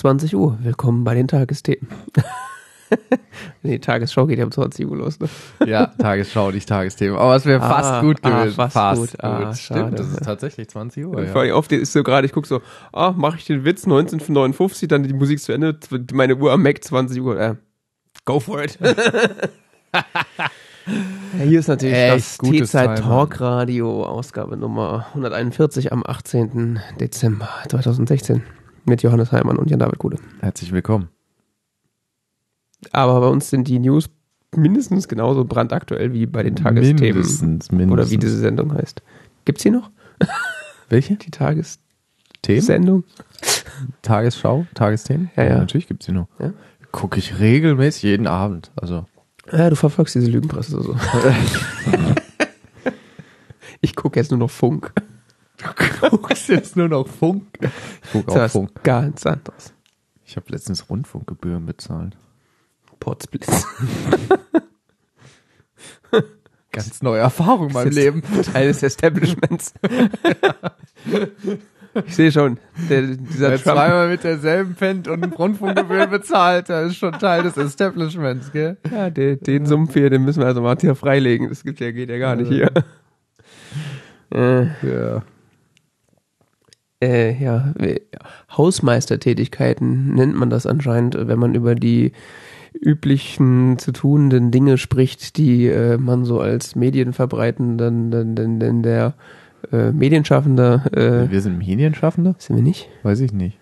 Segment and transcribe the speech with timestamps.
[0.00, 0.56] Es ist 20 Uhr.
[0.62, 1.86] Willkommen bei den Tagesthemen.
[3.62, 5.20] die Tagesschau geht ja um 20 Uhr los.
[5.20, 5.28] Ne?
[5.66, 7.18] Ja, Tagesschau, nicht Tagesthemen.
[7.18, 8.54] Aber es wäre fast Ah, gut ah, gewesen.
[8.54, 9.10] fast fast gut.
[9.10, 9.22] gut.
[9.22, 9.80] Ah, schade.
[9.80, 11.26] Stimmt, das ist tatsächlich 20 Uhr.
[11.26, 12.62] Vor allem oft ist so gerade, ich gucke so,
[12.94, 15.78] ah, mache ich den Witz 1959, dann die Musik zu Ende,
[16.14, 17.38] meine Uhr am Mac 20 Uhr.
[17.38, 17.56] Äh,
[18.24, 18.78] go for it.
[18.82, 18.94] ja,
[21.44, 23.10] hier ist natürlich Echt das gutes T-Zeit Timing.
[23.10, 26.80] Talk Radio, Ausgabe Nummer 141 am 18.
[26.98, 28.42] Dezember 2016
[28.84, 30.18] mit Johannes Heimann und Jan-David Gude.
[30.40, 31.08] Herzlich willkommen.
[32.92, 34.08] Aber bei uns sind die News
[34.56, 37.00] mindestens genauso brandaktuell wie bei den Tagesthemen.
[37.00, 37.92] Mindestens, mindestens.
[37.92, 39.02] Oder wie diese Sendung heißt.
[39.44, 39.90] Gibt's die noch?
[40.88, 41.16] Welche?
[41.16, 41.84] Die Tagessendung?
[42.42, 43.04] Themen?
[44.02, 44.66] Tagesschau?
[44.74, 45.30] Tagesthemen?
[45.36, 45.58] Ja, ja.
[45.58, 46.28] Natürlich gibt es die noch.
[46.38, 46.52] Ja.
[46.90, 48.72] Gucke ich regelmäßig jeden Abend.
[48.76, 49.06] Also.
[49.52, 50.94] Ja, du verfolgst diese Lügenpresse so.
[53.80, 54.92] ich gucke jetzt nur noch Funk.
[56.00, 57.44] Du guckst jetzt nur noch Funk.
[57.60, 58.82] Ich auch Das ist Funk.
[58.82, 59.74] ganz anderes.
[60.24, 62.16] Ich habe letztens Rundfunkgebühren bezahlt.
[63.00, 63.66] Potsblitz.
[66.72, 68.22] Ganz neue Erfahrung in meinem Leben.
[68.52, 69.74] Teil des Establishments.
[72.06, 72.58] ich sehe schon,
[72.88, 73.76] der, dieser Wer Trump.
[73.76, 78.76] zweimal mit derselben pennt und Rundfunkgebühren bezahlt, der ist schon Teil des Establishments, gell?
[78.90, 81.48] Ja, den, den Sumpf hier, den müssen wir also mal hier freilegen.
[81.48, 82.70] Das gibt ja, geht ja gar nicht hier.
[84.32, 85.22] Äh, Ja.
[87.02, 87.72] Äh, ja,
[88.56, 92.12] Hausmeistertätigkeiten nennt man das anscheinend, wenn man über die
[92.72, 99.14] üblichen zu tunenden Dinge spricht, die äh, man so als Medienverbreitenden, denn, denn, denn der
[99.72, 102.34] äh, Medienschaffender, äh, Wir sind Medienschaffende?
[102.38, 102.88] sind wir nicht?
[103.02, 103.58] Weiß ich nicht.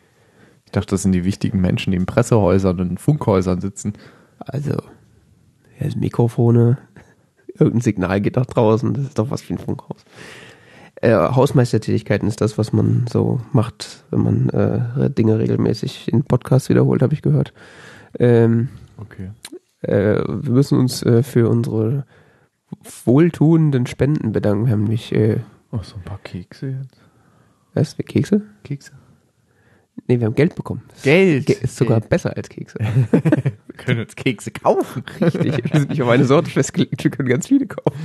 [0.67, 3.95] Ich dachte, das sind die wichtigen Menschen, die in Pressehäusern und Funkhäusern sitzen.
[4.39, 4.75] Also,
[5.81, 6.79] ja, Mikrofone,
[7.55, 10.05] irgendein Signal geht nach draußen, das ist doch was wie ein Funkhaus.
[11.01, 16.69] Äh, Hausmeistertätigkeiten ist das, was man so macht, wenn man äh, Dinge regelmäßig in Podcasts
[16.69, 17.53] wiederholt, habe ich gehört.
[18.19, 18.69] Ähm,
[19.01, 19.31] Okay.
[19.83, 22.05] äh, wir müssen uns äh, für unsere
[23.05, 24.67] wohltuenden Spenden bedanken.
[24.67, 25.15] Wir haben nämlich,
[25.71, 27.01] Oh, so ein paar Kekse jetzt.
[27.75, 28.43] was, Kekse?
[28.65, 28.93] Kekse?
[30.09, 30.83] Nee, wir haben Geld bekommen.
[31.03, 31.47] Geld.
[31.47, 32.79] Ge ist sogar besser als Kekse.
[33.79, 35.05] Wir können uns Kekse kaufen.
[35.21, 37.97] Richtig, wir sind nicht auf eine Sorte festgelegt, wir können ganz viele kaufen.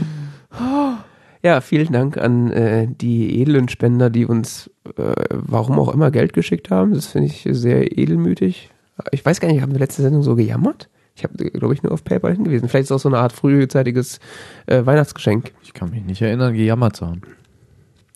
[1.44, 6.32] Ja, vielen Dank an äh, die edlen Spender, die uns, äh, warum auch immer, Geld
[6.34, 6.94] geschickt haben.
[6.94, 8.70] Das finde ich sehr edelmütig.
[9.12, 10.90] Ich weiß gar nicht, haben wir letzte Sendung so gejammert?
[11.16, 12.70] Ich habe, glaube ich, nur auf PayPal hingewiesen.
[12.70, 14.20] Vielleicht ist es auch so eine Art frühzeitiges
[14.68, 15.52] äh, Weihnachtsgeschenk.
[15.64, 17.22] Ich kann mich nicht erinnern, gejammert zu haben.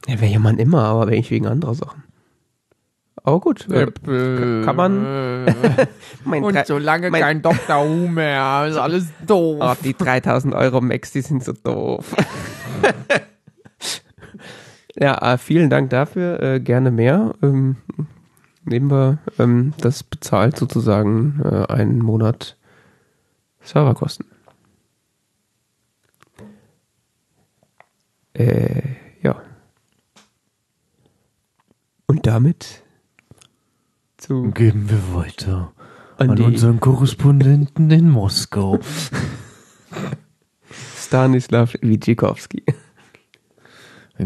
[0.07, 2.03] Ja, wäre jammern immer, aber eigentlich wegen anderer Sachen.
[3.23, 3.87] Aber gut, äh,
[4.63, 5.03] kann man-
[6.23, 7.85] mein und solange mein- kein Dr.
[7.87, 9.57] Who mehr, ist alles doof.
[9.61, 12.15] Oh, die 3000 Euro Max, die sind so doof.
[14.95, 16.41] ja, äh, vielen Dank dafür.
[16.41, 17.33] Äh, gerne mehr.
[17.41, 17.77] Ähm,
[18.63, 22.57] nehmen wir ähm, das bezahlt sozusagen äh, einen Monat
[23.61, 24.25] Serverkosten.
[28.33, 28.81] Äh,
[29.21, 29.41] ja.
[32.05, 32.83] Und damit
[34.17, 35.71] zu Geben wir weiter
[36.17, 38.79] an, an unseren Korrespondenten in Moskau.
[41.07, 42.63] Stanislav Witschikowski.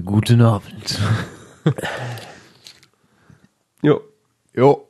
[0.05, 0.99] Guten Abend.
[3.83, 4.01] Jo.
[4.55, 4.87] Jo.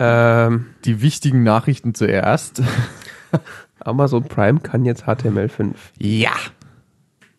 [0.00, 2.60] Ähm, Die wichtigen Nachrichten zuerst.
[3.78, 5.74] Amazon Prime kann jetzt HTML5.
[5.98, 6.32] Ja.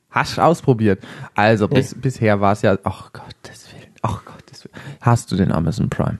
[0.09, 1.03] Hast du ausprobiert?
[1.33, 4.75] Also, bis, bisher war es ja, ach Gottes Willen, ach Gottes Willen.
[5.01, 6.19] Hast du den Amazon Prime?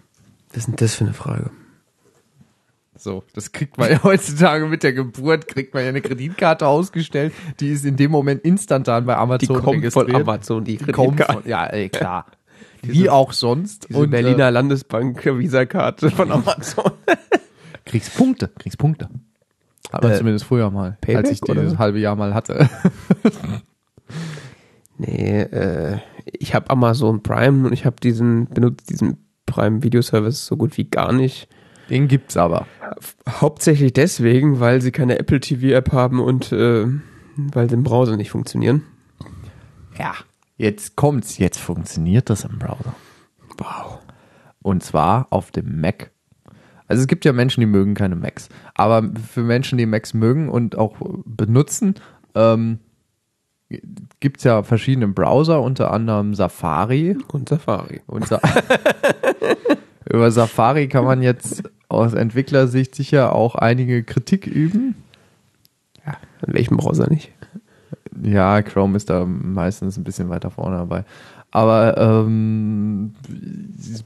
[0.50, 1.52] Was ist denn das für eine Frage?
[3.06, 7.34] So, das kriegt man ja heutzutage mit der Geburt, kriegt man ja eine Kreditkarte ausgestellt,
[7.60, 10.10] die ist in dem Moment instantan bei Die Amazon kommt registriert.
[10.10, 12.26] von Amazon, die Die kommt von, ja, ey, klar.
[12.82, 13.90] Wie auch sonst.
[13.90, 16.94] Diese Und, Berliner Landesbank Visa-Karte von Amazon.
[17.06, 17.16] Äh,
[17.86, 19.08] kriegst Punkte, kriegst Punkte.
[19.94, 22.68] Hat man Äh, zumindest früher mal, Payback, als ich dieses halbe Jahr mal hatte.
[24.98, 30.48] nee, äh, ich habe Amazon Prime und ich habe diesen, benutze diesen Prime Video Service
[30.48, 31.48] so gut wie gar nicht.
[31.90, 32.68] Den gibt's aber.
[33.30, 36.88] Hauptsächlich deswegen, weil sie keine Apple TV App haben und äh,
[37.36, 38.84] weil sie im Browser nicht funktionieren.
[39.98, 40.14] Ja.
[40.58, 42.96] Jetzt kommt's, jetzt funktioniert das im Browser.
[43.58, 44.00] Wow.
[44.62, 46.12] Und zwar auf dem Mac.
[46.88, 48.50] Also es gibt ja Menschen, die mögen keine Macs.
[48.74, 49.04] Aber
[49.34, 50.96] für Menschen, die Macs mögen und auch
[51.26, 51.96] benutzen,
[52.36, 52.80] ähm,
[54.20, 57.18] gibt es ja verschiedene Browser, unter anderem Safari.
[57.32, 58.02] Und Safari.
[58.08, 58.40] Und Sa
[60.10, 61.64] Über Safari kann man jetzt
[61.96, 64.96] aus Entwicklersicht sicher auch einige Kritik üben.
[66.06, 67.32] Ja, in welchem Browser nicht?
[68.22, 71.04] Ja, Chrome ist da meistens ein bisschen weiter vorne dabei.
[71.52, 73.14] Aber ähm,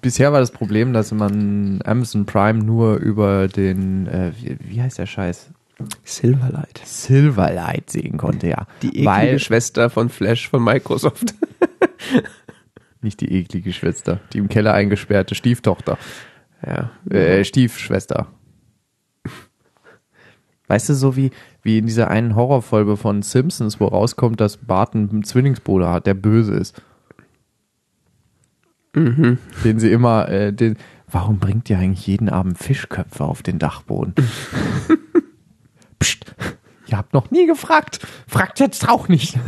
[0.01, 4.99] bisher war das Problem, dass man Amazon Prime nur über den, äh, wie, wie heißt
[4.99, 5.49] der Scheiß?
[6.03, 6.81] Silverlight.
[6.83, 8.67] Silverlight sehen konnte, ja.
[8.81, 11.33] Die eklige Weil, Schwester von Flash von Microsoft.
[13.01, 15.97] nicht die eklige Schwester, die im Keller eingesperrte Stieftochter,
[16.65, 16.91] ja.
[17.09, 18.27] äh, Stiefschwester.
[20.67, 21.31] Weißt du, so wie,
[21.63, 26.13] wie in dieser einen Horrorfolge von Simpsons, wo rauskommt, dass Bart einen Zwillingsbruder hat, der
[26.13, 26.79] böse ist.
[29.63, 30.77] Den sie immer, äh, den,
[31.07, 34.13] warum bringt ihr eigentlich jeden Abend Fischköpfe auf den Dachboden?
[35.99, 36.35] Psst,
[36.87, 37.99] ihr habt noch nie gefragt.
[38.27, 39.39] Fragt jetzt auch nicht.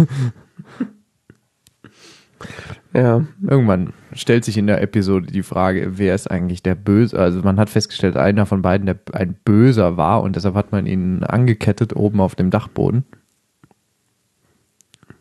[2.94, 3.26] Ja.
[3.48, 7.18] Irgendwann stellt sich in der Episode die Frage, wer ist eigentlich der Böse?
[7.18, 10.86] Also man hat festgestellt, einer von beiden der ein Böser war und deshalb hat man
[10.86, 13.06] ihn angekettet oben auf dem Dachboden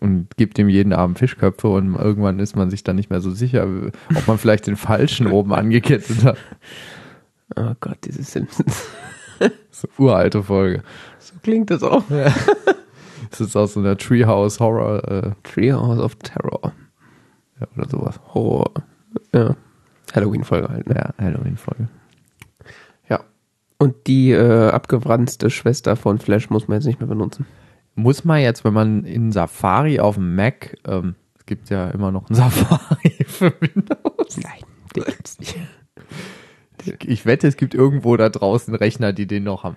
[0.01, 3.31] und gibt ihm jeden Abend Fischköpfe und irgendwann ist man sich dann nicht mehr so
[3.31, 3.69] sicher,
[4.15, 6.39] ob man vielleicht den falschen oben angekettet hat.
[7.55, 8.89] Oh Gott, diese Simpsons.
[9.39, 9.53] Eine
[9.97, 10.83] uralte Folge.
[11.19, 12.05] So klingt das auch.
[13.31, 16.73] Das ist aus so einer Treehouse Horror äh, Treehouse of Terror.
[17.61, 18.21] Ja, oder sowas.
[18.35, 18.73] Horror.
[19.35, 19.57] Ja.
[20.15, 20.89] Halloween-Folge halt.
[20.89, 20.95] Ne?
[20.97, 21.89] Ja, Halloween-Folge.
[23.09, 23.21] Ja.
[23.79, 27.47] Und die äh, abgewranzte Schwester von Flash muss man jetzt nicht mehr benutzen.
[27.95, 32.11] Muss man jetzt, wenn man in Safari auf dem Mac, ähm, es gibt ja immer
[32.11, 34.39] noch ein Safari für Windows.
[34.39, 34.65] Nein,
[34.97, 35.57] den gibt's nicht.
[37.05, 39.77] Ich wette, es gibt irgendwo da draußen Rechner, die den noch haben.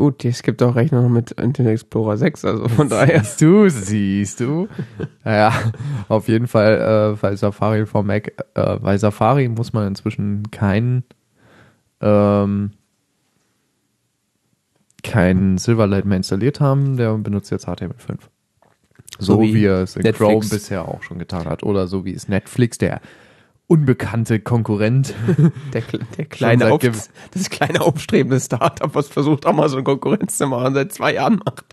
[0.00, 3.22] Gut, es gibt auch Rechner mit Internet Explorer 6, also von daher.
[3.22, 4.66] Siehst du, siehst du.
[5.26, 5.52] Ja,
[6.08, 8.32] auf jeden Fall äh, bei Safari for Mac.
[8.54, 11.04] Äh, bei Safari muss man inzwischen kein
[12.00, 12.70] ähm,
[15.02, 16.96] kein Silverlight mehr installiert haben.
[16.96, 18.20] Der benutzt jetzt HTML5.
[19.18, 20.30] So, So wie wie, er es in Netflix.
[20.30, 21.62] Chrome bisher auch schon getan hat.
[21.62, 23.02] Oder so wie es Netflix, der
[23.70, 25.14] unbekannte Konkurrent.
[25.72, 25.82] Der,
[26.18, 26.80] der kleine auf,
[27.30, 31.64] das kleine aufstrebende Startup, was versucht, Amazon Konkurrenz zu machen, seit zwei Jahren macht.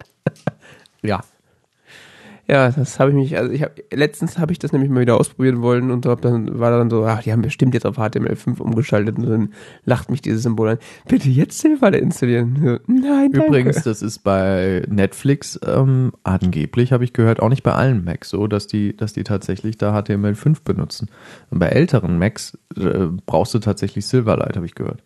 [1.02, 1.22] ja.
[2.50, 5.20] Ja, das habe ich mich, also ich habe letztens habe ich das nämlich mal wieder
[5.20, 8.62] ausprobieren wollen und hab dann war dann so, ach, die haben bestimmt jetzt auf HTML5
[8.62, 9.54] umgeschaltet und dann
[9.84, 10.78] lacht mich dieses Symbol an.
[11.10, 12.80] Bitte jetzt Silverlight installieren.
[12.88, 13.48] Nein, danke.
[13.48, 18.30] Übrigens, das ist bei Netflix ähm, angeblich, habe ich gehört, auch nicht bei allen Macs
[18.30, 21.10] so, dass die, dass die tatsächlich da HTML5 benutzen.
[21.50, 25.04] Und bei älteren Macs äh, brauchst du tatsächlich Silverlight, habe ich gehört.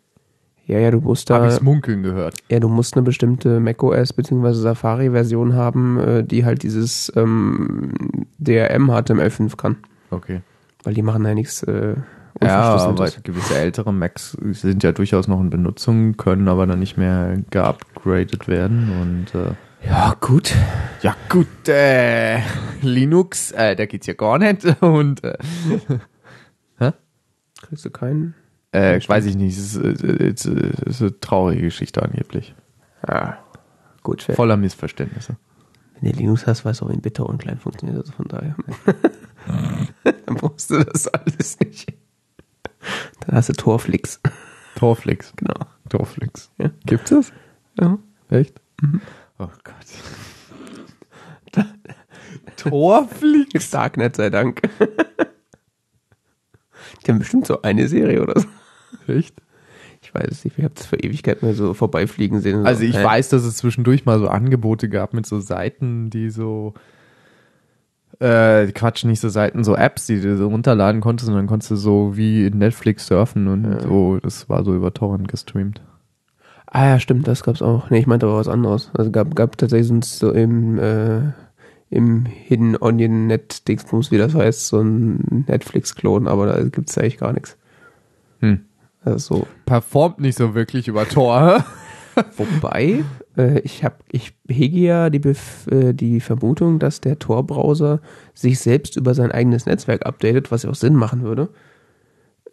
[0.72, 2.36] Ja, ja, du musst Habe da, ich munkeln gehört.
[2.50, 4.54] ja, du musst eine bestimmte macOS bzw.
[4.54, 7.92] Safari-Version haben, äh, die halt dieses ähm,
[8.38, 9.76] DRM HTML5 kann.
[10.12, 10.40] Okay.
[10.86, 11.96] Weil die machen ja nichts äh,
[12.42, 16.96] Ja, aber gewisse ältere Macs sind ja durchaus noch in Benutzung, können aber dann nicht
[16.98, 19.54] mehr geupgradet werden und äh,
[19.86, 20.56] Ja, gut.
[21.02, 22.40] ja gut, äh,
[22.82, 25.38] Linux, äh, da geht's ja gar nicht und äh,
[27.62, 28.34] Kriegst du keinen?
[28.72, 32.56] Äh, weiß ich nicht, es ist, äh, es ist, es eine traurige Geschichte angeblich.
[33.08, 33.40] Ja.
[34.04, 34.36] Gut, fair.
[34.36, 35.38] Voller Missverständnisse.
[36.00, 38.56] Wenn du Linux hast, weißt du auch, in Bitter und klein funktioniert, also von daher.
[40.04, 41.94] Dann brauchst du das alles nicht.
[43.22, 44.20] Dann hast du Torflix.
[44.76, 45.34] Torflix.
[45.36, 45.66] Genau.
[45.90, 46.50] Torflix.
[46.58, 46.72] Ja.
[46.86, 47.32] Gibt's das?
[47.80, 48.00] Ja.
[48.30, 48.60] Echt?
[49.38, 49.76] Oh Gott.
[52.56, 53.70] Torflix?
[53.70, 54.62] Darknet sei Dank.
[57.06, 58.48] Die haben bestimmt so eine Serie oder so.
[59.08, 59.36] Echt?
[60.02, 62.66] Ich weiß es nicht, ich habe das vor Ewigkeit mal so vorbeifliegen sehen.
[62.66, 63.04] Also so, ich hä?
[63.04, 66.74] weiß, dass es zwischendurch mal so Angebote gab mit so Seiten, die so
[68.20, 71.72] äh, Quatsch, nicht so Seiten, so Apps, die du so runterladen konntest und dann konntest
[71.72, 75.82] du so wie in Netflix surfen und so, das war so über Torrent gestreamt.
[76.68, 77.90] Ah ja, stimmt, das gab's auch.
[77.90, 78.92] Nee, ich meinte aber was anderes.
[78.94, 81.34] Also gab, gab tatsächlich so im, äh,
[81.90, 87.18] im Hidden Onion Net Dingsbums, wie das heißt, so ein Netflix-Klon, aber da gibt's eigentlich
[87.18, 87.58] gar nichts.
[88.40, 88.62] Hm.
[89.04, 89.48] Also so.
[89.66, 91.66] Performt nicht so wirklich über Tor.
[92.38, 93.04] Wobei,
[93.38, 98.02] äh, ich hab, ich hege ja die, Bef äh, die Vermutung, dass der Tor-Browser
[98.34, 101.50] sich selbst über sein eigenes Netzwerk updatet, was ja auch Sinn machen würde.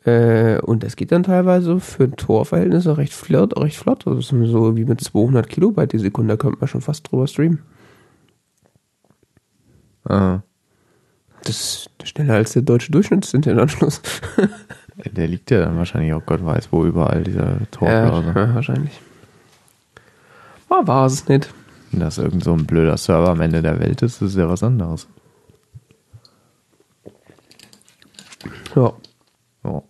[0.05, 4.07] Äh, und das geht dann teilweise für Tor-Verhältnisse recht flott, recht flott.
[4.07, 7.11] Also das ist so wie mit 200 Kilobyte die Sekunde, da könnte man schon fast
[7.11, 7.63] drüber streamen.
[10.05, 10.41] ah,
[11.43, 14.01] Das ist schneller als der deutsche Durchschnittsinternetanschluss.
[15.05, 18.35] der liegt ja dann wahrscheinlich auch Gott weiß wo überall, dieser Tor-Browser.
[18.35, 19.01] ja, wahrscheinlich.
[20.69, 21.53] War war es nicht.
[21.91, 24.63] Wenn das irgend so ein blöder Server am Ende der Welt ist, ist ja was
[24.63, 25.09] anderes.
[28.75, 28.93] Ja.
[29.65, 29.83] Oh.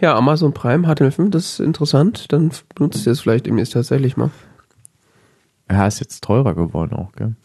[0.00, 2.32] Ja, Amazon Prime HTML5, das ist interessant.
[2.32, 4.30] Dann benutzt ihr es vielleicht demnächst tatsächlich mal.
[5.70, 7.36] Ja, ist jetzt teurer geworden auch, gell?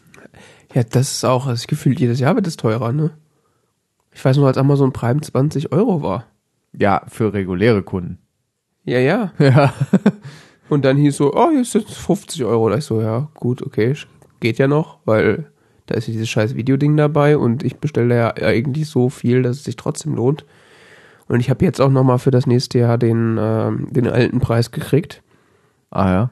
[0.74, 3.12] Ja, das ist auch, also gefühlt jedes Jahr wird es teurer, ne?
[4.12, 6.26] Ich weiß nur, als Amazon Prime 20 Euro war.
[6.80, 8.20] Ja, für reguläre Kunden.
[8.84, 9.32] Ja, ja.
[9.40, 9.74] Ja.
[10.68, 12.70] Und dann hieß so, oh, hier sind 50 Euro.
[12.70, 13.94] Da ich so, ja, gut, okay,
[14.40, 15.46] geht ja noch, weil
[15.86, 19.58] da ist ja dieses scheiß Videoding dabei und ich bestelle ja eigentlich so viel, dass
[19.58, 20.46] es sich trotzdem lohnt.
[21.28, 24.72] Und ich habe jetzt auch nochmal für das nächste Jahr den, ähm, den alten Preis
[24.72, 25.22] gekriegt.
[25.92, 26.32] Ah ja.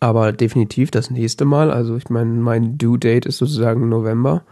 [0.00, 1.70] Aber definitiv das nächste Mal.
[1.70, 4.44] Also ich meine, mein Due Date ist sozusagen November.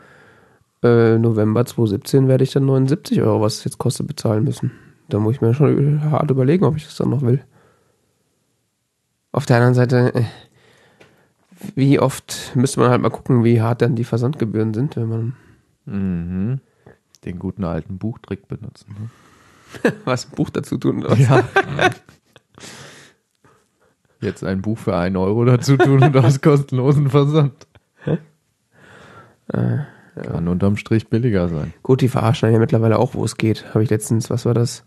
[0.83, 4.73] Äh, November 2017 werde ich dann 79 Euro, was es jetzt kostet, bezahlen müssen.
[5.13, 7.45] Da muss ich mir schon hart überlegen, ob ich das dann noch will.
[9.31, 10.25] Auf der anderen Seite, äh,
[11.75, 15.37] wie oft müsste man halt mal gucken, wie hart dann die Versandgebühren sind, wenn man
[15.85, 16.61] Mhm.
[17.25, 18.95] Den guten alten Buchtrick benutzen.
[18.99, 19.93] Ne?
[20.05, 21.17] was im Buch dazu tun oder?
[21.17, 21.45] Ja.
[24.21, 27.67] Jetzt ein Buch für einen Euro dazu tun und aus kostenlosen Versand.
[29.49, 31.75] Kann unterm Strich billiger sein.
[31.83, 33.75] Gut, die verarschen ja mittlerweile auch, wo es geht.
[33.75, 34.85] Habe ich letztens, was war das?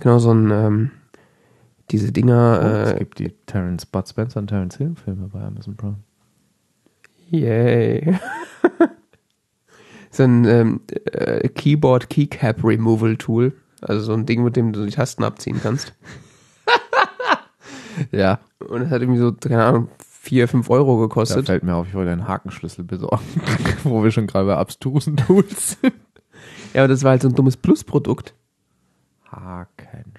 [0.00, 0.90] Genau, so ein, ähm,
[1.90, 5.40] diese Dinger, Oh, es äh, gibt die Terence Bud Spencer und Terence Hill Filme bei
[5.40, 5.96] Amazon Prime.
[7.30, 8.18] Yay.
[10.10, 10.80] so ein ähm,
[11.12, 13.52] äh, Keyboard Keycap Removal Tool.
[13.80, 15.94] Also so ein Ding, mit dem du die Tasten abziehen kannst.
[18.12, 21.46] Ja, Und es hat irgendwie so, keine Ahnung, 4, 5 Euro da gekostet.
[21.46, 23.24] fällt mir auf, ich wollte einen Hakenschlüssel besorgen,
[23.82, 25.94] wo wir schon gerade bei abstrusen Tools sind.
[26.74, 28.34] Ja, aber das war halt so ein dummes Plus-Produkt.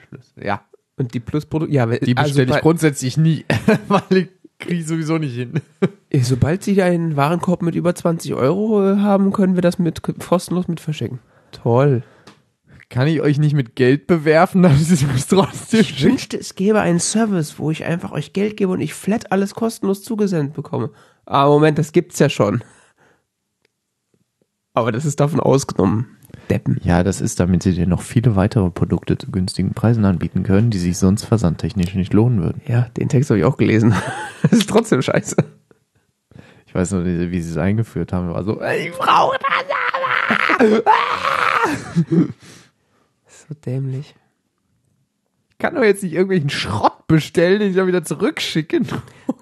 [0.09, 0.45] Hakenschlüssel.
[0.45, 0.61] Ja,
[0.97, 3.45] Und die Plus-Produkte, ja, die bestelle also ich grundsätzlich nie,
[3.87, 4.27] weil ich
[4.59, 5.61] kriege ich sowieso nicht hin.
[6.21, 10.67] sobald sie einen Warenkorb mit über 20 Euro äh, haben, können wir das mit kostenlos
[10.67, 11.19] mit verschicken.
[11.51, 12.03] Toll.
[12.89, 16.81] Kann ich euch nicht mit Geld bewerfen, dann ist es trotzdem Ich wünschte, es gäbe
[16.81, 20.91] einen Service, wo ich einfach euch Geld gebe und ich flat alles kostenlos zugesendet bekomme.
[21.25, 22.63] Ah, Moment, das gibt's ja schon.
[24.73, 26.17] Aber das ist davon ausgenommen.
[26.49, 26.79] Deppen.
[26.83, 30.69] Ja, das ist, damit sie dir noch viele weitere Produkte zu günstigen Preisen anbieten können,
[30.71, 32.61] die sich sonst versandtechnisch nicht lohnen würden.
[32.67, 33.93] Ja, den Text habe ich auch gelesen.
[34.41, 35.35] Das ist trotzdem scheiße.
[36.65, 38.29] Ich weiß nur, wie, wie sie es eingeführt haben.
[38.29, 39.37] War so, ich brauche
[40.59, 40.83] das.
[43.49, 44.15] So dämlich.
[45.49, 48.87] Ich kann doch jetzt nicht irgendwelchen Schrott bestellen, den ich dann wieder zurückschicken,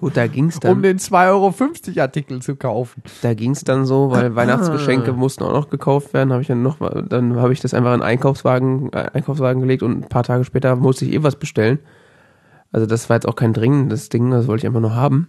[0.00, 0.82] Gut, da ging's um dann.
[0.82, 3.02] den 2,50 Euro Artikel zu kaufen.
[3.22, 6.32] Da ging's dann so, weil Weihnachtsgeschenke mussten auch noch gekauft werden.
[6.32, 9.60] Habe ich dann noch, mal- dann habe ich das einfach in einen Einkaufswagen, äh, Einkaufswagen
[9.62, 11.78] gelegt und ein paar Tage später musste ich eh was bestellen.
[12.72, 15.28] Also das war jetzt auch kein dringendes Ding, das wollte ich einfach nur haben.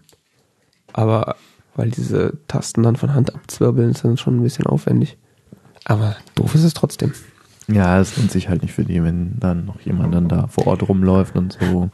[0.94, 1.36] Aber
[1.76, 5.18] weil diese Tasten dann von Hand abzwirbeln, ist dann schon ein bisschen aufwendig.
[5.86, 7.14] Aber doof ist es trotzdem.
[7.68, 10.66] Ja, es lohnt sich halt nicht für die, wenn dann noch jemand dann da vor
[10.68, 11.90] Ort rumläuft und so,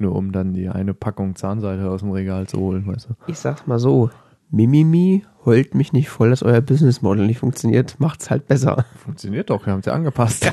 [0.00, 3.14] nur um dann die eine Packung Zahnseide aus dem Regal zu holen, weißt du.
[3.26, 4.10] Ich sag's mal so,
[4.50, 8.86] Mimimi, heult mich nicht voll, dass euer Business Model nicht funktioniert, macht's halt besser.
[8.96, 10.50] Funktioniert doch, wir haben es ja angepasst.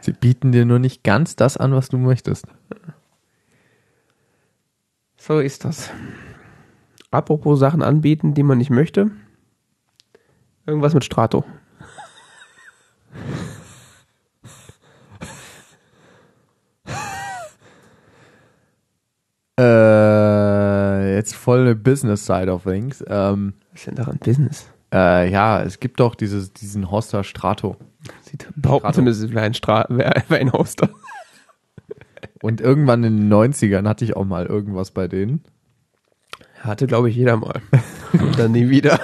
[0.00, 2.46] Sie bieten dir nur nicht ganz das an, was du möchtest.
[5.16, 5.90] So ist das.
[7.10, 9.10] Apropos Sachen anbieten, die man nicht möchte.
[10.66, 11.44] Irgendwas mit Strato.
[19.58, 23.04] Äh, jetzt voll eine Business Side of Things.
[23.08, 24.70] Ähm, Was ist denn daran Business?
[24.92, 27.76] äh, ja, es gibt doch dieses, diesen Hoster Strato.
[28.22, 30.90] Sieht behaupten ein, Stra wie ein Hoster.
[32.42, 35.42] Und irgendwann in den 90ern hatte ich auch mal irgendwas bei denen.
[36.60, 37.60] Hatte, glaube ich, jeder mal.
[38.12, 39.00] Und dann nie wieder.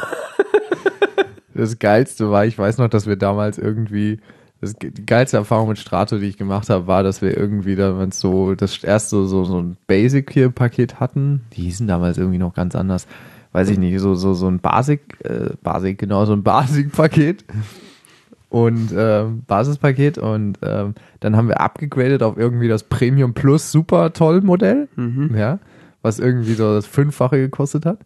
[1.53, 4.21] Das Geilste war, ich weiß noch, dass wir damals irgendwie,
[4.65, 8.21] das, die geilste Erfahrung mit Strato, die ich gemacht habe, war, dass wir irgendwie damals
[8.21, 11.43] so, das erste so, so ein Basic hier Paket hatten.
[11.53, 13.07] Die hießen damals irgendwie noch ganz anders.
[13.53, 17.45] Weiß ich nicht, so, so, so ein Basic, äh, Basic, genau, so ein Basic-Paket.
[18.49, 24.13] Und ähm, Basispaket und ähm, dann haben wir abgegradet auf irgendwie das Premium Plus Super
[24.13, 24.87] Toll Modell,
[25.37, 25.59] ja,
[26.03, 27.99] was irgendwie so das Fünffache gekostet hat.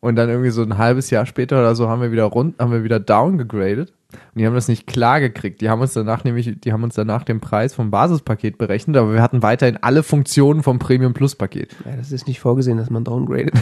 [0.00, 2.70] Und dann irgendwie so ein halbes Jahr später oder so haben wir wieder rund, haben
[2.70, 3.92] wir wieder downgegradet.
[4.10, 5.60] Und die haben das nicht klar gekriegt.
[5.60, 9.12] Die haben uns danach nämlich, die haben uns danach den Preis vom Basispaket berechnet, aber
[9.12, 11.74] wir hatten weiterhin alle Funktionen vom Premium Plus Paket.
[11.84, 13.54] Ja, das ist nicht vorgesehen, dass man downgradet.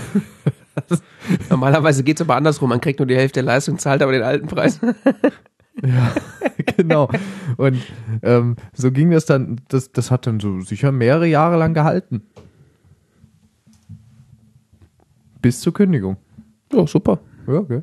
[1.51, 2.69] Normalerweise geht's aber andersrum.
[2.69, 4.79] Man kriegt nur die Hälfte der Leistung, zahlt aber den alten Preis.
[6.77, 7.09] genau.
[7.57, 7.83] Und
[8.23, 12.23] ähm, so ging das dann, das, das hat dann so sicher mehrere Jahre lang gehalten.
[15.41, 16.19] Bis zur Kündigung.
[16.77, 17.19] Ja, super.
[17.47, 17.83] Ja, okay.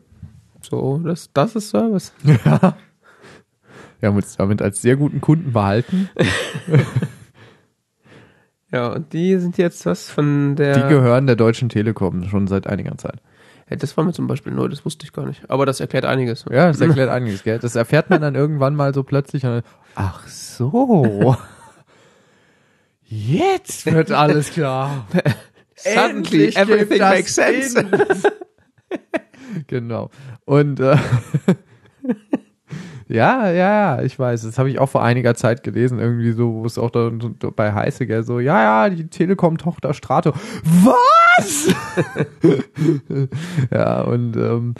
[0.61, 2.13] So, das, das ist Service.
[2.23, 6.09] Wir haben uns damit als sehr guten Kunden behalten.
[8.73, 10.73] Ja, und die sind jetzt was von der.
[10.73, 13.21] Die gehören der Deutschen Telekom schon seit einiger Zeit.
[13.69, 15.47] Ja, das war mir zum Beispiel neu, das wusste ich gar nicht.
[15.47, 16.45] Aber das erklärt einiges.
[16.49, 17.59] Ja, das erklärt einiges, gell?
[17.59, 19.43] Das erfährt man dann irgendwann mal so plötzlich.
[19.43, 19.61] Dann,
[19.93, 21.35] ach so.
[23.03, 25.05] Jetzt wird alles klar.
[25.75, 27.85] Suddenly Endlich everything makes sense.
[29.67, 30.09] Genau.
[30.45, 30.97] Und äh,
[33.07, 34.43] ja, ja, ja, ich weiß.
[34.43, 37.49] Das habe ich auch vor einiger Zeit gelesen, irgendwie so, wo es auch da, da
[37.49, 40.33] bei heiße, gell, so, ja, ja, die Telekom-Tochter Strato.
[40.63, 41.67] Was?
[43.71, 44.75] ja, und ähm,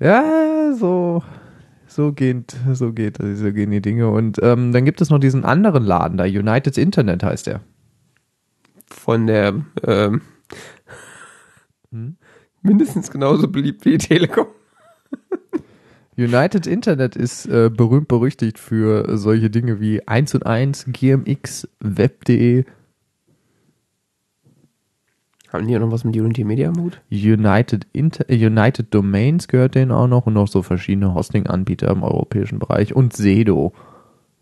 [0.00, 1.22] ja, so,
[1.86, 4.08] so geht, so geht, so gehen die Dinge.
[4.08, 7.60] Und ähm, dann gibt es noch diesen anderen Laden da, United Internet heißt der.
[8.86, 9.54] Von der
[9.86, 10.22] ähm,
[11.92, 12.16] Hm?
[12.62, 14.46] Mindestens genauso beliebt wie die Telekom.
[16.16, 22.64] United Internet ist äh, berühmt berüchtigt für solche Dinge wie 1 und 1, GMX, Web.de,
[25.52, 27.00] Haben die auch noch was mit Unity Media am Hut?
[27.10, 32.58] United, Inter United Domains gehört denen auch noch und noch so verschiedene Hosting-Anbieter im europäischen
[32.58, 33.72] Bereich und Sedo,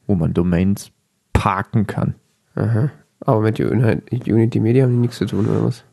[0.06, 0.92] wo man Domains
[1.32, 2.14] parken kann.
[2.54, 2.90] Aha.
[3.20, 4.00] Aber mit Uni-
[4.32, 5.84] Unity Media haben die nichts zu tun, oder was?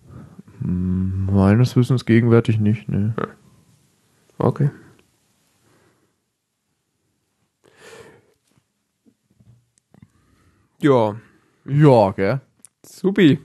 [0.60, 3.14] Meines Wissens gegenwärtig nicht, ne.
[4.38, 4.70] Okay.
[10.80, 11.16] Ja,
[11.66, 12.42] Ja, gell?
[12.86, 13.40] supi.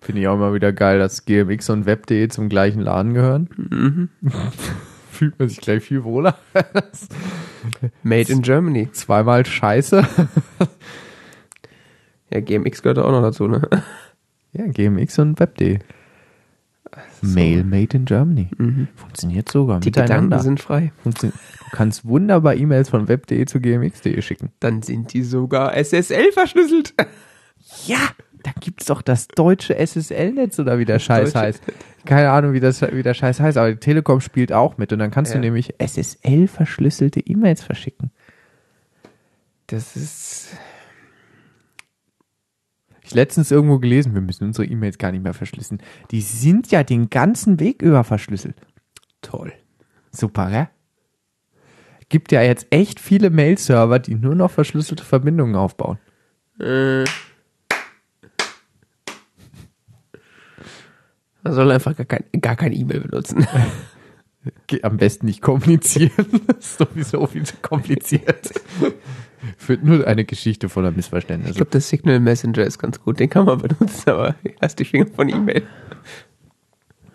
[0.00, 4.08] Finde ich auch immer wieder geil, dass GMX und Web.de zum gleichen Laden gehören.
[5.10, 6.38] Fühlt man sich gleich viel wohler.
[8.04, 8.90] Made in Germany.
[8.92, 10.06] Zweimal scheiße.
[12.30, 13.62] Ja, GMX gehört auch noch dazu, ne?
[14.52, 15.78] Ja, GMX und Web.de.
[17.22, 18.48] Mail made in Germany.
[18.56, 18.88] Mhm.
[18.94, 19.90] Funktioniert sogar Die.
[19.90, 20.92] Gedanken sind frei.
[21.02, 21.38] Funktioniert.
[21.70, 24.50] Du kannst wunderbar E-Mails von web.de zu gmx.de schicken.
[24.60, 26.94] Dann sind die sogar SSL verschlüsselt.
[27.86, 27.98] Ja,
[28.42, 31.62] da gibt's doch das deutsche SSL-Netz oder wie der Scheiß deutsche- heißt.
[32.04, 34.98] Keine Ahnung, wie, das, wie der Scheiß heißt, aber die Telekom spielt auch mit und
[35.00, 35.40] dann kannst du Ja.
[35.42, 38.10] nämlich SSL-verschlüsselte E-Mails verschicken.
[39.66, 40.48] Das ist.
[43.08, 45.80] Ich letztens irgendwo gelesen, wir müssen unsere E-Mails gar nicht mehr verschlüsseln.
[46.10, 48.54] Die sind ja den ganzen Weg über verschlüsselt.
[49.22, 49.54] Toll.
[50.10, 50.68] Super, gell?
[52.10, 55.98] Gibt ja jetzt echt viele Mail-Server, die nur noch verschlüsselte Verbindungen aufbauen.
[56.60, 57.04] Äh.
[61.42, 63.46] Man soll einfach gar kein, gar keine E-Mail benutzen.
[64.82, 66.12] Am besten nicht kommunizieren.
[66.46, 68.52] Das ist sowieso viel zu kompliziert.
[69.56, 71.54] Führt nur eine Geschichte voller Ich Missverständnisse.
[71.54, 73.18] glaube, der Signal Messenger ist ganz gut.
[73.20, 75.62] Den kann man benutzen, aber erst die Finger von E-Mail.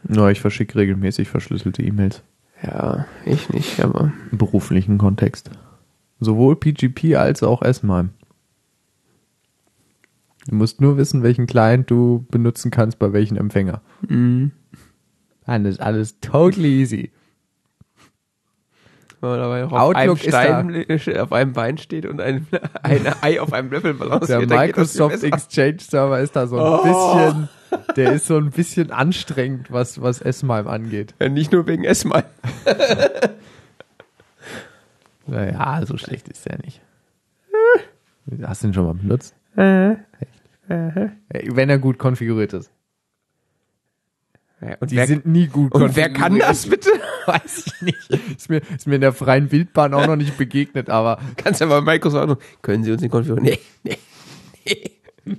[0.10, 2.24] Ja, ich verschicke regelmäßig verschlüsselte E-Mails.
[2.62, 4.12] Ja, ich nicht, aber.
[4.32, 5.50] Im beruflichen Kontext.
[6.20, 8.10] Sowohl PGP als auch S-MIME.
[10.48, 13.82] Du musst nur wissen, welchen Client du benutzen kannst bei welchem Empfänger.
[14.08, 14.52] Mhm.
[15.46, 17.12] Dann ist alles totally easy.
[19.24, 20.42] Wenn man dabei auch auf einem, Outlook ist da-
[21.00, 22.46] Stein, auf einem Bein steht und ein,
[22.84, 24.50] ein Ei auf einem Löffel balanciert.
[24.50, 25.24] Der Microsoft.
[25.24, 26.84] Exchange Server ist da so ein Oh.
[26.84, 27.50] bisschen,
[27.96, 31.16] der ist so ein bisschen anstrengend, was, was S-MIME angeht.
[31.22, 32.26] Ja, nicht nur wegen S-MIME.
[35.26, 36.82] Naja, so schlecht ist der nicht.
[38.44, 39.36] Hast du den schon mal benutzt?
[39.56, 39.96] Äh,
[40.68, 42.70] Wenn er gut konfiguriert ist.
[44.66, 46.90] Ja, und Die wer, sind nie gut und wer kann das bitte?
[47.26, 48.10] Weiß ich nicht.
[48.38, 51.68] Ist mir, ist mir in der freien Wildbahn auch noch nicht begegnet, aber Kannst ja
[51.68, 52.42] mal Microsoft anrufen.
[52.62, 53.44] Können Sie uns den konfigurieren?
[53.44, 53.98] Nee, nee,
[55.26, 55.36] nee.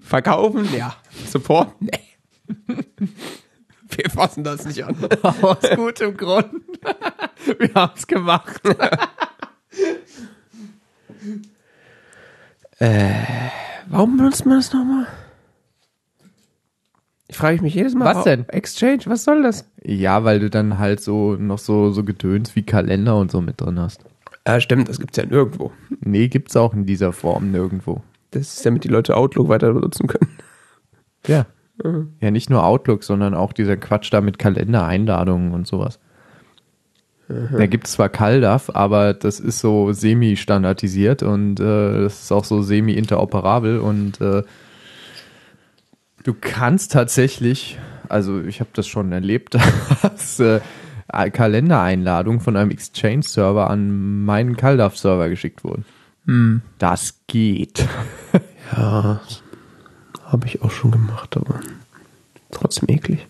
[0.00, 0.68] Verkaufen?
[0.76, 0.96] Ja.
[1.26, 1.74] Support?
[1.80, 1.90] Nee.
[3.88, 4.96] Wir fassen das nicht an.
[5.22, 6.52] aus gutem Grund.
[7.58, 8.60] Wir haben es gemacht.
[13.88, 15.06] Warum benutzt man das nochmal?
[17.36, 18.06] Ich frage mich jedes Mal.
[18.06, 18.48] Was wa- denn?
[18.48, 19.70] Exchange, was soll das?
[19.84, 23.60] Ja, weil du dann halt so noch so, so Gedöns wie Kalender und so mit
[23.60, 24.00] drin hast.
[24.48, 25.70] Ja, stimmt, das gibt's ja nirgendwo.
[26.00, 28.00] Nee, gibt's auch in dieser Form nirgendwo.
[28.30, 30.30] Das ist damit die Leute Outlook weiter benutzen können.
[31.26, 31.44] Ja.
[32.22, 35.98] Ja, nicht nur Outlook, sondern auch dieser Quatsch da mit Kalendereinladungen und sowas.
[37.28, 42.62] Da gibt's zwar CalDAV, aber das ist so semi-standardisiert und äh, das ist auch so
[42.62, 44.42] semi-interoperabel und äh,
[46.26, 49.56] du kannst tatsächlich, also ich habe das schon erlebt,
[50.02, 50.60] dass äh,
[51.08, 55.84] Kalendereinladungen von einem Exchange-Server an meinen CalDAV-Server geschickt wurden.
[56.78, 57.86] Das geht.
[58.76, 59.20] Ja,
[60.24, 61.60] habe ich auch schon gemacht, aber
[62.50, 63.28] trotzdem eklig.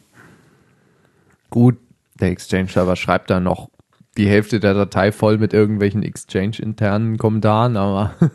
[1.50, 1.76] Gut,
[2.18, 3.68] der Exchange-Server schreibt da noch
[4.16, 8.14] die Hälfte der Datei voll mit irgendwelchen Exchange-internen Kommentaren, aber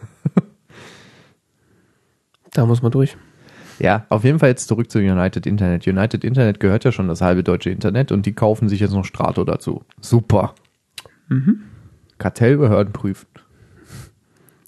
[2.54, 3.18] Da muss man durch.
[3.82, 5.88] Ja, auf jeden Fall jetzt zurück zu United Internet.
[5.88, 9.06] United Internet gehört ja schon das halbe deutsche Internet und die kaufen sich jetzt noch
[9.06, 9.84] Strato dazu.
[10.00, 10.54] Super.
[12.20, 13.28] Kartellbehörden prüfen.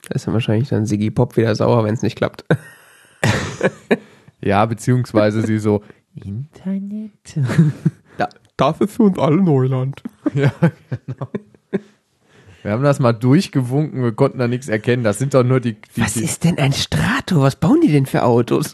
[0.08, 2.46] Da ist dann wahrscheinlich dann Siggy Pop wieder sauer, wenn es nicht klappt.
[4.44, 5.84] Ja, beziehungsweise sie so,
[6.16, 7.12] Internet?
[8.16, 10.04] Da, dafür für uns alle Neuland.
[10.36, 10.52] ja,
[11.08, 11.28] genau.
[12.62, 15.04] Wir haben das mal durchgewunken, wir konnten da nichts erkennen.
[15.04, 17.42] Das sind doch nur die, die, Was ist denn ein Strato?
[17.42, 18.72] Was bauen die denn für Autos?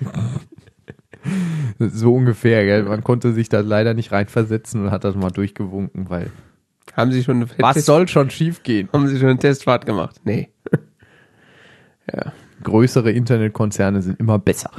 [1.78, 2.84] so ungefähr, gell?
[2.84, 6.30] Man konnte sich da leider nicht reinversetzen und hat das mal durchgewunken, weil
[6.94, 8.88] Haben Sie schon eine was Test- soll schon schiefgehen?
[8.92, 10.20] Haben Sie schon eine Testfahrt gemacht?
[10.24, 10.50] Nee.
[12.12, 12.32] ja,
[12.62, 14.70] Größere Internetkonzerne sind immer besser.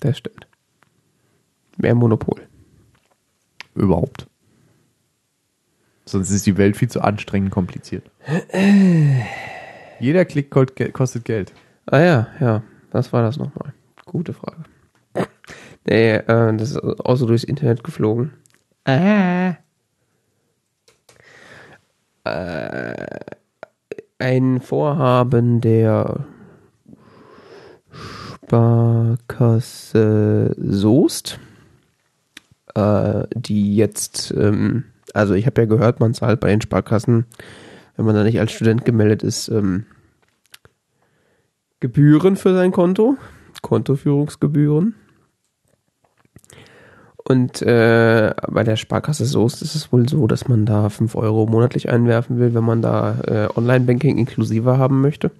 [0.00, 0.46] das stimmt.
[1.76, 2.42] Mehr Monopol.
[3.74, 4.26] Überhaupt.
[6.04, 8.10] Sonst ist die Welt viel zu anstrengend kompliziert.
[10.00, 11.52] Jeder Klick ko- kostet Geld.
[11.86, 12.62] Ah ja, ja.
[12.90, 13.72] Was war das nochmal?
[14.10, 14.64] Gute Frage.
[15.86, 18.32] Nee, äh, das ist auch so durchs Internet geflogen.
[18.84, 19.50] Äh.
[22.24, 23.06] Äh,
[24.18, 26.26] ein Vorhaben der
[28.50, 29.76] Sparkasse
[30.58, 31.38] Soest,
[32.74, 37.26] äh, die jetzt, ähm, also ich habe ja gehört, man zahlt bei den Sparkassen,
[37.94, 39.86] wenn man da nicht als Student gemeldet ist, ähm,
[41.78, 43.16] Gebühren für sein Konto,
[43.62, 44.94] Kontoführungsgebühren.
[47.22, 51.46] Und äh, bei der Sparkasse Soest ist es wohl so, dass man da 5 Euro
[51.46, 55.30] monatlich einwerfen will, wenn man da äh, Online-Banking inklusive haben möchte.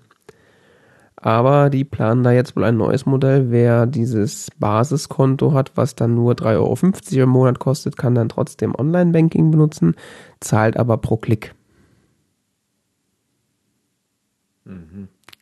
[1.17, 3.51] Aber die planen da jetzt wohl ein neues Modell.
[3.51, 8.75] Wer dieses Basiskonto hat, was dann nur 3,50 Euro im Monat kostet, kann dann trotzdem
[8.75, 9.97] Online-Banking benutzen,
[10.41, 11.55] zahlt aber pro Klick.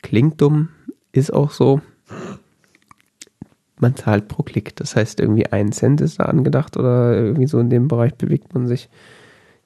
[0.01, 0.69] Klingt dumm,
[1.11, 1.81] ist auch so.
[3.79, 4.75] Man zahlt pro Klick.
[4.75, 8.53] Das heißt, irgendwie ein Cent ist da angedacht oder irgendwie so in dem Bereich bewegt
[8.53, 8.89] man sich.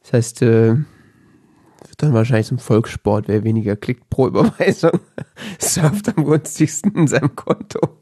[0.04, 4.99] Das heißt, äh, wird dann wahrscheinlich zum Volkssport, wer weniger klickt pro Überweisung,
[5.60, 7.97] surft am günstigsten in seinem Konto.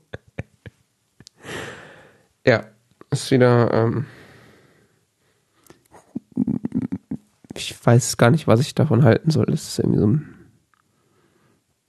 [2.46, 2.66] ja,
[3.10, 3.74] ist wieder.
[3.74, 4.06] Ähm,
[7.56, 9.46] ich weiß gar nicht, was ich davon halten soll.
[9.46, 10.42] Das ist irgendwie so ein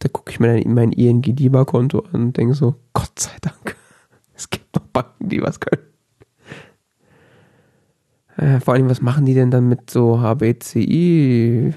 [0.03, 3.62] da gucke ich mir dann mein ING DIBA-Konto an und denke so, Gott sei Dank,
[4.93, 5.83] Banken, die was können.
[8.37, 11.75] Äh, vor allem, was machen die denn dann mit so HBCI?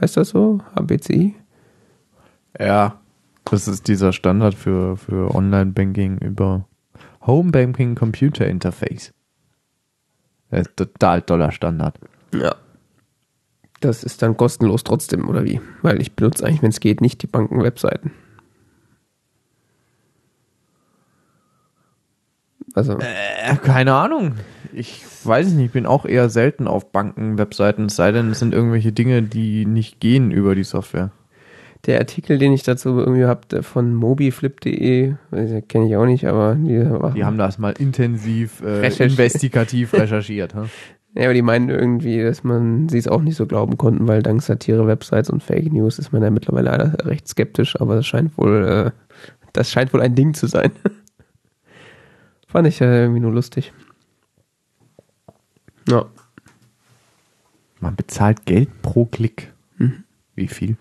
[0.00, 0.60] Heißt das so?
[0.74, 1.34] HBCI?
[2.58, 3.00] Ja.
[3.44, 6.66] Das ist dieser Standard für, für Online-Banking über
[7.26, 9.12] Home Banking Computer Interface.
[10.50, 11.98] Das ist total toller Standard.
[12.32, 12.54] Ja.
[13.80, 15.60] Das ist dann kostenlos trotzdem, oder wie?
[15.82, 18.12] Weil ich benutze eigentlich, wenn es geht, nicht die Banken-Webseiten.
[22.74, 24.32] Also, Äh, keine Ahnung.
[24.72, 28.52] Ich weiß nicht, ich bin auch eher selten auf Banken-Webseiten, es sei denn, es sind
[28.52, 31.10] irgendwelche Dinge, die nicht gehen über die Software.
[31.86, 35.14] der Artikel, den ich dazu irgendwie habe, von mobiflip.de,
[35.68, 36.82] kenne ich auch nicht, aber die,
[37.14, 39.10] Die haben das mal intensiv, äh, Recherchiert.
[39.12, 40.54] investigativ recherchiert.
[40.54, 40.64] hm?
[41.14, 44.22] Ja, aber die meinen irgendwie, dass man sie es auch nicht so glauben konnten, weil
[44.22, 48.64] dank Satire-Websites und Fake News ist man ja mittlerweile recht skeptisch, aber das scheint wohl,
[48.66, 48.90] äh,
[49.52, 50.72] das scheint wohl ein Ding zu sein.
[52.54, 53.72] Fand ich äh, irgendwie nur lustig.
[55.88, 56.06] Ja,
[57.80, 59.52] Man bezahlt Geld pro Klick.
[59.78, 60.04] Mhm.
[60.36, 60.76] Wie viel?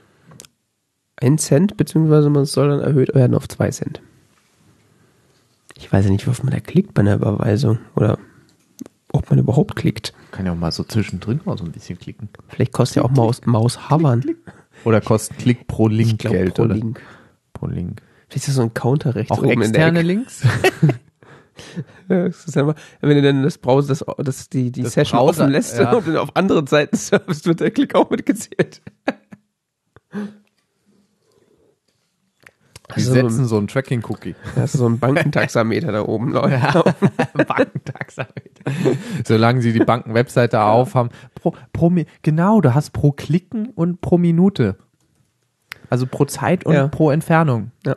[1.17, 4.01] ein Cent, beziehungsweise man soll dann erhöht werden auf zwei Cent.
[5.75, 8.19] Ich weiß ja nicht, worauf man da klickt bei einer Überweisung oder
[9.11, 10.13] ob man überhaupt klickt.
[10.31, 12.29] Kann ja auch mal so zwischendrin mal so ein bisschen klicken.
[12.49, 14.23] Vielleicht kostet ja auch Maus, Maus hovern.
[14.83, 16.75] Oder kostet Klick pro Link glaub, Geld, pro oder?
[16.75, 17.01] Link.
[17.53, 18.01] Pro Link.
[18.27, 20.01] Vielleicht ist das so ein Counter rechts Auch oben in der externe.
[20.03, 20.43] Links?
[22.09, 22.27] Ja,
[23.01, 25.91] wenn du dann das Browser, das, das die, die Das Session Browser, offen lässt ja.
[25.93, 28.81] und dann auf anderen Seiten surfst, wird der Klick auch mitgezählt.
[32.95, 34.35] Die Also, setzen so einen Tracking-Cookie.
[34.55, 36.31] Das ist so ein Bankentaxameter da oben.
[36.33, 36.83] Leute.
[37.33, 38.63] Bankentaxameter.
[39.25, 41.09] Solange sie die Banken-Webseite aufhaben.
[41.33, 44.77] Pro, pro, genau, du hast pro Klicken und pro Minute.
[45.89, 46.87] Also pro Zeit und Ja.
[46.87, 47.95] pro Entfernung, Ja.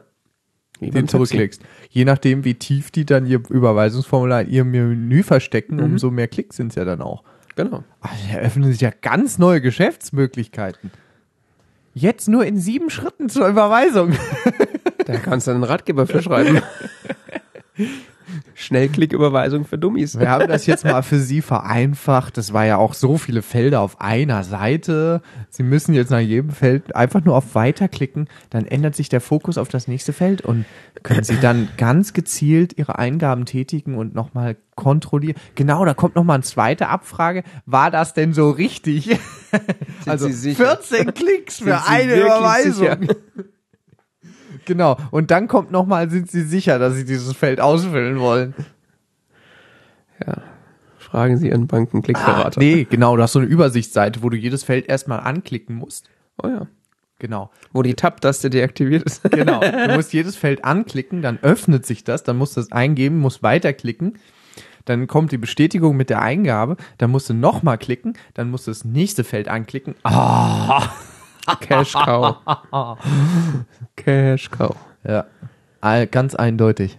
[0.81, 1.63] Den zurückklickst.
[1.91, 6.57] Je nachdem, wie tief die dann ihr Überweisungsformular in ihrem Menü verstecken, umso mehr Klicks
[6.57, 7.23] sind es ja dann auch.
[7.55, 7.85] Genau.
[8.03, 10.91] Ach, da eröffnen sich ja ganz neue Geschäftsmöglichkeiten.
[11.95, 14.13] Jetzt nur in sieben Schritten zur Überweisung.
[15.07, 16.61] Da kannst du einen Ratgeber für schreiben.
[18.55, 20.19] Schnellklicküberweisung für Dummies.
[20.19, 22.37] Wir haben das jetzt mal für Sie vereinfacht.
[22.37, 25.23] Das war ja auch so viele Felder auf einer Seite.
[25.51, 28.29] Sie müssen jetzt nach jedem Feld einfach nur auf Weiter klicken.
[28.51, 30.65] Dann ändert sich der Fokus auf das nächste Feld und
[31.03, 35.37] können Sie dann ganz gezielt Ihre Eingaben tätigen und nochmal kontrollieren.
[35.55, 37.43] Genau, da kommt nochmal eine zweite Abfrage.
[37.65, 39.19] War das denn so richtig?
[40.07, 40.77] also Sie sicher?
[40.79, 42.73] 14 Klicks für eine Überweisung.
[42.75, 42.99] sicher?
[44.67, 44.99] Genau.
[45.11, 48.55] Und dann kommt nochmal, sind Sie sicher, dass Sie dieses Feld ausfüllen wollen?
[50.27, 50.43] Ja.
[50.99, 52.59] Fragen Sie Ihren Bankenklickberater.
[52.59, 56.11] Ah, nee, genau, du hast so eine Übersichtsseite, wo du jedes Feld erstmal anklicken musst.
[56.43, 56.67] Oh ja.
[57.19, 57.51] Genau.
[57.73, 59.23] Wo die Tab-Taste deaktiviert ist.
[59.31, 59.61] Genau.
[59.61, 63.43] Du musst jedes Feld anklicken, dann öffnet sich das, dann musst du es eingeben, musst
[63.43, 64.19] weiterklicken.
[64.85, 68.71] Dann kommt die Bestätigung mit der Eingabe, dann musst du nochmal klicken, dann musst du
[68.71, 69.95] das nächste Feld anklicken.
[70.05, 70.91] Ah,
[71.61, 72.37] Cash Cow.
[73.97, 74.77] Cash Cow.
[75.07, 75.25] ja.
[75.81, 76.99] All- Ganz eindeutig.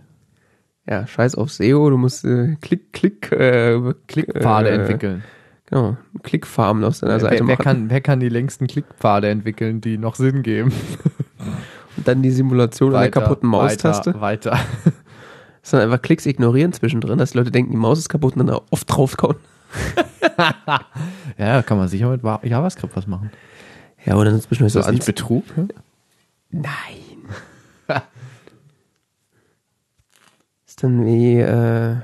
[0.89, 5.23] Ja, scheiß auf SEO, du musst äh, Klick, Klick, äh, Klickpfade äh, entwickeln.
[5.65, 7.63] Genau, Klickfarmen aus deiner Seite Wer, wer, machen.
[7.63, 10.71] kann, wer kann die längsten Klickpfade entwickeln, die noch Sinn geben?
[11.97, 14.21] Und dann die Simulation einer kaputten Maustaste.
[14.21, 14.59] Weiter, weiter.
[15.61, 18.59] Sondern einfach Klicks ignorieren zwischendrin, dass die Leute denken, die Maus ist kaputt und dann
[18.71, 19.35] oft draufkauen.
[21.37, 23.31] Ja, kann man sicher mit JavaScript was machen.
[24.07, 25.43] Ja, oder dann zwischendurch so Ist das nicht Betrug?
[26.49, 26.63] Nein.
[30.65, 31.97] ist dann wie, äh,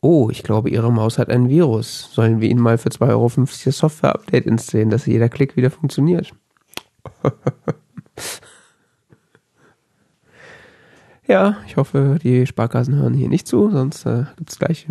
[0.00, 2.08] oh, ich glaube, Ihre Maus hat ein Virus.
[2.14, 3.30] Sollen wir Ihnen mal für 2,50 Euro
[3.62, 6.32] das Software-Update installieren, dass jeder Klick wieder funktioniert?
[11.26, 14.86] ja, ich hoffe, die Sparkassen hören hier nicht zu, sonst äh, gibt es gleich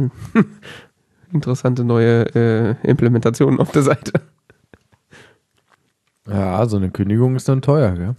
[1.33, 4.21] interessante neue äh, Implementationen auf der Seite.
[6.29, 8.15] Ja, so eine Kündigung ist dann teuer, gell?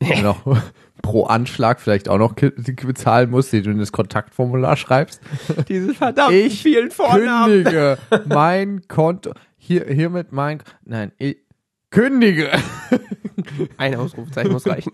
[0.00, 0.62] Wenn du noch
[1.02, 5.20] pro Anschlag vielleicht auch noch bezahlen musst, die du in das Kontaktformular schreibst.
[5.68, 7.64] Diese verdammten Ich vielen Vornamen.
[7.64, 9.32] Kündige mein Konto.
[9.56, 11.38] Hier, hiermit mein, nein, ich
[11.90, 12.50] kündige.
[13.76, 14.92] Ein Ausrufezeichen muss reichen.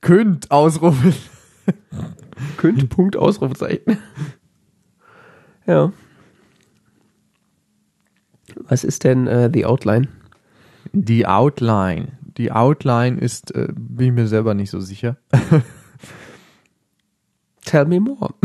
[0.00, 1.12] Künd, Ausrufe.
[2.56, 3.98] Künd, Punkt, Ausrufezeichen.
[5.66, 5.92] Ja.
[8.56, 10.08] Was ist denn äh, The Outline?
[10.92, 12.18] Die Outline.
[12.36, 15.16] Die Outline ist, äh, bin ich mir selber nicht so sicher.
[17.64, 18.34] Tell me more.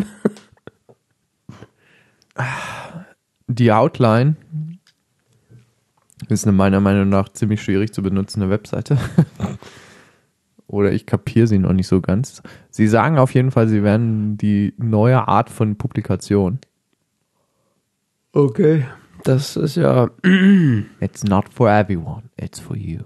[3.47, 4.35] Die Outline
[6.29, 8.97] ist eine meiner Meinung nach ziemlich schwierig zu benutzende Webseite.
[10.67, 12.41] Oder ich kapiere sie noch nicht so ganz.
[12.69, 16.59] Sie sagen auf jeden Fall, sie werden die neue Art von Publikation.
[18.33, 18.85] Okay.
[19.25, 20.09] Das ist ja.
[20.99, 22.99] It's not for everyone, it's for you.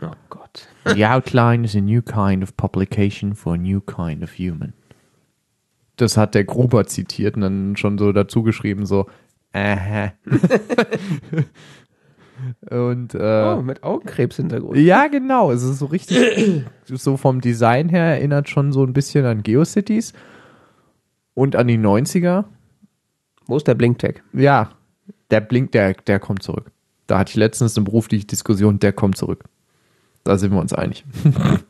[0.00, 0.68] Oh Gott.
[0.86, 4.72] The outline is a new kind of publication for a new kind of human.
[5.96, 9.06] Das hat der Gruber zitiert und dann schon so dazu geschrieben, so,
[9.52, 10.10] äh.
[12.70, 14.76] und äh, Oh, mit Augenkrebshintergrund.
[14.78, 19.24] ja, genau, es ist so richtig, so vom Design her erinnert schon so ein bisschen
[19.24, 20.12] an GeoCities
[21.34, 22.44] und an die 90er.
[23.46, 24.22] Wo ist der Blinktag?
[24.32, 24.70] Ja,
[25.30, 26.70] der Blink, der, der kommt zurück.
[27.06, 29.44] Da hatte ich letztens eine berufliche Diskussion, der kommt zurück.
[30.24, 31.04] Da sind wir uns einig.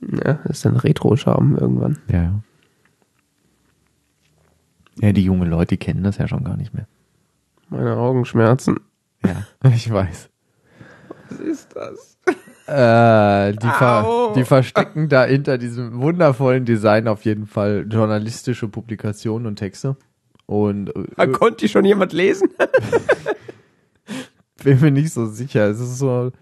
[0.00, 1.98] Ja, ist ein Retro-Charme irgendwann.
[2.08, 2.42] Ja, ja.
[5.00, 6.86] Ja, die jungen Leute kennen das ja schon gar nicht mehr.
[7.68, 8.80] Meine Augen schmerzen.
[9.24, 10.30] Ja, ich weiß.
[11.28, 12.16] Was ist das?
[12.66, 19.46] Äh, die, ver die verstecken da hinter diesem wundervollen Design auf jeden Fall journalistische Publikationen
[19.46, 19.96] und Texte.
[20.48, 22.48] Und äh, konnte die schon jemand lesen?
[24.64, 25.66] bin mir nicht so sicher.
[25.68, 26.32] Es ist so,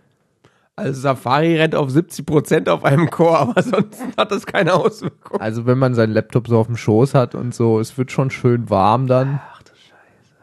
[0.77, 5.40] Also Safari rennt auf 70% auf einem Core, aber sonst hat das keine Auswirkung.
[5.40, 8.31] also wenn man seinen Laptop so auf dem Schoß hat und so, es wird schon
[8.31, 9.40] schön warm dann.
[9.53, 10.37] Ach du Scheiße.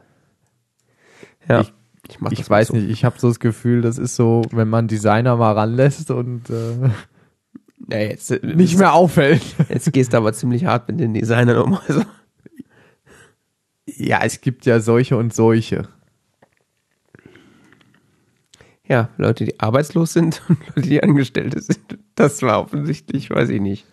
[1.50, 1.74] Ja, Ich-
[2.10, 2.76] ich, mach Ich weiß so.
[2.76, 6.50] nicht, ich habe so das Gefühl, das ist so, wenn man Designer mal ranlässt und
[6.50, 6.90] äh,
[7.90, 9.42] Ja, jetzt, äh, nicht mehr auffällt.
[9.70, 11.80] Jetzt gehst du aber ziemlich hart mit den Designern um.
[11.88, 12.02] Also.
[13.86, 15.90] Ja, es gibt ja solche und solche.
[18.88, 22.00] Ja, Leute, die arbeitslos sind und Leute, die Angestellte sind.
[22.16, 23.86] Das war offensichtlich, weiß ich nicht.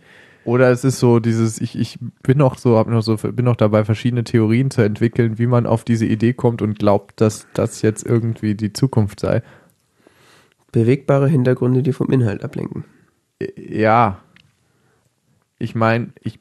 [0.44, 3.56] Oder es ist so dieses, ich, ich bin noch so, hab noch so, bin noch
[3.56, 7.82] dabei, verschiedene Theorien zu entwickeln, wie man auf diese Idee kommt und glaubt, dass das
[7.82, 9.42] jetzt irgendwie die Zukunft sei.
[10.72, 12.84] Bewegbare Hintergründe, die vom Inhalt ablenken.
[13.56, 14.20] Ja.
[15.58, 16.38] Ich meine, ich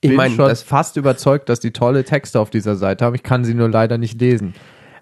[0.00, 3.14] Ich bin meine, schon das- fast überzeugt, dass die tolle Texte auf dieser Seite haben.
[3.14, 4.54] Ich kann sie nur leider nicht lesen.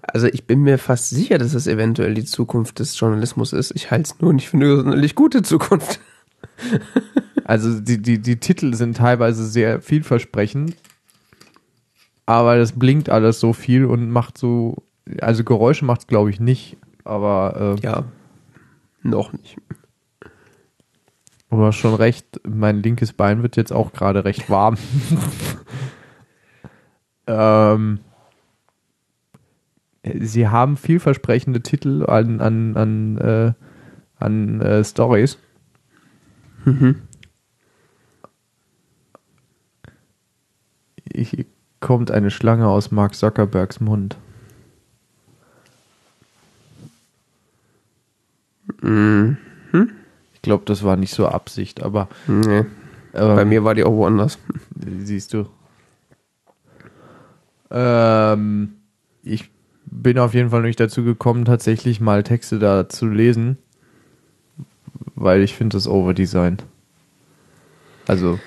[0.02, 3.72] Also ich bin mir fast sicher, dass es eventuell die Zukunft des Journalismus ist.
[3.74, 6.00] Ich halte es nur nicht für eine sonderlich gute Zukunft.
[7.46, 10.74] Also die, die, die Titel sind teilweise sehr vielversprechend,
[12.24, 14.76] aber das blinkt alles so viel und macht so,
[15.20, 18.04] also Geräusche macht es glaube ich nicht, aber äh, Ja.
[19.02, 19.59] Noch nicht.
[21.57, 24.77] Du hast schon recht, mein linkes Bein wird jetzt auch gerade recht warm.
[27.27, 28.01] ähm,
[30.03, 33.53] sie haben vielversprechende Titel an, an, an, äh,
[34.19, 35.38] an äh, Stories.
[41.14, 41.45] Hier
[41.81, 44.17] kommt eine Schlange aus Mark Zuckerbergs Mund.
[48.81, 50.04] Ich
[50.44, 52.64] glaube, das war nicht so Absicht, aber Nee.
[53.12, 54.38] aber Bei mir war die auch woanders.
[55.02, 55.46] siehst du.
[57.70, 58.74] Ähm,
[59.22, 59.50] ich
[59.87, 63.59] bin auf jeden Fall nicht dazu gekommen, tatsächlich mal Texte da zu lesen,
[65.14, 66.59] weil ich finde das Overdesign.
[68.07, 68.38] Also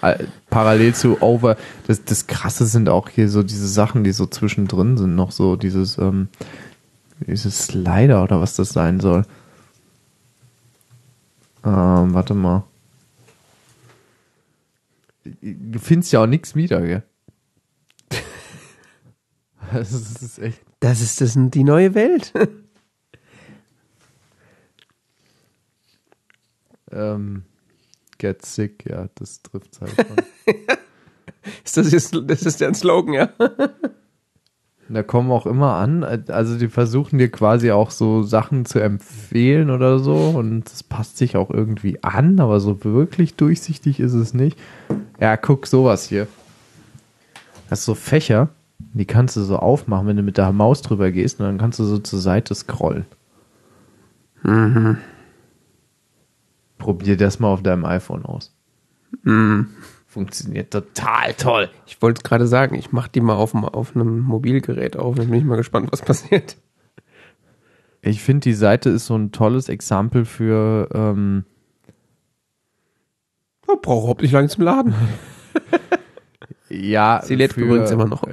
[0.00, 4.26] äh, parallel zu Over, das, das Krasse sind auch hier so diese Sachen, die so
[4.26, 6.28] zwischendrin sind, noch so dieses, ähm,
[7.26, 9.24] dieses Slider oder was das sein soll.
[11.64, 12.64] Ähm, warte mal.
[15.40, 17.02] Du findest ja auch nichts wieder, gell?
[19.72, 20.60] Das ist echt.
[20.80, 22.32] Das ist das die neue Welt.
[26.92, 27.44] Ähm,
[28.18, 29.94] get sick, ja, das trifft halt.
[31.64, 33.32] Ist das jetzt, das ist der Slogan, ja?
[34.88, 39.70] Da kommen auch immer an, also die versuchen dir quasi auch so Sachen zu empfehlen
[39.70, 44.34] oder so und das passt sich auch irgendwie an, aber so wirklich durchsichtig ist es
[44.34, 44.58] nicht.
[45.20, 46.26] Ja, guck sowas hier.
[47.70, 48.50] Das ist so Fächer,
[48.92, 51.78] die kannst du so aufmachen, wenn du mit der Maus drüber gehst und dann kannst
[51.78, 53.06] du so zur Seite scrollen.
[56.76, 58.52] Probier das mal auf deinem iPhone aus.
[60.12, 61.70] Funktioniert total toll.
[61.86, 65.16] Ich wollte es gerade sagen, ich mache die mal auf, auf einem Mobilgerät auf.
[65.16, 66.58] Dann bin ich mal gespannt, was passiert.
[68.02, 71.46] Ich finde, die Seite ist so ein tolles Exempel für, ähm,
[73.66, 74.94] Oh, braucht überhaupt nicht lange zum Laden.
[76.68, 78.24] ja, Sie lädt übrigens immer noch.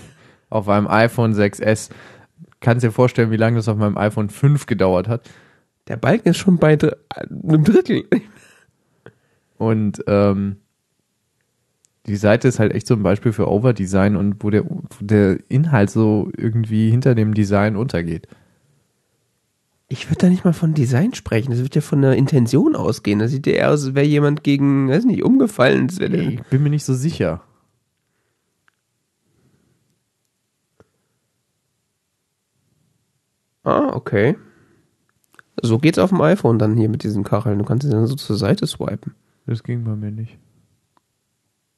[0.50, 1.90] auf einem iPhone 6S.
[2.58, 5.30] Kannst dir vorstellen, wie lange das auf meinem iPhone 5 gedauert hat.
[5.86, 6.76] Der Balken ist schon bei
[7.10, 8.06] einem Drittel.
[9.56, 10.56] Und ähm,
[12.08, 15.38] die Seite ist halt echt so ein Beispiel für Overdesign und wo der, wo der
[15.48, 18.26] Inhalt so irgendwie hinter dem Design untergeht.
[19.88, 21.50] Ich würde da nicht mal von Design sprechen.
[21.50, 23.18] Das wird ja von der Intention ausgehen.
[23.18, 25.88] Das sieht ja eher aus, als wäre jemand gegen, weiß nicht, umgefallen.
[25.90, 27.42] Ich bin mir nicht so sicher.
[33.64, 34.36] Ah, okay.
[35.60, 37.58] So geht's auf dem iPhone dann hier mit diesen Kacheln.
[37.58, 39.14] Du kannst sie dann so zur Seite swipen.
[39.46, 40.38] Das ging bei mir nicht.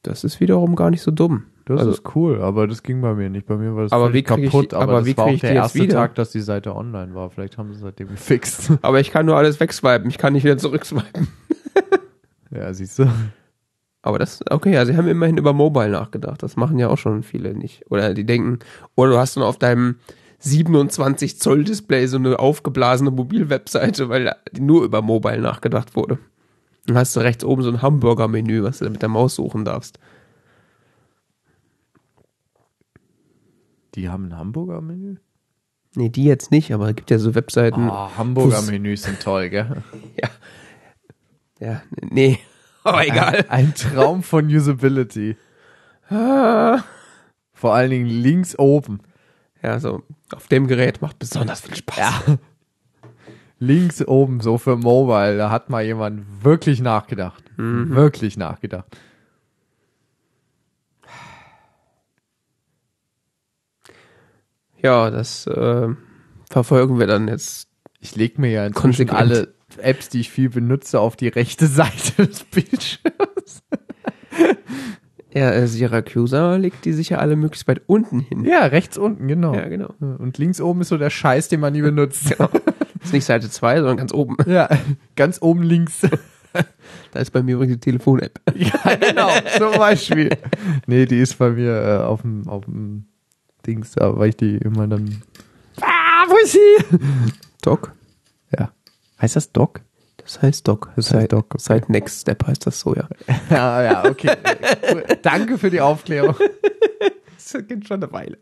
[0.03, 1.45] Das ist wiederum gar nicht so dumm.
[1.67, 3.47] Das Also- ist cool, aber das ging bei mir nicht.
[3.47, 5.31] Bei mir war das Aber wie krieg ich- kaputt, aber, aber das wie war auch
[5.31, 5.95] ich der erste wieder?
[5.95, 7.31] Tag, dass die Seite online war.
[7.31, 8.73] Vielleicht haben sie seitdem gefixt.
[8.83, 10.09] Aber ich kann nur alles wegswipen.
[10.09, 11.29] Ich kann nicht wieder zurückswipen.
[12.51, 13.07] ja, siehst du.
[14.03, 16.43] Aber das, okay, ja, sie haben immerhin über Mobile nachgedacht.
[16.43, 17.85] Das machen ja auch schon viele nicht.
[17.91, 18.59] Oder die denken,
[18.97, 19.97] oder du hast dann auf deinem
[20.39, 26.19] 27 Zoll Display so eine aufgeblasene Mobilwebseite, weil nur über Mobile nachgedacht wurde.
[26.91, 30.01] Dann hast du rechts oben so ein Hamburger-Menü, was du mit der Maus suchen darfst.
[33.95, 35.19] Die haben ein Hamburger Menü?
[35.95, 37.89] Nee, die jetzt nicht, aber es gibt ja so Webseiten.
[37.89, 39.85] Oh, Hamburger Fuß- Menüs sind toll, gell?
[40.21, 40.29] Ja.
[41.61, 42.41] Ja, nee.
[42.83, 43.45] Aber egal.
[43.51, 45.37] Ein, ein Traum von Usability.
[46.09, 46.83] Ah.
[47.53, 48.99] Vor allen Dingen links oben.
[49.63, 50.03] Ja, so
[50.35, 52.37] auf dem Gerät macht besonders viel Spaß.
[53.61, 57.45] Links oben, so für Mobile, da hat mal jemand wirklich nachgedacht.
[57.57, 58.87] Wirklich nachgedacht.
[64.83, 65.89] Ja, das äh,
[66.51, 67.69] verfolgen wir dann jetzt.
[68.01, 69.21] Ich lege mir ja inzwischen Konsequent.
[69.21, 73.63] alle Apps, die ich viel benutze, auf die rechte Seite des Bildschirms.
[75.33, 78.45] Ja, äh, Syracusa legt die sicher alle möglichst weit unten hin.
[78.45, 79.55] Ja, rechts unten, genau.
[79.55, 79.95] Ja, genau.
[80.01, 82.35] Und links oben ist so der Scheiß, den man nie benutzt.
[83.03, 84.37] Ist nicht Seite 2, sondern ganz oben.
[84.47, 84.69] ja,
[85.17, 86.01] ganz oben links.
[87.13, 88.41] Da ist bei mir übrigens die Telefon-App.
[88.55, 90.31] Ja, genau, zum Beispiel.
[90.87, 93.07] Nee, die ist bei mir äh, auf dem auf dem
[93.67, 95.23] Dings, da, weil ich die immer dann.
[95.81, 96.99] Ah, wo ist sie?
[97.63, 97.93] Doc?
[98.57, 98.73] Ja.
[99.21, 99.83] Heißt das Doc?
[100.17, 100.91] Das heißt Doc.
[100.97, 101.59] Das heißt Doc, okay.
[101.59, 103.09] Seit Next Step heißt das so, ja.
[103.51, 104.37] Ja, ja, okay.
[105.23, 106.37] Danke für die Aufklärung.
[107.37, 108.39] Das geht schon eine Weile.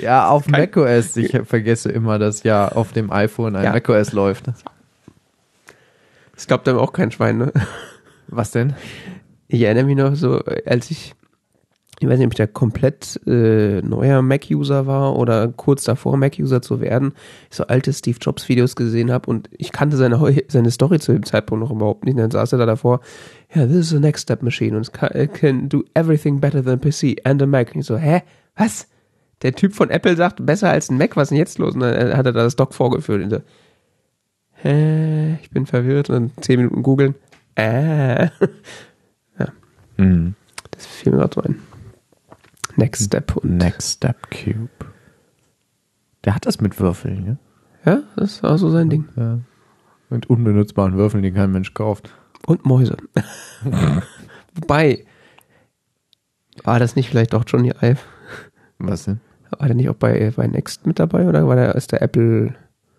[0.00, 1.16] Ja, auf Kein- macOS.
[1.16, 3.72] Ich vergesse immer, dass ja auf dem iPhone ein Ja.
[3.72, 4.46] macOS läuft.
[6.34, 7.52] Das glaubt einem auch kein Schwein, ne?
[8.28, 8.74] Was denn?
[9.48, 11.14] Ich erinnere mich noch so, als ich,
[12.00, 16.60] ich weiß nicht, ob ich da komplett äh, neuer Mac-User war oder kurz davor Mac-User
[16.60, 17.14] zu werden,
[17.50, 21.24] ich so alte Steve Jobs-Videos gesehen habe und ich kannte seine, seine Story zu dem
[21.24, 22.14] Zeitpunkt noch überhaupt nicht.
[22.16, 23.00] Und dann saß er da davor,
[23.54, 26.76] ja, this is a next step machine und it can do everything better than a
[26.76, 27.72] PC and a Mac.
[27.74, 28.22] Und ich so, hä?
[28.56, 28.88] Was?
[29.42, 31.74] Der Typ von Apple sagt, besser als ein Mac, was ist denn jetzt los?
[31.74, 33.22] Und dann hat er da das Doc vorgeführt.
[33.22, 33.40] Und so,
[34.62, 35.38] hä?
[35.42, 37.14] Ich bin verwirrt und dann zehn Minuten googeln.
[37.54, 38.28] Äh.
[39.96, 40.34] Mhm.
[40.70, 41.60] Das fiel mir gerade so ein.
[42.76, 43.36] Next Step.
[43.36, 44.68] Und, Next Step Cube.
[46.24, 47.38] Der hat das mit Würfeln, ne?
[47.84, 49.08] ja, das war so sein Ding.
[49.16, 49.38] Ja.
[50.10, 52.12] Mit unbenutzbaren Würfeln, die kein Mensch kauft.
[52.46, 52.96] Und Mäuse.
[54.54, 55.04] Wobei,
[56.64, 58.00] war das nicht vielleicht doch Johnny Ive?
[58.78, 59.20] Was denn?
[59.50, 62.54] War der nicht auch bei, bei Next mit dabei oder war der ist der Apple?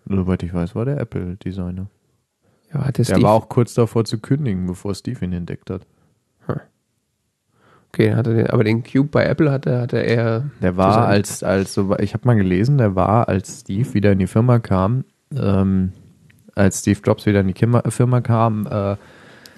[0.06, 1.86] Soweit ich weiß, war der Apple-Designer.
[2.72, 5.86] Ja, hat der Der war auch kurz davor zu kündigen, bevor Steve ihn entdeckt hat.
[7.88, 10.50] okay, hat er den, aber den Cube bei Apple hatte, hatte er.
[10.62, 11.04] Der war Design.
[11.06, 14.58] als, als so, ich habe mal gelesen, der war, als Steve wieder in die Firma
[14.58, 15.92] kam, ähm,
[16.54, 18.96] als Steve Jobs wieder in die Kimmer, Firma kam, äh,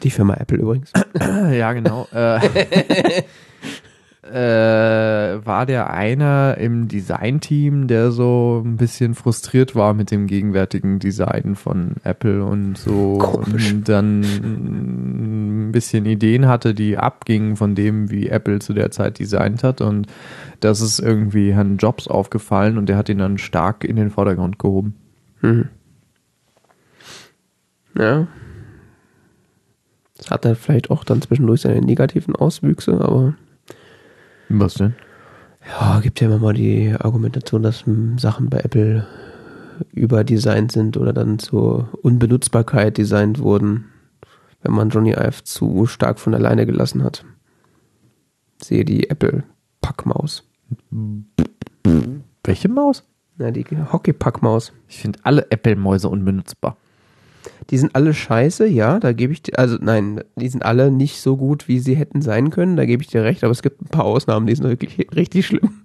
[0.02, 0.92] Die Firma Apple übrigens.
[1.52, 2.40] ja genau, äh,
[4.30, 10.98] äh, war der einer im Designteam, der so ein bisschen frustriert war mit dem gegenwärtigen
[10.98, 13.72] Design von Apple und so Komisch.
[13.72, 19.18] und dann ein bisschen Ideen hatte, die abgingen von dem, wie Apple zu der Zeit
[19.18, 20.06] designt hat und
[20.60, 24.58] das ist irgendwie Herrn Jobs aufgefallen und der hat ihn dann stark in den Vordergrund
[24.58, 24.94] gehoben.
[25.42, 25.68] Mhm.
[27.98, 28.28] Ja.
[30.16, 33.34] Das hat er vielleicht auch dann zwischendurch seine negativen Auswüchse, aber
[34.50, 34.94] Was denn?
[35.66, 37.84] Ja, gibt ja immer mal die Argumentation, dass
[38.16, 39.06] Sachen bei Apple
[39.92, 43.86] überdesignt sind oder dann zur Unbenutzbarkeit designt wurden,
[44.62, 47.24] wenn man Johnny Ive zu stark von alleine gelassen hat.
[48.62, 49.44] Sehe die Apple
[49.80, 50.44] Packmaus.
[52.44, 53.04] Welche Maus?
[53.38, 54.72] Na, die Hockey Packmaus.
[54.88, 56.76] Ich finde alle Apple-Mäuse unbenutzbar.
[57.70, 61.20] Die sind alle scheiße, ja, da gebe ich dir, also nein, die sind alle nicht
[61.20, 63.80] so gut, wie sie hätten sein können, da gebe ich dir recht, aber es gibt
[63.80, 65.70] ein paar Ausnahmen, die sind wirklich richtig schlimm.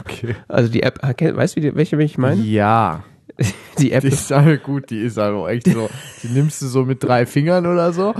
[0.00, 0.36] Okay.
[0.46, 2.40] Also die App, weißt du, die- welche ich meine?
[2.42, 3.02] Ja.
[3.78, 5.88] Die App Die ist aber gut, die ist aber echt so.
[6.22, 8.14] Die nimmst du so mit drei Fingern oder so.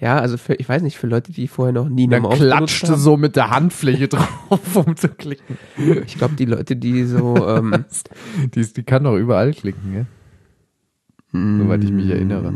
[0.00, 2.56] Ja, also für, ich weiß nicht, für Leute, die vorher noch nie Dann Maus klatscht
[2.80, 3.00] benutzt du haben.
[3.00, 5.56] so mit der Handfläche drauf, um zu klicken.
[6.06, 7.84] Ich glaube, die Leute, die so, ähm,
[8.54, 10.06] Die, die kann doch überall klicken, gell?
[11.58, 12.52] Soweit ich mich erinnere.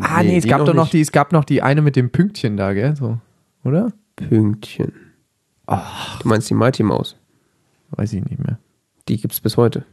[0.00, 0.92] Ah, nee, es die gab doch noch nicht.
[0.92, 2.96] die, es gab noch die eine mit dem Pünktchen da, gell?
[2.96, 3.18] So,
[3.64, 3.92] oder?
[4.16, 4.92] Pünktchen.
[5.66, 7.16] Du meinst die Mighty Maus?
[7.90, 8.58] Weiß ich nicht mehr.
[9.08, 9.84] Die gibt's bis heute.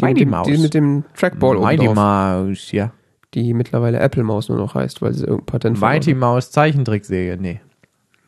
[0.00, 0.46] Die Mighty mit dem, Maus.
[0.46, 2.92] Die mit dem Trackball oben Mighty Maus, ja.
[3.34, 7.60] die mittlerweile Apple Maus nur noch heißt, weil sie irgendein Patent Mighty Maus Zeichentrickserie, nee.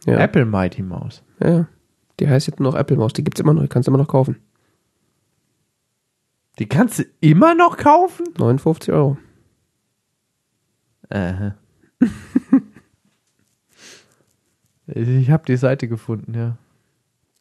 [0.07, 0.19] ja.
[0.19, 1.23] Apple Mighty Maus.
[1.43, 1.67] Ja.
[2.21, 3.13] Die heißt jetzt nur noch Apple Maus.
[3.13, 4.37] Die gibt's immer noch, die kannst du immer noch kaufen.
[6.59, 8.27] Die kannst du immer noch kaufen?
[8.39, 9.19] 59 Euro.
[11.11, 11.55] Aha.
[14.87, 16.57] ich habe die Seite gefunden, ja.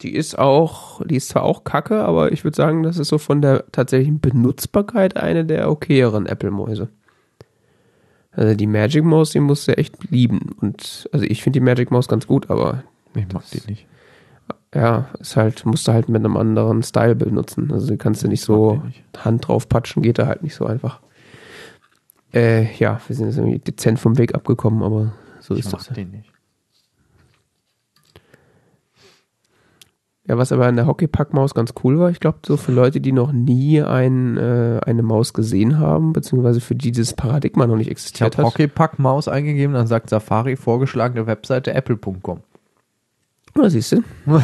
[0.02, 3.18] Die ist auch, die ist zwar auch kacke, aber ich würde sagen, das ist so
[3.18, 6.90] von der tatsächlichen Benutzbarkeit eine der okayeren Apple-Mäuse.
[8.32, 10.56] Also die Magic Maus, die musst du echt lieben.
[10.60, 12.84] Und also ich finde die Magic Maus ganz gut, aber
[13.16, 13.88] Ich mag die nicht.
[14.74, 17.72] Ja, ist halt, musst du halt mit einem anderen Style benutzen.
[17.72, 19.04] Also die kannst du nicht Ich so nicht.
[19.24, 21.00] Hand drauf patschen, geht da halt nicht so einfach.
[22.34, 25.90] Äh, ja, wir sind jetzt irgendwie dezent vom Weg abgekommen, aber so Ich ist das.
[25.90, 26.34] die nicht.
[30.26, 33.12] Ja, was aber an der Hockeypack-Maus ganz cool war, ich glaube, so für Leute, die
[33.12, 37.88] noch nie ein, äh, eine Maus gesehen haben, beziehungsweise für die dieses Paradigma noch nicht
[37.88, 38.54] Ich existiert habe hat.
[38.54, 42.40] Hockeypack Maus eingegeben, dann sagt Safari vorgeschlagene Webseite apple.com.
[43.56, 44.04] Ja, siehst du?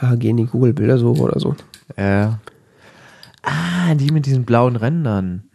[0.00, 1.54] ja, gehen die Google-Bildersuche oder so.
[1.96, 2.28] Äh.
[3.42, 5.48] Ah, die mit diesen blauen Rändern.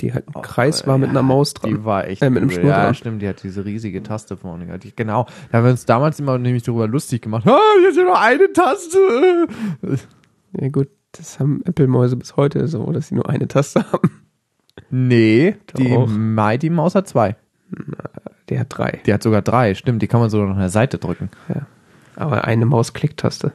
[0.00, 1.70] Die halt ein Kreis war mit einer Maus dran.
[1.70, 2.64] Die war echt Äh, mit einem cool.
[2.66, 2.94] Ja, dran.
[2.94, 4.82] stimmt, die hat diese riesige Taste vorne gehabt.
[4.84, 7.46] Die- Genau, da haben wir uns damals immer nämlich darüber lustig gemacht.
[7.46, 8.98] Ah, jetzt nur eine Taste.
[10.60, 14.20] Ja gut, das haben Apple-Mäuse bis heute so, dass sie nur eine Taste haben.
[14.90, 16.06] Nee, die Doch.
[16.08, 17.36] Mighty Maus hat zwei.
[18.48, 19.00] Der hat drei.
[19.06, 21.30] Die hat sogar drei, stimmt, die kann man sogar noch an der Seite drücken.
[21.48, 21.66] Ja.
[22.16, 23.52] Aber eine Maus-Klicktaste.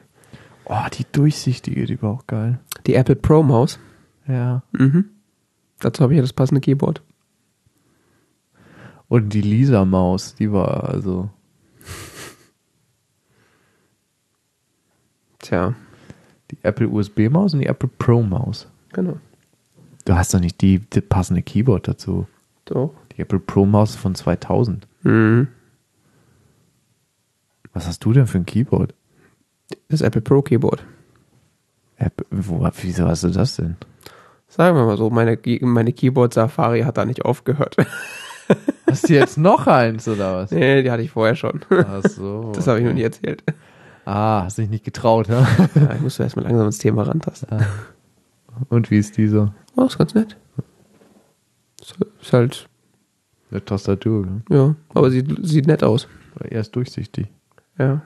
[0.65, 2.59] Oh, die durchsichtige, die war auch geil.
[2.87, 3.79] Die Apple Pro-Maus.
[4.27, 4.63] Ja.
[4.71, 5.05] Mhm.
[5.79, 7.01] Dazu habe ich ja das passende Keyboard.
[9.07, 11.29] Und die Lisa Maus, die war also.
[15.39, 15.75] Tja,
[16.51, 18.67] Die Apple USB Maus und die Apple Pro Maus.
[18.93, 19.17] genau.
[20.05, 22.27] Du hast doch nicht die, die passende Keyboard dazu.
[22.63, 22.93] Doch.
[23.17, 24.87] Die Apple Pro Maus von 2000.
[25.03, 25.47] Mhm.
[27.73, 28.93] Was hast du denn für ein Keyboard?
[29.89, 30.83] Das Apple Pro Keyboard.
[31.97, 33.75] Apple, wo, wieso hast du das denn?
[34.47, 37.75] Sagen wir mal so, meine, meine Keyboard-Safari hat da nicht aufgehört.
[38.89, 40.51] Hast du jetzt noch eins oder was?
[40.51, 41.59] nee, die hatte ich vorher schon.
[41.69, 42.53] Ach so.
[42.55, 43.43] Das habe ich noch nie erzählt.
[44.05, 45.45] Ah, hast dich nicht getraut, ja?
[45.75, 47.49] Ja, ich musste erstmal langsam ins Thema rantasten.
[48.69, 49.53] Und wie ist dieser?
[49.75, 50.37] Oh, ist ganz nett.
[51.81, 52.66] Ist, ist halt,
[53.49, 54.41] Eine Tastatur, ne?
[54.49, 56.07] ja, aber sieht, sieht nett aus.
[56.39, 57.27] Er ist durchsichtig.
[57.77, 58.01] Ja.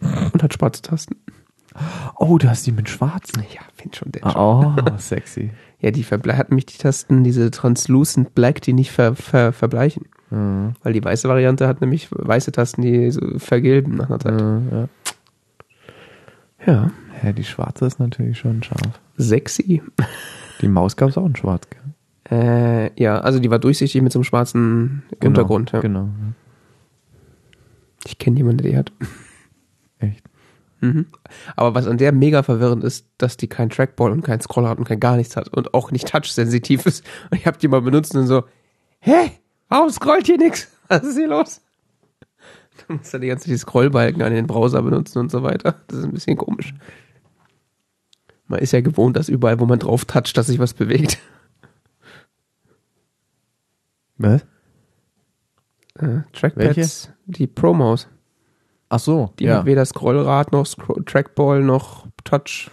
[0.00, 1.16] Und hat schwarze Tasten.
[2.16, 3.42] Oh, du hast die mit schwarzen.
[3.52, 4.36] Ja, find schon der.
[4.36, 5.50] Oh, sexy.
[5.80, 10.06] Ja, die verble hat mich die Tasten, diese Translucent Black, die nicht ver ver verbleichen.
[10.30, 10.74] Mhm.
[10.82, 14.40] Weil die weiße Variante hat nämlich weiße Tasten, die so vergilben nach einer Zeit.
[14.40, 14.88] Ja.
[16.66, 16.90] Ja.
[17.22, 19.00] ja, die schwarze ist natürlich schon scharf.
[19.18, 19.82] Sexy.
[20.60, 21.80] Die Maus gab es auch in schwarz, gell?
[22.30, 25.72] Äh, ja, also die war durchsichtig mit so einem schwarzen Untergrund.
[25.72, 25.80] Ja.
[25.80, 26.08] Genau.
[28.06, 28.92] Ich kenne jemanden, der die hat.
[29.98, 30.24] Echt.
[30.80, 31.06] Mhm.
[31.56, 34.78] Aber was an der mega verwirrend ist, dass die kein Trackball und kein Scroller hat
[34.78, 37.04] und kein gar nichts hat und auch nicht touch-sensitiv ist.
[37.30, 38.44] Und ich habe die mal benutzt und so,
[39.00, 39.32] hä?
[39.68, 40.68] Warum scrollt hier nichts?
[40.88, 41.62] Was ist hier los?
[42.86, 45.76] Dann musst du die ganze Zeit die Scrollbalken an den Browser benutzen und so weiter.
[45.86, 46.74] Das ist ein bisschen komisch.
[48.46, 51.18] Man ist ja gewohnt, dass überall, wo man drauf toucht, dass sich was bewegt.
[54.18, 54.44] Was?
[55.98, 58.08] Äh, Trackpads, die Pro-Maus.
[58.88, 59.58] Ach so, Die ja.
[59.58, 62.70] hat weder Scrollrad noch Scro Trackball noch Touch.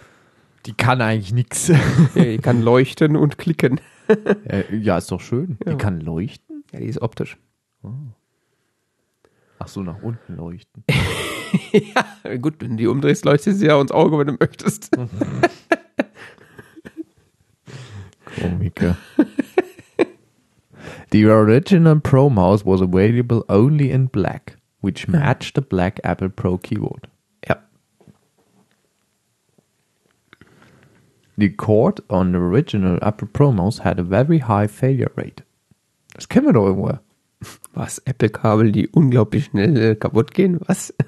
[0.66, 1.68] Die kann eigentlich nichts.
[1.68, 1.78] Ja,
[2.14, 3.80] die kann leuchten und klicken.
[4.70, 5.58] ja, ist doch schön.
[5.64, 5.72] Ja.
[5.72, 6.64] Die kann leuchten.
[6.72, 7.38] Ja, die ist optisch.
[9.58, 10.84] Ach so, nach unten leuchten.
[11.72, 14.90] ja, gut, wenn du die umdrehst, leuchtet sie ja ins Auge, wenn du möchtest.
[18.40, 18.96] Komiker.
[21.10, 26.58] The original Pro Mouse was available only in black, which matched the black Apple Pro
[26.58, 27.08] keyboard.
[27.48, 27.56] Ja.
[31.36, 35.42] The cord on the original Apple Pro Mouse had a very high failure rate.
[36.14, 36.98] Das kennen wir doch irgendwo.
[37.74, 37.98] Was?
[38.04, 40.60] Apple-Kabel, die unglaublich schnell äh, kaputt gehen?
[40.66, 40.94] Was?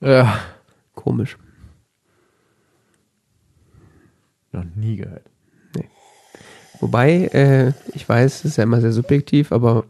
[0.00, 0.38] Ja.
[0.94, 1.38] Komisch.
[4.52, 5.30] Noch nie gehört.
[6.84, 9.86] Wobei, äh, ich weiß, es ist ja immer sehr subjektiv, aber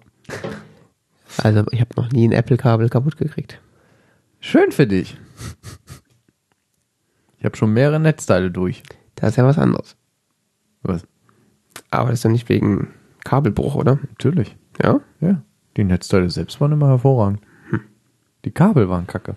[1.42, 3.60] also ich habe noch nie ein Apple-Kabel kaputt gekriegt.
[4.38, 5.18] Schön für dich.
[7.36, 8.84] Ich habe schon mehrere Netzteile durch.
[9.16, 9.96] Das ist ja was anderes.
[10.82, 11.04] Was?
[11.90, 13.98] Aber das ist ja nicht wegen Kabelbruch, oder?
[14.10, 14.56] Natürlich.
[14.80, 15.00] Ja?
[15.20, 15.42] Ja.
[15.76, 17.40] Die Netzteile selbst waren immer hervorragend.
[18.44, 19.34] Die Kabel waren kacke.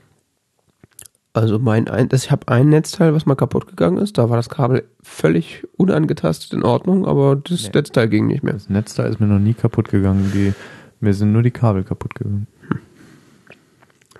[1.37, 4.17] Also mein ein, ich habe ein Netzteil, was mal kaputt gegangen ist.
[4.17, 7.71] Da war das Kabel völlig unangetastet in Ordnung, aber das Nee.
[7.75, 8.53] Netzteil ging nicht mehr.
[8.53, 10.31] Das Netzteil ist mir noch nie kaputt gegangen.
[10.33, 10.55] Die,
[10.99, 12.47] mir sind nur die Kabel kaputt gegangen.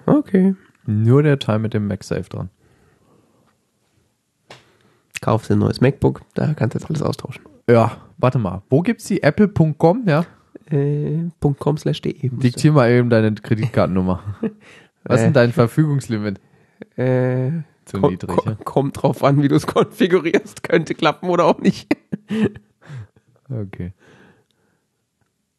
[0.06, 0.54] Okay.
[0.86, 2.50] Nur der Teil mit dem MagSafe dran.
[5.20, 7.44] Kaufst du ein neues MacBook, da kannst du jetzt alles austauschen.
[7.68, 8.62] Ja, warte mal.
[8.70, 9.24] Wo gibt's die?
[9.24, 10.24] Apple.com, ja?
[10.70, 12.30] Äh, .com slash de.
[12.30, 14.22] Diktier mal eben deine Kreditkartennummer.
[15.04, 16.40] Was ist denn dein Verfügungslimit?
[16.96, 17.52] Äh,
[17.86, 18.58] Zu ko- niedrig, ko- ja?
[18.64, 20.64] Kommt drauf an, wie du es konfigurierst.
[20.64, 21.88] Könnte klappen oder auch nicht.
[23.50, 23.94] Okay.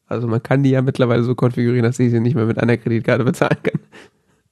[0.05, 2.77] Also man kann die ja mittlerweile so konfigurieren, dass ich sie nicht mehr mit einer
[2.77, 3.79] Kreditkarte bezahlen kann.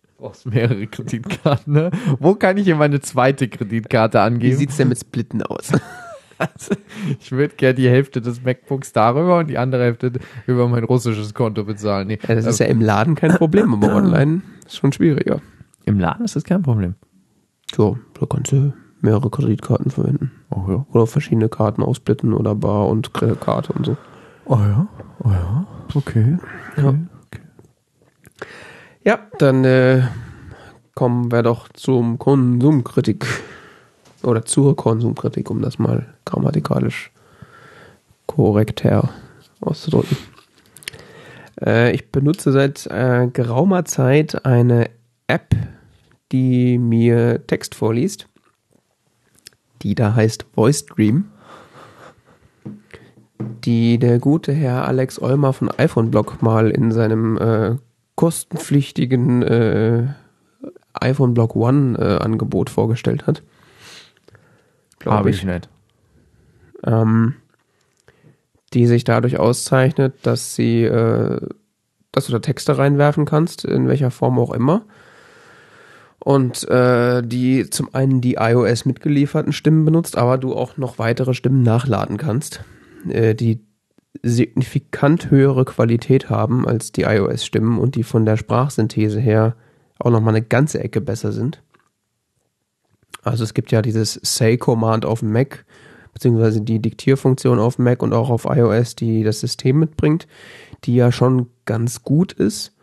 [0.04, 1.92] Du brauchst mehrere Kreditkarten, ne?
[2.20, 4.58] Wo kann ich hier meine zweite Kreditkarte Wie angeben?
[4.58, 5.72] sieht's denn mit Splitten aus?
[6.40, 6.76] Also,
[7.20, 10.12] ich würde gerne die Hälfte des MacBooks darüber und die andere Hälfte
[10.46, 12.08] über mein russisches Konto bezahlen.
[12.10, 15.42] Nee, Ja, das ist ja im Laden kein Problem, aber online ist schon schwieriger.
[15.88, 16.96] Im Laden ist das kein Problem.
[17.74, 20.32] So, da kannst du mehrere Kreditkarten verwenden.
[20.50, 20.86] Oh ja.
[20.92, 23.98] Oder verschiedene Karten aussplitten oder Bar und Karte und so.
[24.48, 24.86] Oh ja.
[25.24, 25.66] Oh ja.
[25.96, 26.38] Okay.
[26.76, 26.94] Ja.
[29.06, 30.02] Ja, dann äh,
[30.94, 33.26] kommen wir doch zum Konsumkritik.
[34.24, 37.14] Oder zur Konsumkritik, um das mal grammatikalisch
[38.26, 39.10] korrekter
[39.62, 40.18] auszudrücken.
[41.62, 44.90] Äh, ich benutze seit äh, geraumer Zeit eine
[45.28, 45.56] App,
[46.32, 48.28] die mir Text vorliest.
[49.82, 51.26] Die da heißt VoiceStream.
[53.40, 57.76] Die der gute Herr Alex Olmer von iPhone-Blog mal in seinem äh,
[58.16, 60.08] kostenpflichtigen äh,
[60.94, 63.44] iPhone Blog One äh, Angebot vorgestellt hat.
[65.00, 65.38] Glaube ich.
[65.38, 65.70] ich nicht.
[66.84, 67.36] Ähm,
[68.74, 71.40] die sich dadurch auszeichnet, dass sie, äh,
[72.12, 74.84] dass du da Texte reinwerfen kannst, in welcher Form auch immer.
[76.28, 81.34] Und äh, die zum einen die iOS mitgelieferten Stimmen benutzt, aber du auch noch weitere
[81.34, 82.66] Stimmen nachladen kannst,
[83.08, 83.66] äh, die
[84.24, 89.56] signifikant höhere Qualität haben als die iOS-Stimmen und die von der Sprachsynthese her
[90.00, 91.64] auch noch mal eine ganze Ecke besser sind.
[93.24, 95.64] Also es gibt ja dieses Say-Command auf dem Mac,
[96.14, 100.28] beziehungsweise die Diktierfunktion auf Mac und auch auf iOS, die das System mitbringt,
[100.84, 102.74] die ja schon ganz gut ist.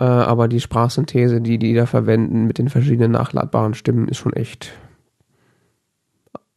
[0.00, 4.32] Äh, aber die Sprachsynthese, die die da verwenden mit den verschiedenen nachladbaren Stimmen, ist schon
[4.32, 4.72] echt.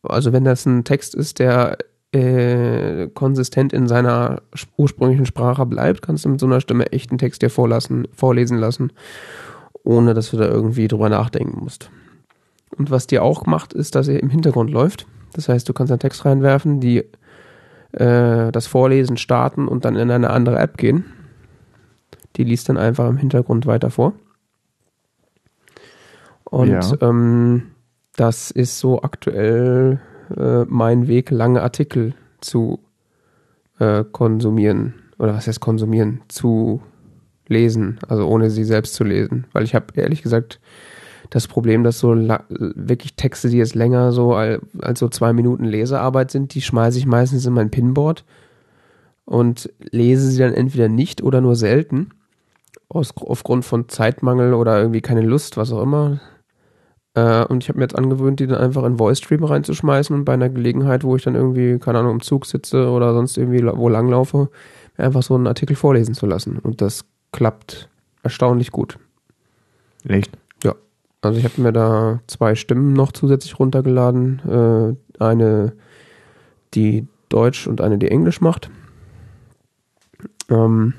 [0.02, 1.78] Also wenn das ein Text ist, der
[2.14, 4.42] äh, konsistent in seiner
[4.78, 8.94] ursprünglichen Sprache bleibt, kannst du mit so einer Stimme echten Text dir vorlassen, vorlesen lassen,
[9.84, 11.90] ohne dass du da irgendwie drüber nachdenken musst.
[12.78, 15.06] Und was die auch macht, ist, dass er im Hintergrund läuft.
[15.34, 17.04] Das heißt, du kannst einen Text reinwerfen, die
[17.92, 21.06] äh, das Vorlesen starten und dann in eine andere App gehen.
[22.36, 24.14] Die liest dann einfach im Hintergrund weiter vor.
[26.46, 26.82] Und ja.
[27.02, 27.72] ähm,
[28.16, 30.00] das ist so aktuell
[30.36, 32.80] äh, mein Weg, lange Artikel zu
[33.80, 34.94] äh, konsumieren.
[35.18, 36.22] Oder was heißt konsumieren?
[36.28, 36.82] Zu
[37.48, 39.46] lesen, also ohne sie selbst zu lesen.
[39.52, 40.60] Weil ich habe ehrlich gesagt
[41.30, 45.66] das Problem, dass so wirklich Texte, die jetzt länger so als, als so zwei Minuten
[45.66, 48.24] Lesearbeit sind, die schmeiße ich meistens in mein Pinboard
[49.26, 52.10] und lese sie dann entweder nicht oder nur selten.
[52.94, 56.20] Aus, aufgrund von Zeitmangel oder irgendwie keine Lust, was auch immer.
[57.16, 60.34] Äh, und ich habe mir jetzt angewöhnt, die dann einfach in VoiceStream reinzuschmeißen und bei
[60.34, 63.90] einer Gelegenheit, wo ich dann irgendwie, keine Ahnung, im Zug sitze oder sonst irgendwie wo
[63.90, 64.50] langlaufe,
[64.98, 66.60] einfach so einen Artikel vorlesen zu lassen.
[66.60, 67.90] Und das klappt
[68.24, 68.98] erstaunlich gut.
[70.08, 70.32] Echt?
[70.64, 70.76] Ja.
[71.22, 74.98] Also ich habe mir da zwei Stimmen noch zusätzlich runtergeladen.
[75.20, 75.74] Äh, eine,
[76.74, 78.70] die Deutsch und eine, die Englisch macht.
[80.50, 80.94] Ähm,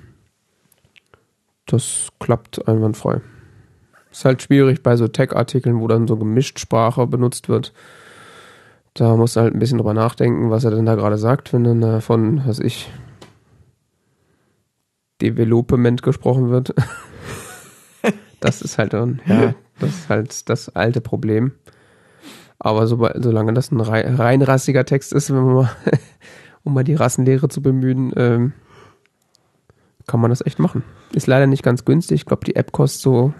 [1.67, 3.21] das klappt einwandfrei.
[4.11, 7.73] Ist halt schwierig bei so Tech-Artikeln, wo dann so gemischt Sprache benutzt wird.
[8.95, 11.65] Da muss du halt ein bisschen drüber nachdenken, was er denn da gerade sagt, wenn
[11.65, 12.89] dann da von, was ich,
[15.21, 16.75] Development gesprochen wird.
[18.41, 21.53] das ist halt dann, ja, das ist halt das alte Problem.
[22.59, 25.71] Aber so, solange das ein rein rassiger Text ist, wenn man mal,
[26.63, 28.53] um mal die Rassenlehre zu bemühen, ähm,
[30.07, 30.83] kann man das echt machen.
[31.13, 32.21] Ist leider nicht ganz günstig.
[32.21, 33.35] Ich glaube, die App kostet so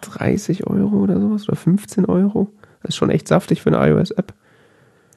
[0.00, 2.50] 30 Euro oder sowas oder 15 Euro.
[2.82, 4.34] Das ist schon echt saftig für eine iOS-App.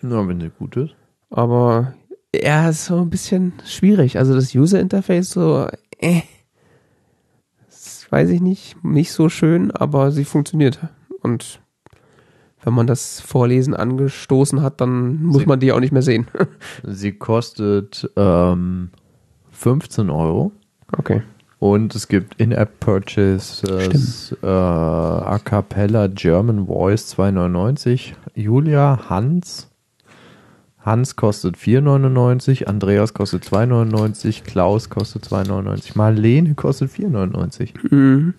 [0.01, 0.95] Na, wenn sie gut ist.
[1.29, 1.93] Aber
[2.33, 4.17] ja, ist so ein bisschen schwierig.
[4.17, 5.67] Also das User-Interface so,
[5.99, 6.21] äh,
[7.67, 10.79] das weiß ich nicht, nicht so schön, aber sie funktioniert.
[11.21, 11.61] Und
[12.63, 16.27] wenn man das Vorlesen angestoßen hat, dann muss sie, man die auch nicht mehr sehen.
[16.83, 18.89] sie kostet ähm,
[19.51, 20.51] 15 Euro.
[20.91, 21.21] Okay.
[21.59, 28.13] Und es gibt In-App-Purchases, äh, A Cappella German Voice 2,99.
[28.35, 29.69] Julia Hans
[30.87, 37.73] Hans kostet 4,99, Andreas kostet 2,99, Klaus kostet 2,99, Marlene kostet 4,99.
[37.91, 38.33] Mhm.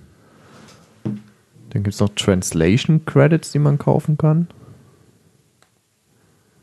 [1.05, 4.49] Dann gibt es noch Translation Credits, die man kaufen kann.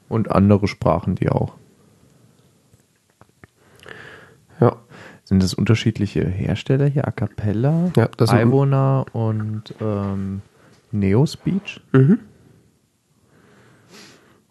[0.10, 1.54] Und andere Sprachen, die auch.
[5.26, 7.08] Sind das unterschiedliche Hersteller hier?
[7.08, 8.10] A Cappella, ja,
[8.42, 10.42] Ivona und ähm,
[10.92, 11.82] Neospeech?
[11.92, 12.20] Mhm.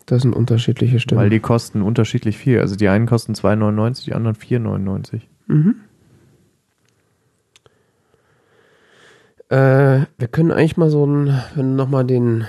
[0.07, 1.20] Das sind unterschiedliche Stimmen.
[1.20, 2.61] Weil die kosten unterschiedlich viel.
[2.61, 5.22] Also die einen kosten 2,99, die anderen 4,99.
[5.47, 5.77] Mhm.
[9.49, 12.45] Äh, wir können eigentlich mal so ein, wenn du nochmal den,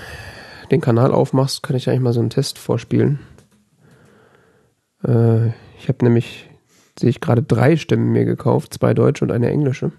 [0.70, 3.20] den Kanal aufmachst, kann ich eigentlich mal so einen Test vorspielen.
[5.04, 5.48] Äh,
[5.78, 6.50] ich habe nämlich,
[6.98, 9.92] sehe ich gerade drei Stimmen mir gekauft, zwei deutsche und eine englische.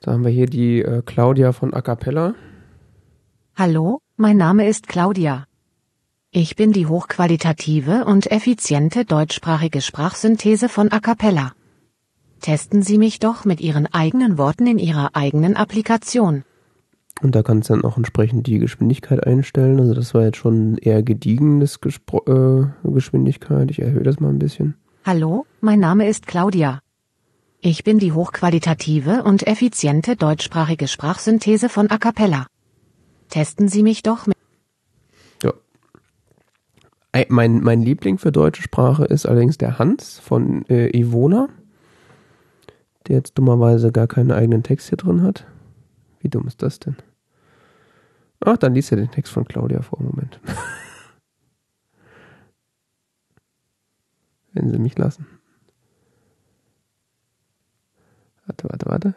[0.00, 2.34] Da haben wir hier die äh, Claudia von A Cappella.
[3.56, 5.46] Hallo, mein Name ist Claudia.
[6.30, 11.52] Ich bin die hochqualitative und effiziente deutschsprachige Sprachsynthese von A Cappella.
[12.40, 16.42] Testen Sie mich doch mit Ihren eigenen Worten in Ihrer eigenen Applikation.
[17.22, 19.78] Und da kannst du dann auch entsprechend die Geschwindigkeit einstellen.
[19.78, 23.70] Also das war jetzt schon eher gediegenes Gespro äh, Geschwindigkeit.
[23.70, 24.74] Ich erhöhe das mal ein bisschen.
[25.06, 26.80] Hallo, mein Name ist Claudia.
[27.60, 32.46] Ich bin die hochqualitative und effiziente deutschsprachige Sprachsynthese von A Cappella.
[33.28, 34.34] Testen Sie mich doch mit
[37.28, 41.48] mein, mein Liebling für deutsche Sprache ist allerdings der Hans von äh, Ivona,
[43.06, 45.46] der jetzt dummerweise gar keinen eigenen Text hier drin hat.
[46.20, 46.96] Wie dumm ist das denn?
[48.40, 50.02] Ach, dann liest er den Text von Claudia vor.
[50.02, 50.40] Moment.
[54.54, 55.26] wenn sie mich lassen.
[58.46, 59.14] Warte, warte, warte.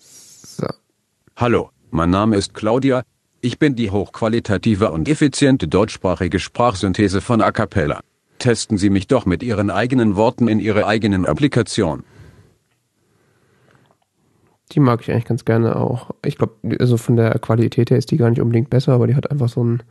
[0.00, 0.66] So.
[1.36, 3.02] Hallo, mein Name ist Claudia.
[3.40, 8.00] Ich bin die hochqualitative und effiziente deutschsprachige Sprachsynthese von A Cappella.
[8.38, 12.04] Testen Sie mich doch mit Ihren eigenen Worten in Ihrer eigenen Applikation.
[14.72, 16.10] Die mag ich eigentlich ganz gerne auch.
[16.24, 19.14] Ich glaube, also von der Qualität her ist die gar nicht unbedingt besser, aber die
[19.14, 19.82] hat einfach so einen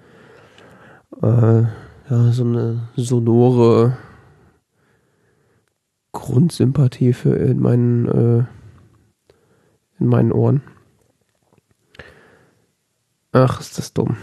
[1.21, 1.63] äh,
[2.09, 3.97] ja, so eine sonore
[6.11, 8.43] Grundsympathie für in meinen, äh,
[9.99, 10.61] in meinen Ohren.
[13.31, 14.15] Ach, ist das dumm.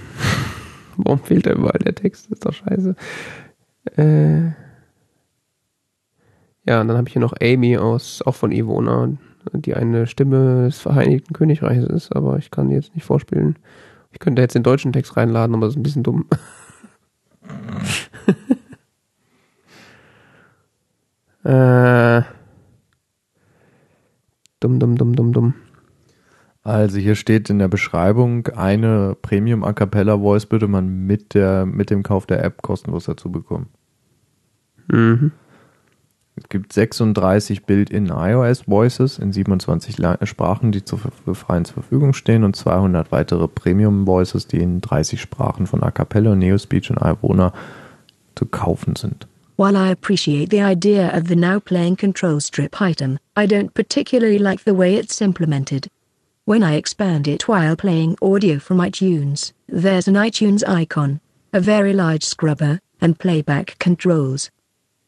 [0.97, 2.26] Warum fehlt da überall der Text?
[2.26, 2.97] Das ist doch scheiße.
[3.97, 4.53] Äh,
[6.64, 9.11] ja, und dann habe ich hier noch Amy aus, auch von Ivona,
[9.53, 13.59] die eine Stimme des Vereinigten Königreichs ist, aber ich kann die jetzt nicht vorspielen.
[14.12, 16.26] Ich könnte jetzt den deutschen Text reinladen, aber das ist ein bisschen dumm.
[21.44, 22.22] äh,
[24.61, 25.55] dumm, dumm, dumm, dumm, dumm.
[26.64, 31.66] Also hier steht in der Beschreibung, eine Premium A Cappella Voice würde man mit, der,
[31.66, 33.68] mit dem Kauf der App kostenlos dazu bekommen.
[34.88, 35.32] Mhm.
[36.43, 40.99] Es gibt 36 Build-in iOS Voices in 27 La Sprachen, die zur,
[41.34, 45.93] freien zur Verfügung stehen und 200 weitere Premium Voices, die in 30 Sprachen von A
[45.93, 47.53] Cappella, Neospeech und Ivona
[48.34, 49.28] zu kaufen sind.
[49.57, 54.38] While I appreciate the idea of the now playing control strip item, I don't particularly
[54.38, 55.86] like the way it's implemented.
[56.45, 61.20] When I expand it while playing audio from iTunes, there's an iTunes icon,
[61.53, 64.51] a very large scrubber, and playback controls.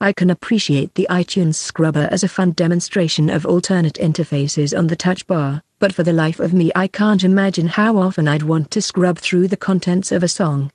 [0.04, 4.96] I can appreciate the iTunes scrubber as a fun demonstration of alternate interfaces on the
[4.96, 8.70] touch bar, but for the life of me I can't imagine how often I'd want
[8.72, 10.70] to scrub through the contents of a song.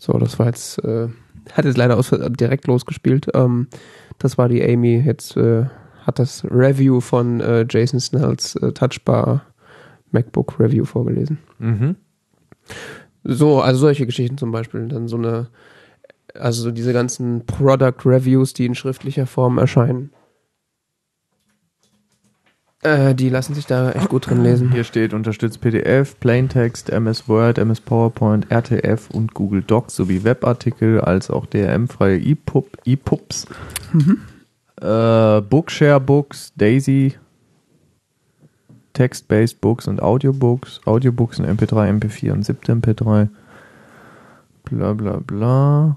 [0.00, 1.08] So, das war jetzt, äh,
[1.52, 3.26] hat jetzt leider aus, direkt losgespielt.
[3.34, 3.68] Ähm,
[4.18, 5.02] das war die Amy.
[5.04, 5.66] Jetzt äh,
[6.06, 9.42] hat das Review von äh, Jason Snells äh, Touchbar
[10.10, 11.38] MacBook Review vorgelesen.
[11.58, 11.96] Mhm.
[13.24, 14.88] So, also solche Geschichten zum Beispiel.
[14.88, 15.48] Dann so eine,
[16.38, 20.10] also so diese ganzen Product Reviews, die in schriftlicher Form erscheinen.
[22.84, 24.70] Äh, die lassen sich da echt gut drin lesen.
[24.70, 31.00] Hier steht unterstützt PDF, Plaintext, MS Word, MS PowerPoint, RTF und Google Docs sowie Webartikel
[31.00, 33.46] als auch DRM-freie EPUB, EPUBs,
[34.82, 37.14] äh, Bookshare Books, Daisy,
[38.92, 42.82] Text-Based Books und Audiobooks, Audiobooks in MP3, MP4 und 7.
[42.82, 43.28] MP3,
[44.64, 45.96] bla bla bla,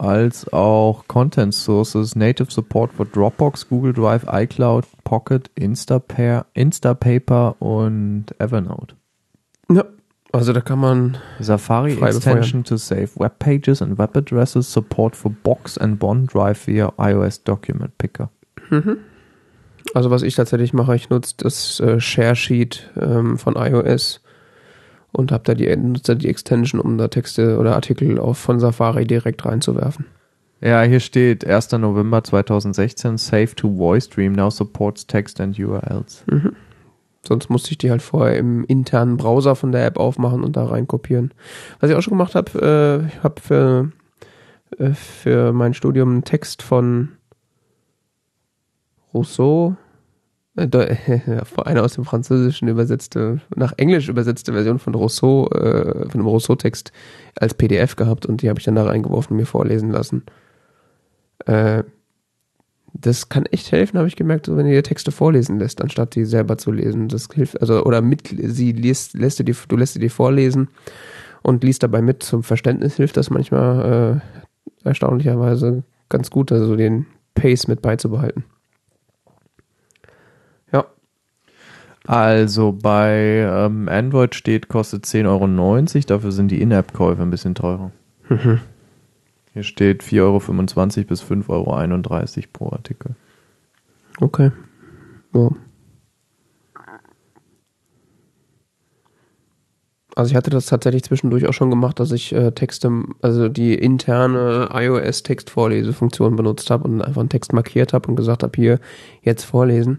[0.00, 8.26] als auch Content Sources, Native Support for Dropbox, Google Drive, iCloud, Pocket, Instapair, Instapaper und
[8.38, 8.94] Evernote.
[9.70, 9.84] Ja,
[10.32, 15.30] also da kann man Safari extension to save web pages and web addresses, support for
[15.30, 18.30] Box and Bond Drive via iOS Document Picker.
[19.94, 24.20] Also was ich tatsächlich mache, ich nutze das äh, Share Sheet ähm, von iOS
[25.12, 29.06] und habe da die nutze die Extension, um da Texte oder Artikel auf von Safari
[29.06, 30.06] direkt reinzuwerfen.
[30.60, 31.72] Ja, hier steht 1.
[31.72, 36.24] November 2016, Save to Voice Stream now supports text and URLs.
[37.26, 40.64] Sonst musste ich die halt vorher im internen Browser von der App aufmachen und da
[40.64, 41.32] rein kopieren.
[41.78, 43.92] Was ich auch schon gemacht habe, äh, ich habe für,
[44.78, 47.10] äh, für mein Studium einen Text von
[49.12, 49.76] Rousseau,
[50.58, 56.92] eine aus dem Französischen übersetzte, nach Englisch übersetzte Version von Rousseau, äh, von einem Rousseau-Text
[57.36, 60.24] als PDF gehabt und die habe ich dann da reingeworfen und mir vorlesen lassen.
[61.46, 61.84] Äh,
[62.94, 66.24] das kann echt helfen, habe ich gemerkt, so wenn ihr Texte vorlesen lässt, anstatt die
[66.24, 67.08] selber zu lesen.
[67.08, 70.68] Das hilft, also, oder mit, sie liest, lässt du die, du lässt sie dir vorlesen
[71.42, 72.22] und liest dabei mit.
[72.22, 74.22] Zum Verständnis hilft das manchmal
[74.84, 78.44] äh, erstaunlicherweise ganz gut, also den Pace mit beizubehalten.
[82.08, 87.92] Also bei ähm, Android steht, kostet 10,90 Euro, dafür sind die In-App-Käufe ein bisschen teurer.
[89.52, 93.14] Hier steht 4,25 Euro bis 5,31 Euro pro Artikel.
[94.20, 94.52] okay.
[95.34, 95.50] Ja.
[100.16, 102.90] Also ich hatte das tatsächlich zwischendurch auch schon gemacht, dass ich äh, Texte,
[103.20, 108.56] also die interne iOS-Textvorlesefunktion benutzt habe und einfach einen Text markiert habe und gesagt habe,
[108.56, 108.80] hier,
[109.20, 109.98] jetzt vorlesen.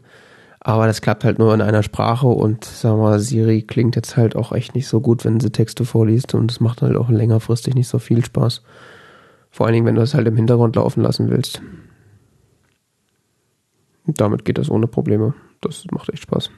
[0.62, 4.36] Aber das klappt halt nur in einer Sprache und sag mal, Siri klingt jetzt halt
[4.36, 7.76] auch echt nicht so gut, wenn sie Texte vorliest und es macht halt auch längerfristig
[7.76, 8.62] nicht so viel Spaß.
[9.52, 11.62] Vor allen Dingen, wenn du es halt im Hintergrund laufen lassen willst.
[14.06, 15.34] Und damit geht das ohne Probleme.
[15.62, 16.50] Das macht echt Spaß.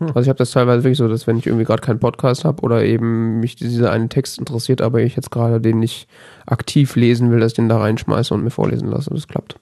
[0.00, 2.62] Also ich habe das teilweise wirklich so, dass wenn ich irgendwie gerade keinen Podcast habe
[2.62, 6.08] oder eben mich dieser eine Text interessiert, aber ich jetzt gerade den nicht
[6.46, 9.10] aktiv lesen will, dass ich den da reinschmeiße und mir vorlesen lasse.
[9.10, 9.60] Das klappt.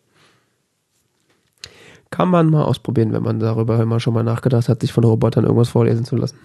[2.11, 5.45] Kann man mal ausprobieren, wenn man darüber immer schon mal nachgedacht hat, sich von Robotern
[5.45, 6.37] irgendwas vorlesen zu lassen.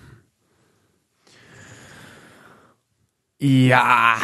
[3.41, 4.15] Ja,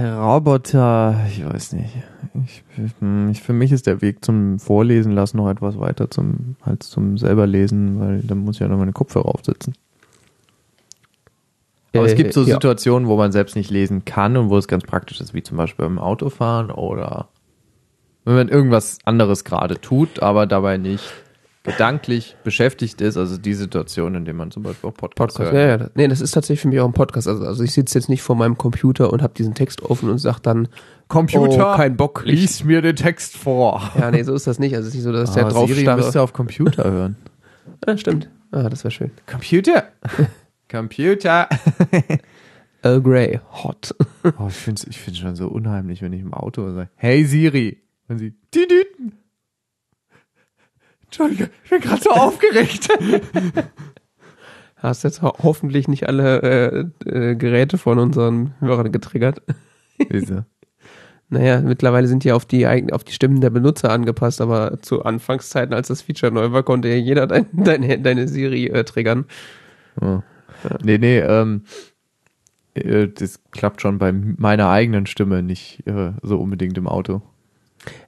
[0.00, 1.94] Roboter, ich weiß nicht.
[2.46, 2.62] Ich,
[3.30, 7.18] ich, für mich ist der Weg zum Vorlesen lassen noch etwas weiter zum, als zum
[7.18, 9.74] selber lesen, weil dann muss ich ja noch meine Kopfhörer aufsetzen.
[11.94, 12.54] Aber es Äh, gibt so ja.
[12.54, 15.56] Situationen, wo man selbst nicht lesen kann und wo es ganz praktisch ist, wie zum
[15.56, 17.28] Beispiel beim Autofahren oder
[18.30, 21.04] wenn man irgendwas anderes gerade tut, aber dabei nicht
[21.62, 23.16] gedanklich beschäftigt ist.
[23.18, 25.52] Also die Situation, in der man zum Beispiel auch Podcasts Podcast.
[25.52, 25.80] hört.
[25.80, 25.90] Ja, ja.
[25.94, 27.28] Nee, das ist tatsächlich für mich auch ein Podcast.
[27.28, 30.18] Also, also ich sitze jetzt nicht vor meinem Computer und habe diesen Text offen und
[30.18, 30.68] sag dann,
[31.08, 32.22] Computer, oh, kein Bock.
[32.24, 33.90] Lies mir den Text vor.
[33.98, 34.74] ja, nee, so ist das nicht.
[34.74, 37.16] Also es ist nicht so, dass der Ah, drauf Siri müsste auf Computer hören.
[37.86, 38.28] Ja, stimmt.
[38.52, 39.10] Ah, das wäre schön.
[39.26, 39.84] Computer.
[40.70, 41.48] Computer.
[42.82, 43.94] Earl Grey, hot.
[44.38, 47.24] Oh, ich finde es ich find's schon so unheimlich, wenn ich im Auto sage, hey
[47.24, 47.82] Siri.
[48.10, 49.12] Und sie, die Düten.
[51.04, 52.88] Entschuldige, ich bin gerade so aufgeregt.
[54.76, 59.42] Hast jetzt ho hoffentlich nicht alle äh, äh, Geräte von unseren Hörern getriggert.
[60.08, 60.44] Wieso?
[61.28, 65.72] Naja, mittlerweile sind die auf die auf die Stimmen der Benutzer angepasst, aber zu Anfangszeiten,
[65.72, 69.26] als das Feature neu war, konnte ja jeder dein, deine, deine Siri äh, triggern.
[70.00, 70.20] Oh.
[70.82, 71.62] Nee, nee, ähm,
[72.74, 77.22] äh, das klappt schon bei meiner eigenen Stimme nicht äh, so unbedingt im Auto.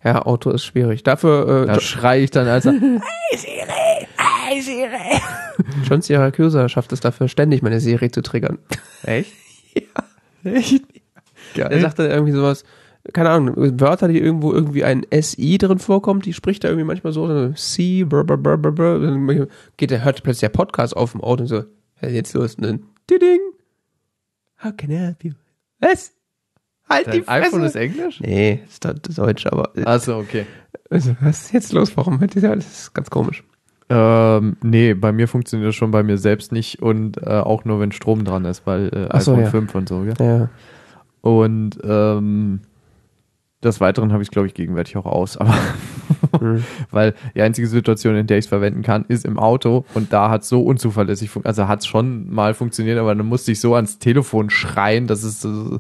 [0.05, 1.03] Ja, Auto ist schwierig.
[1.03, 2.71] Dafür Da äh, schrei ich dann also,
[5.89, 8.59] John Syracuse schafft es dafür ständig, meine Siri zu triggern.
[9.03, 9.33] echt?
[9.75, 10.53] ja.
[10.53, 10.85] Echt?
[11.55, 11.81] Er Geil.
[11.81, 12.65] sagte irgendwie sowas,
[13.13, 17.13] keine Ahnung, Wörter, die irgendwo irgendwie ein SI drin vorkommt, die spricht er irgendwie manchmal
[17.13, 20.97] so, so C, brr, brr, brr, brr, brr, dann geht er, hört plötzlich der Podcast
[20.97, 21.65] auf dem Auto und so,
[22.01, 22.55] was ist jetzt los?
[22.55, 23.41] Und dann, ding,
[24.63, 25.33] how can I help you?
[25.81, 26.13] Was?
[26.89, 27.67] Halt die Dein iPhone Fresse.
[27.67, 28.21] ist Englisch?
[28.21, 30.47] Nee, ist das Deutsch, aber Achso, okay.
[30.91, 31.97] also, was ist jetzt los?
[31.97, 32.59] Warum hört ihr das?
[32.59, 33.43] Das ist ganz komisch.
[33.89, 37.81] Ähm, nee, bei mir funktioniert das schon bei mir selbst nicht und äh, auch nur,
[37.81, 39.51] wenn Strom dran ist, weil äh, Ach so, iPhone ja.
[39.51, 40.15] 5 und so, gell?
[40.19, 40.49] Ja.
[41.21, 42.61] Und ähm,
[43.63, 45.37] des Weiteren habe ich glaube ich, gegenwärtig auch aus.
[45.37, 45.55] Aber
[46.39, 46.65] Hm.
[46.91, 50.31] weil die einzige Situation, in der ich es verwenden kann, ist im Auto und da
[50.31, 51.59] hat es so unzuverlässig funktioniert.
[51.59, 55.23] Also hat es schon mal funktioniert, aber dann musste ich so ans Telefon schreien, dass
[55.23, 55.79] es äh,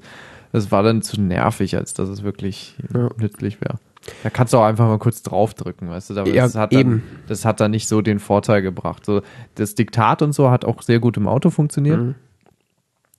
[0.52, 3.08] das war dann zu nervig, als dass es wirklich Ja.
[3.16, 3.78] nützlich wäre.
[4.24, 6.18] Da kannst du auch einfach mal kurz draufdrücken, weißt du?
[6.18, 9.04] Aber Ja, das hat dann, das hat dann nicht so den Vorteil gebracht.
[9.06, 9.22] So,
[9.54, 12.00] das Diktat und so hat auch sehr gut im Auto funktioniert.
[12.00, 12.14] Mhm.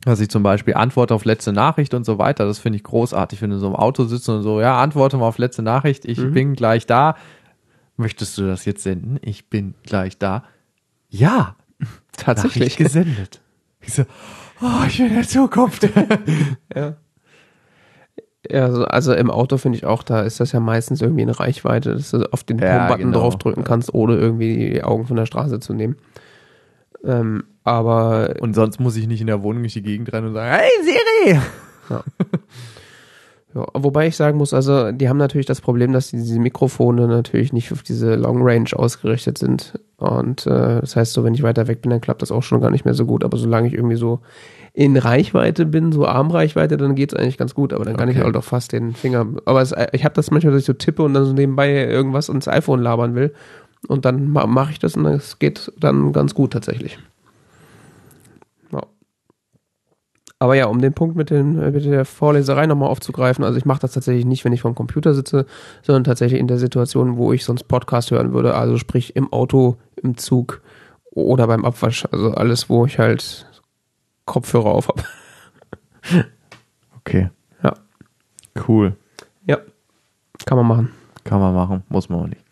[0.04, 3.42] Dass ich zum Beispiel antworte auf letzte Nachricht und so weiter, das finde ich großartig,
[3.42, 6.18] wenn du so im Auto sitzt und so, ja, antworte mal auf letzte Nachricht, ich
[6.20, 6.34] Mhm.
[6.34, 7.16] bin gleich da.
[7.96, 9.18] Möchtest du das jetzt senden?
[9.22, 10.44] Ich bin gleich da.
[11.10, 11.56] Ja,
[12.18, 12.76] Tatsächlich.
[12.78, 13.40] Gesendet.
[13.82, 14.04] Ich so,
[14.62, 15.88] oh, ich bin in der Zukunft.
[16.76, 16.96] Ja.
[18.50, 21.94] Ja, also, im Auto finde ich auch, da ist das ja meistens irgendwie in Reichweite,
[21.94, 23.20] dass du auf den Ja, Home-Button genau.
[23.20, 25.96] draufdrücken kannst, ohne irgendwie die Augen von der Straße zu nehmen.
[27.06, 30.34] Ähm, aber Und sonst muss ich nicht in der Wohnung durch die Gegend rennen und
[30.34, 31.40] sagen, hey Siri!
[31.90, 32.04] ja,
[33.74, 37.72] wobei ich sagen muss, also die haben natürlich das Problem, dass diese Mikrofone natürlich nicht
[37.72, 39.80] auf diese Long Range ausgerichtet sind.
[39.98, 42.62] Und äh, das heißt, so wenn ich weiter weg bin, dann klappt das auch schon
[42.62, 43.24] gar nicht mehr so gut.
[43.24, 44.20] Aber solange ich irgendwie so
[44.76, 47.74] in Reichweite bin, so Armreichweite, dann geht's eigentlich ganz gut.
[47.74, 48.26] Aber dann kann ich Okay.
[48.26, 49.28] halt auch fast den Finger.
[49.46, 52.28] Aber es, ich habe das manchmal, dass ich so tippe und dann so nebenbei irgendwas
[52.28, 53.34] ins iPhone labern will.
[53.88, 56.98] Und dann ma mache ich das und es geht dann ganz gut tatsächlich.
[58.72, 58.82] Ja.
[60.40, 63.66] Aber ja, um den Punkt mit, den, äh, mit der Vorleserei nochmal aufzugreifen, also ich
[63.66, 65.46] mache das tatsächlich nicht, wenn ich vom Computer sitze,
[65.84, 69.78] sondern tatsächlich in der Situation, wo ich sonst Podcast hören würde, also sprich im Auto,
[70.02, 70.62] im Zug
[71.12, 73.46] oder beim Abwasch, also alles, wo ich halt
[74.26, 75.04] Kopfhörer auf habe.
[77.06, 77.30] Okay.
[77.62, 77.74] Ja.
[78.66, 78.96] Cool.
[79.46, 79.58] Ja,
[80.46, 80.90] kann man machen.
[81.26, 82.44] Kann man machen, muss man auch nicht.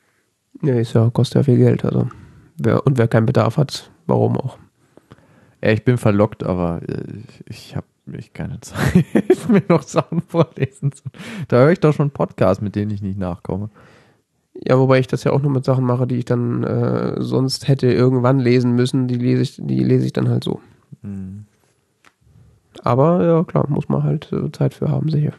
[0.62, 2.10] Nee, ist ja, kostet ja viel Geld, also.
[2.58, 4.58] Wer, und wer keinen Bedarf hat, warum auch?
[5.64, 7.04] Ja, ich bin verlockt, aber äh,
[7.46, 9.06] ich habe ich keine Zeit,
[9.50, 11.04] mir noch Sachen vorlesen zu.
[11.48, 13.70] Da höre ich doch schon Podcasts, mit denen ich nicht nachkomme.
[14.54, 17.68] Ja, wobei ich das ja auch nur mit Sachen mache, die ich dann äh, sonst
[17.68, 20.60] hätte irgendwann lesen müssen, die lese ich, die lese ich dann halt so.
[21.02, 21.46] Hm.
[22.84, 25.34] Aber ja, klar, muss man halt äh, Zeit für haben, sicher.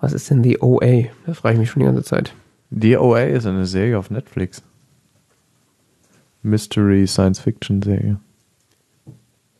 [0.00, 1.08] Was ist denn die OA?
[1.26, 2.34] Das frage ich mich schon die ganze Zeit.
[2.70, 4.62] DOA ist eine Serie auf Netflix.
[6.42, 8.18] Mystery Science Fiction Serie.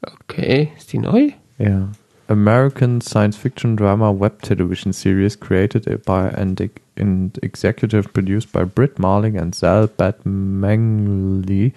[0.03, 1.31] Okay, ist die neu?
[1.59, 1.89] Ja.
[2.29, 6.61] American Science Fiction Drama Web Television Series created by and,
[6.99, 11.73] and executive produced by Britt Marling and Sal Batmangley.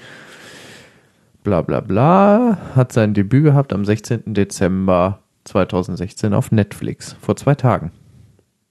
[1.47, 2.57] Bla bla bla.
[2.75, 4.33] Hat sein Debüt gehabt am 16.
[4.33, 7.15] Dezember 2016 auf Netflix.
[7.21, 7.93] Vor zwei Tagen.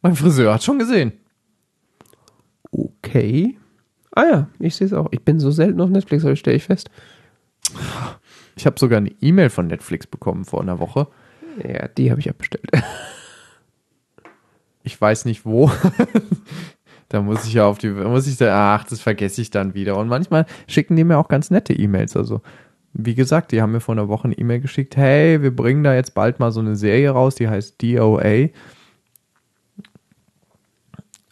[0.03, 1.15] Mein Friseur hat schon gesehen.
[2.71, 3.57] Okay.
[4.11, 5.09] Ah ja, ich sehe es auch.
[5.11, 6.91] Ich bin so selten auf Netflix, aber stelle ich fest.
[8.57, 11.09] Ich habe sogar eine E-Mail von Netflix bekommen vor einer Woche.
[11.67, 12.71] Ja, die habe ich abbestellt.
[14.83, 15.69] Ich weiß nicht wo.
[17.09, 19.97] da muss ich ja auf die, muss ich da, ach, das vergesse ich dann wieder.
[19.97, 22.17] Und manchmal schicken die mir auch ganz nette E-Mails.
[22.17, 22.41] Also,
[22.99, 24.97] wie gesagt, die haben mir vor einer Woche eine E-Mail geschickt.
[24.97, 28.49] Hey, wir bringen da jetzt bald mal so eine Serie raus, die heißt DOA.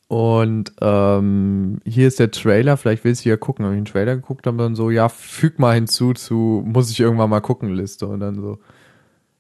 [0.09, 3.65] Und ähm, hier ist der Trailer, vielleicht willst du ja gucken.
[3.65, 7.01] Habe ich einen Trailer geguckt, haben dann so, ja, füg mal hinzu zu, muss ich
[7.01, 8.07] irgendwann mal gucken, Liste.
[8.07, 8.59] Und dann so,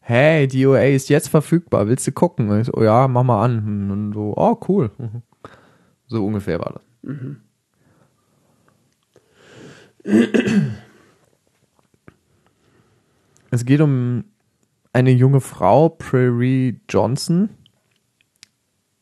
[0.01, 2.49] hey, DOA ist jetzt verfügbar, willst du gucken?
[2.49, 3.91] Und ich so, ja, mach mal an.
[3.91, 4.91] Und so, oh, cool.
[4.99, 5.23] Mhm.
[6.07, 6.83] So ungefähr war das.
[13.55, 14.25] Es geht um
[14.93, 17.51] eine junge Frau, Prairie Johnson,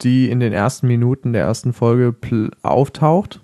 [0.03, 2.15] die in den ersten Minuten der ersten Folge
[2.63, 3.41] auftaucht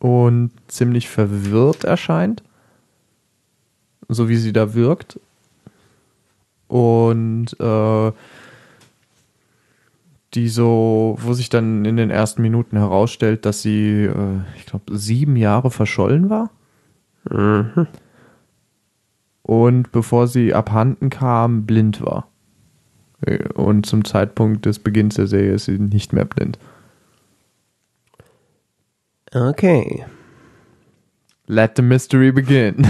[0.00, 2.42] und ziemlich verwirrt erscheint,
[4.08, 5.20] so wie sie da wirkt.
[6.66, 8.12] Und äh,
[10.34, 14.98] die so, wo sich dann in den ersten Minuten herausstellt, dass sie, äh, ich glaube,
[14.98, 16.50] sieben Jahre verschollen war.
[19.42, 22.28] Und bevor sie abhanden kam, blind war.
[23.54, 26.58] Und zum Zeitpunkt des Beginns der Serie ist sie nicht mehr blind.
[29.32, 30.04] Okay.
[31.46, 32.86] Let the mystery begin.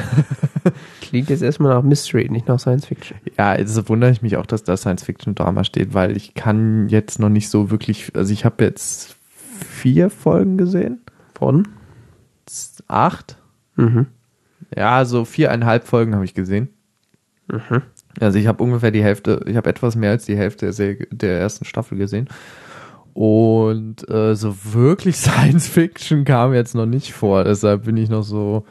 [1.01, 3.19] Klingt jetzt erstmal nach Mystery, nicht nach Science Fiction.
[3.37, 7.29] ja, jetzt wundere ich mich auch, dass da Science-Fiction-Drama steht, weil ich kann jetzt noch
[7.29, 9.17] nicht so wirklich, also ich habe jetzt
[9.69, 11.01] vier Folgen gesehen.
[11.35, 11.69] Von?
[12.89, 13.37] Acht?
[13.77, 14.07] Mhm.
[14.77, 16.69] Ja, so viereinhalb Folgen habe ich gesehen.
[18.21, 21.07] Also ich habe ungefähr die Hälfte, ich habe etwas mehr als die Hälfte der, Serie,
[21.11, 22.29] der ersten Staffel gesehen.
[23.15, 27.45] Und äh, so wirklich Science Fiction kam jetzt noch nicht vor.
[27.45, 28.65] Deshalb bin ich noch so,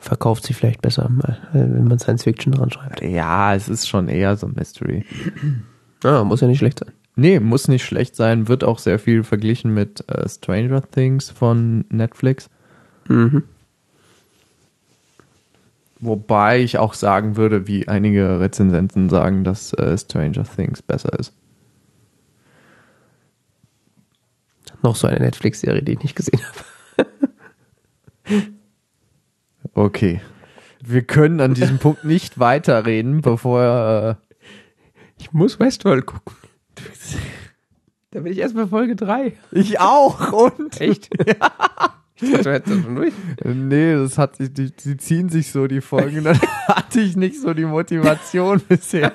[0.00, 3.02] Verkauft sie vielleicht besser mal, äh, wenn man Science Fiction dran schreibt.
[3.02, 5.04] ja, es ist schon eher so Mystery.
[6.04, 6.92] Ah, muss ja nicht schlecht sein.
[7.16, 11.84] Nee, muss nicht schlecht sein, wird auch sehr viel verglichen mit äh, Stranger Things von
[11.88, 12.48] Netflix.
[13.08, 13.42] Mhm.
[16.00, 21.32] Wobei ich auch sagen würde, wie einige Rezensenten sagen, dass äh, Stranger Things besser ist.
[24.82, 27.08] Noch so eine Netflix-Serie, die ich nicht gesehen habe.
[29.74, 30.20] Okay.
[30.82, 34.18] Wir können an diesem Punkt nicht weiterreden, bevor.
[34.18, 34.36] Äh,
[35.18, 36.34] Ich muss Westworld gucken.
[38.10, 39.34] Da bin ich erst bei Folge 3.
[39.52, 40.80] ich auch und.
[40.80, 41.10] Echt?
[41.26, 41.52] Ja.
[42.20, 43.12] Ich dachte, du durch.
[43.44, 46.24] Nee, das hat sich, die, die ziehen sich so die Folgen.
[46.24, 46.38] Dann
[46.68, 49.12] hatte ich nicht so die Motivation bisher.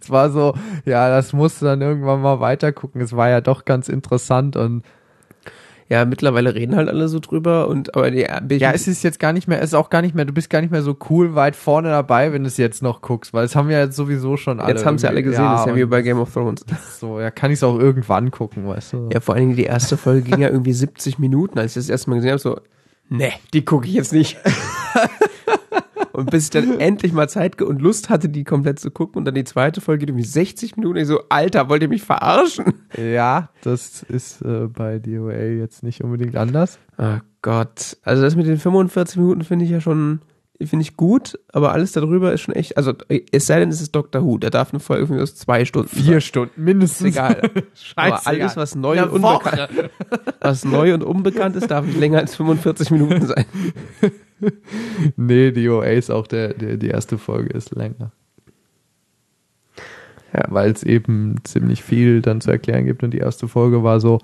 [0.00, 0.54] Es war so,
[0.84, 3.00] ja, das musste dann irgendwann mal weitergucken.
[3.00, 4.82] Es war ja doch ganz interessant und
[5.88, 8.26] Ja, mittlerweile reden halt alle so drüber und aber die,
[8.56, 10.50] ja, es ist jetzt gar nicht mehr, es ist auch gar nicht mehr, du bist
[10.50, 13.44] gar nicht mehr so cool weit vorne dabei, wenn du es jetzt noch guckst, weil
[13.44, 14.72] es haben ja jetzt sowieso schon alle.
[14.72, 16.64] jetzt haben sie alle gesehen, das ist ja wie bei Game of Thrones.
[16.98, 19.08] So, ja, kann ich es auch irgendwann gucken, weißt du?
[19.12, 21.88] Ja, vor allen Dingen die erste Folge ging ja irgendwie 70 Minuten, als ich das
[21.90, 22.58] erste Mal gesehen habe, so,
[23.08, 24.38] ne, die gucke ich jetzt nicht.
[26.16, 29.24] und bis ich dann endlich mal Zeit und Lust hatte, die komplett zu gucken und
[29.26, 32.72] dann die zweite Folge geht irgendwie 60 Minuten, ich so, Alter, wollt ihr mich verarschen?
[32.96, 36.78] Ja, das ist äh, bei DOA jetzt nicht unbedingt anders.
[36.96, 37.98] Oh Gott.
[38.02, 40.20] Also das mit den 45 Minuten finde ich ja schon,
[40.64, 42.94] finde ich gut, aber alles darüber ist schon echt, also
[43.32, 45.90] es sei denn, es ist Doctor Who, da darf eine Folge irgendwie aus zwei Stunden
[45.94, 46.20] sein.
[46.20, 47.08] Stunden mindestens.
[47.08, 47.50] Ist egal.
[47.96, 49.90] aber alles, was neu und unbekannt,
[50.40, 53.44] was neu und unbekannt ist, darf nicht länger als 45 Minuten sein.
[55.16, 58.12] Nee, DOA ist auch der, der, die erste Folge ist länger.
[60.34, 60.44] Ja.
[60.48, 64.18] Weil es eben ziemlich viel dann zu erklären gibt und die erste Folge war so,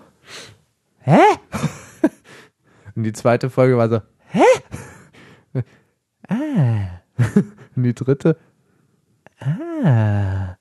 [0.98, 1.18] hä?
[2.94, 4.44] Und die zweite Folge war so, hä?
[6.32, 7.24] Ah.
[7.76, 8.36] Und die dritte,
[9.40, 10.56] ah.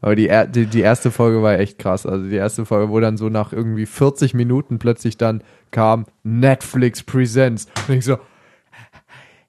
[0.00, 2.06] Aber die, die, die erste Folge war echt krass.
[2.06, 5.42] Also die erste Folge, wo dann so nach irgendwie 40 Minuten plötzlich dann
[5.72, 7.66] kam Netflix Presents.
[7.88, 8.18] Und ich so,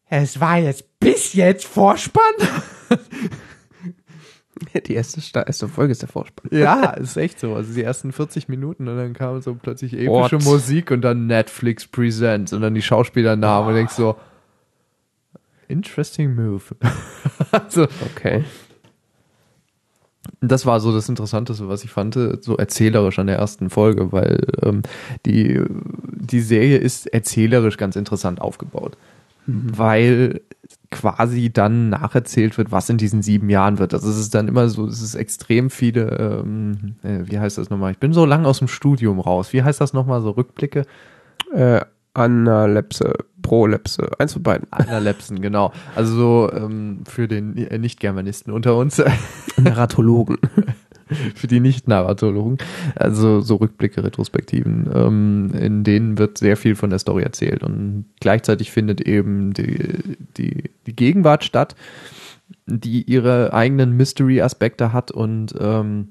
[0.09, 2.23] es war jetzt bis jetzt Vorspann?
[4.87, 6.49] Die erste, Sta- erste Folge ist der Vorspann.
[6.51, 7.55] Ja, ist echt so.
[7.55, 10.43] Also die ersten 40 Minuten und dann kam so plötzlich epische What?
[10.43, 14.17] Musik und dann Netflix Presents und dann die Schauspielernamen und denkst so,
[15.69, 16.75] interesting move.
[17.51, 18.43] also, Okay.
[20.41, 24.45] das war so das Interessanteste, was ich fand, so erzählerisch an der ersten Folge, weil
[24.61, 24.83] ähm,
[25.25, 28.97] die, die Serie ist erzählerisch ganz interessant aufgebaut.
[29.51, 30.41] Weil
[30.91, 33.95] quasi dann nacherzählt wird, was in diesen sieben Jahren wird.
[33.95, 37.71] Also es ist dann immer so, es ist extrem viele, ähm, äh, wie heißt das
[37.71, 37.91] nochmal?
[37.91, 39.51] Ich bin so lang aus dem Studium raus.
[39.51, 40.21] Wie heißt das nochmal?
[40.21, 40.85] So Rückblicke?
[41.51, 41.81] Äh,
[42.13, 43.13] Analepse,
[43.49, 44.71] Prolepse, eins von beiden.
[44.71, 45.73] Analepsen, genau.
[45.95, 49.01] Also so ähm, für den äh, Nicht-Germanisten unter uns,
[49.57, 50.37] Narratologen.
[51.33, 52.59] für die Nicht-Narratologen,
[52.93, 58.05] also so Rückblicke, Retrospektiven, ähm, in denen wird sehr viel von der Story erzählt und
[58.19, 59.79] gleichzeitig findet eben die,
[60.37, 61.75] die, die Gegenwart statt,
[62.67, 66.09] die ihre eigenen Mystery-Aspekte hat und ähm,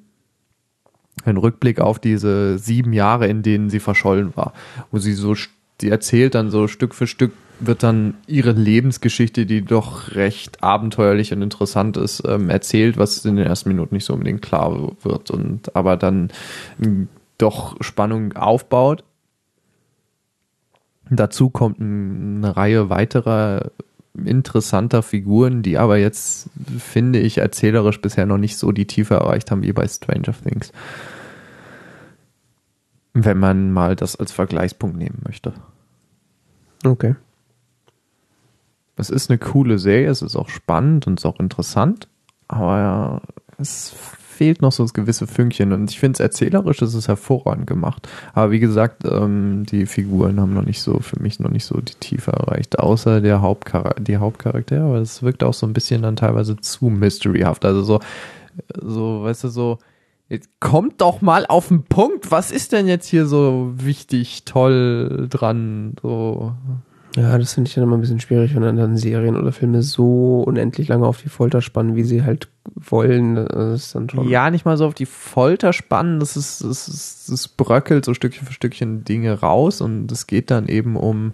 [1.25, 4.53] ein Rückblick auf diese sieben Jahre, in denen sie verschollen war,
[4.91, 5.51] wo sie so, st-
[5.81, 11.33] die erzählt dann so Stück für Stück wird dann ihre Lebensgeschichte, die doch recht abenteuerlich
[11.33, 15.31] und interessant ist, ähm, erzählt, was in den ersten Minuten nicht so unbedingt klar wird
[15.33, 16.31] und aber dann
[16.83, 19.03] ähm, doch Spannung aufbaut.
[21.11, 23.71] Dazu kommt ein- eine Reihe weiterer
[24.25, 29.51] interessanter Figuren, die aber jetzt, finde ich, erzählerisch bisher noch nicht so die Tiefe erreicht
[29.51, 30.73] haben wie bei Stranger Things.
[33.25, 35.53] Wenn man mal das als Vergleichspunkt nehmen möchte.
[36.85, 37.15] Okay.
[38.97, 42.09] Es ist eine coole Serie, es ist auch spannend und es ist auch interessant,
[42.49, 43.23] aber
[43.59, 43.95] es
[44.39, 48.09] fehlt noch so das gewisse Fünkchen und ich finde es erzählerisch, es ist hervorragend gemacht.
[48.35, 51.81] Aber wie gesagt, ähm, die Figuren haben noch nicht so, für mich noch nicht so
[51.81, 56.03] die Tiefe erreicht, außer der Hauptchar die Hauptcharaktere, aber es wirkt auch so ein bisschen
[56.03, 57.65] dann teilweise zu mysteryhaft.
[57.65, 58.01] Also so,
[58.81, 59.79] so, weißt du, so,
[60.29, 65.27] jetzt kommt doch mal auf den Punkt, was ist denn jetzt hier so wichtig, toll
[65.31, 66.53] dran, so,
[67.17, 70.43] Ja, das finde ich dann immer ein bisschen schwierig, wenn dann Serien oder Filme so
[70.47, 73.35] unendlich lange auf die Folter spannen, wie sie halt wollen.
[73.35, 74.29] Das ist dann schon.
[74.29, 78.13] Ja, nicht mal so auf die Folter spannen, das ist, das ist, das bröckelt so
[78.13, 81.33] Stückchen für Stückchen Dinge raus und es geht dann eben um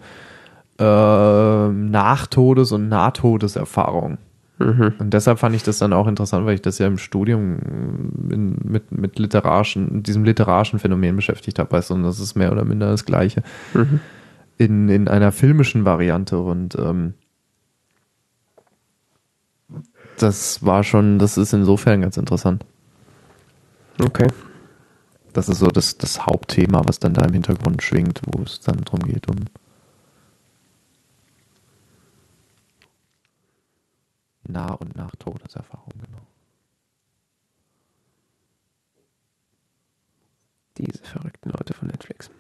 [0.79, 4.19] äh, Nachtodes- und Nahtodeserfahrung.
[4.59, 4.95] Mhm.
[4.99, 7.59] Und deshalb fand ich das dann auch interessant, weil ich das ja im Studium
[8.31, 12.53] in, mit, mit literarischen, diesem literarischen Phänomen beschäftigt habe, weißt du, und das ist mehr
[12.53, 13.43] oder minder das Gleiche.
[13.75, 14.01] Mhm.
[14.57, 17.15] In, in einer filmischen Variante und ähm,
[20.19, 22.65] das war schon, das ist insofern ganz interessant.
[24.01, 24.29] Okay.
[25.33, 28.77] Das ist so das, das Hauptthema, was dann da im Hintergrund schwingt, wo es dann
[28.79, 29.37] drum geht, um
[34.49, 36.23] Nah- und Nachtodeserfahrung, genau.
[40.79, 42.31] Diese verrückten Leute von Netflix.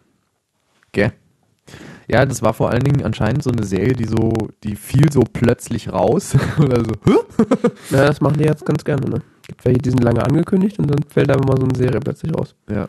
[0.92, 1.12] Gell?
[2.08, 4.32] Ja, das war vor allen Dingen anscheinend so eine Serie, die so,
[4.62, 6.36] die fiel so plötzlich raus.
[6.58, 6.92] Oder so?
[7.90, 9.22] Ja, das machen die jetzt ganz gerne, ne?
[9.46, 12.34] Gibt welche, die sind lange angekündigt und dann fällt einfach mal so eine Serie plötzlich
[12.34, 12.54] raus.
[12.68, 12.88] Ja.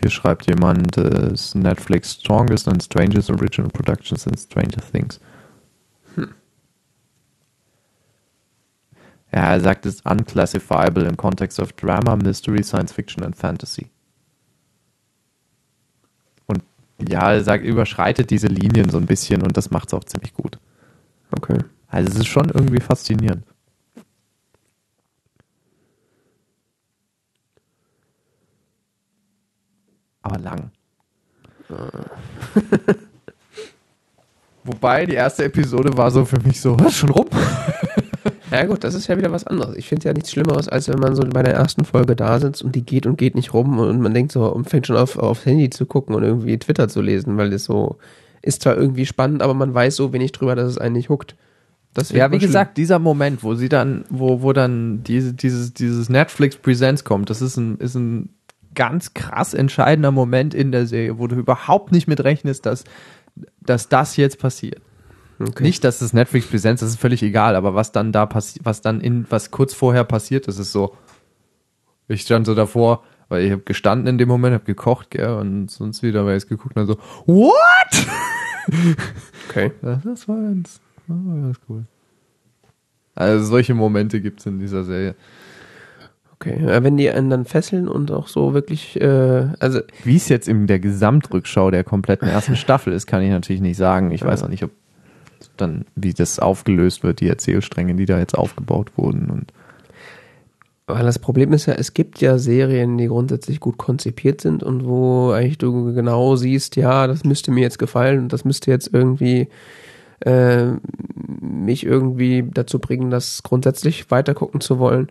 [0.00, 5.20] Hier schreibt jemand, äh, ist Netflix strongest and strangest original productions in Stranger Things.
[9.32, 13.90] Ja, er sagt, es ist unclassifiable in context of drama, mystery, science fiction and fantasy.
[16.46, 16.62] Und
[17.06, 20.32] ja, er sagt, überschreitet diese Linien so ein bisschen und das macht es auch ziemlich
[20.32, 20.58] gut.
[21.32, 21.58] Okay.
[21.88, 23.44] Also es ist schon irgendwie faszinierend.
[30.28, 30.70] Aber lang.
[34.64, 37.26] Wobei die erste Episode war so für mich so, was schon rum?
[38.50, 39.76] Ja gut, das ist ja wieder was anderes.
[39.76, 42.62] Ich finde ja nichts Schlimmeres, als wenn man so bei der ersten Folge da sitzt
[42.62, 45.18] und die geht und geht nicht rum und man denkt so und fängt schon auf
[45.18, 47.98] aufs Handy zu gucken und irgendwie Twitter zu lesen, weil das so
[48.40, 51.36] ist zwar irgendwie spannend, aber man weiß so wenig drüber, dass es einen nicht huckt.
[51.92, 56.08] Das Ja, wie gesagt, dieser Moment, wo sie dann, wo, wo dann diese, dieses, dieses
[56.08, 58.30] Netflix Presents kommt, das ist ein, ist ein
[58.74, 62.84] ganz krass entscheidender Moment in der Serie, wo du überhaupt nicht mit rechnest, dass,
[63.60, 64.80] dass das jetzt passiert.
[65.40, 65.62] Okay.
[65.62, 68.80] Nicht, dass es Netflix Presents, das ist völlig egal, aber was dann da passiert, was
[68.80, 70.96] dann in, was kurz vorher passiert, ist ist so,
[72.08, 75.70] ich stand so davor, weil ich habe gestanden in dem Moment, habe gekocht, gell, und
[75.70, 78.06] sonst wieder, weil ich es geguckt und dann so, what?
[79.48, 79.72] okay.
[79.82, 81.84] Ja, das war ganz, das war ganz cool.
[83.14, 85.14] Also solche Momente gibt's in dieser Serie.
[86.40, 86.62] Okay.
[86.64, 90.46] Ja, wenn die einen dann fesseln und auch so wirklich, äh, also Wie es jetzt
[90.46, 94.12] in der Gesamtrückschau der kompletten ersten Staffel ist, kann ich natürlich nicht sagen.
[94.12, 94.70] Ich weiß auch nicht, ob
[95.56, 99.30] dann, wie das aufgelöst wird, die Erzählstränge, die da jetzt aufgebaut wurden.
[99.30, 99.52] Und
[100.86, 104.84] Weil das Problem ist ja, es gibt ja Serien, die grundsätzlich gut konzipiert sind und
[104.86, 108.90] wo eigentlich du genau siehst, ja, das müsste mir jetzt gefallen und das müsste jetzt
[108.92, 109.48] irgendwie
[110.20, 110.66] äh,
[111.40, 115.08] mich irgendwie dazu bringen, das grundsätzlich weitergucken zu wollen.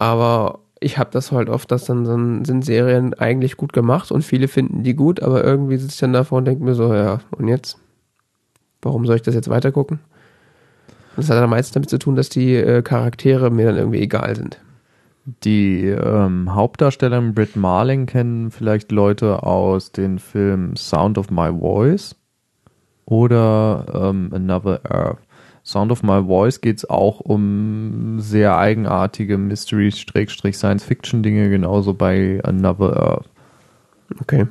[0.00, 4.22] Aber ich habe das halt oft, dass dann, dann sind Serien eigentlich gut gemacht und
[4.22, 7.20] viele finden die gut, aber irgendwie sitze ich dann davor und denke mir so, ja,
[7.36, 7.78] und jetzt?
[8.80, 10.00] Warum soll ich das jetzt weitergucken?
[11.16, 14.34] Das hat dann meistens damit zu tun, dass die äh, Charaktere mir dann irgendwie egal
[14.36, 14.58] sind.
[15.44, 22.16] Die ähm, Hauptdarstellerin Britt Marling kennen vielleicht Leute aus den Filmen Sound of My Voice
[23.04, 25.18] oder ähm, Another Earth.
[25.64, 33.28] Sound of My Voice geht es auch um sehr eigenartige Mystery-Science-Fiction-Dinge, genauso bei Another Earth.
[34.20, 34.48] Okay.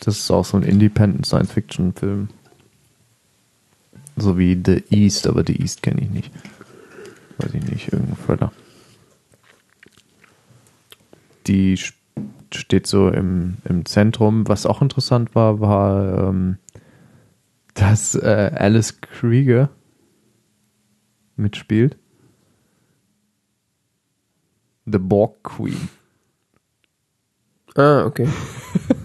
[0.00, 2.28] Das ist auch so ein Independent Science-Fiction-Film.
[4.16, 6.30] So wie The East, aber The East kenne ich nicht.
[7.38, 8.52] Weiß ich nicht, irgendein Thriller.
[11.46, 11.76] Die
[12.52, 14.48] steht so im, im Zentrum.
[14.48, 16.58] Was auch interessant war, war, ähm,
[17.76, 19.70] dass äh, Alice Krieger
[21.36, 21.98] mitspielt.
[24.86, 25.88] The Borg Queen.
[27.74, 28.28] Ah, okay.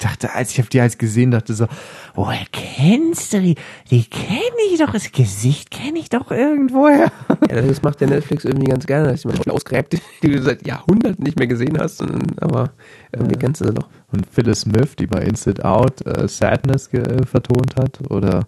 [0.00, 1.66] Ich dachte, als ich habe die als gesehen, dachte so,
[2.14, 3.54] woher kennst du die?
[3.90, 7.12] Die kenne ich doch, das Gesicht kenne ich doch irgendwoher.
[7.50, 11.22] Ja, das macht der Netflix irgendwie ganz gerne, dass jemand ausgräbt, die du seit Jahrhunderten
[11.22, 12.70] nicht mehr gesehen hast, und, aber
[13.12, 13.90] irgendwie kennst du sie doch.
[14.10, 18.46] Und Phyllis Smith, die bei Inside Out äh, Sadness äh, vertont hat, oder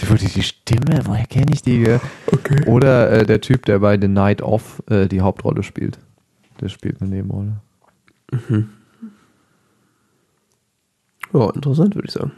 [0.00, 1.78] die wurde die Stimme, woher kenne ich die?
[1.84, 2.00] gell?
[2.66, 6.00] Oder äh, der Typ, der bei The Night Off äh, die Hauptrolle spielt.
[6.60, 7.60] Der spielt eine Nebenrolle.
[11.32, 12.32] Ja, interessant, würde ich sagen.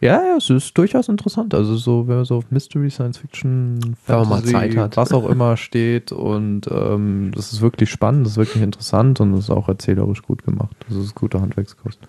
[0.00, 1.54] Ja, ja, es ist durchaus interessant.
[1.54, 4.96] Also so, wenn man so auf Mystery, Science Fiction, Fantasy, Zeit hat.
[4.96, 9.30] was auch immer steht und ähm, das ist wirklich spannend, das ist wirklich interessant und
[9.30, 10.74] das ist auch erzählerisch gut gemacht.
[10.88, 12.00] Das ist gute Handwerkskost.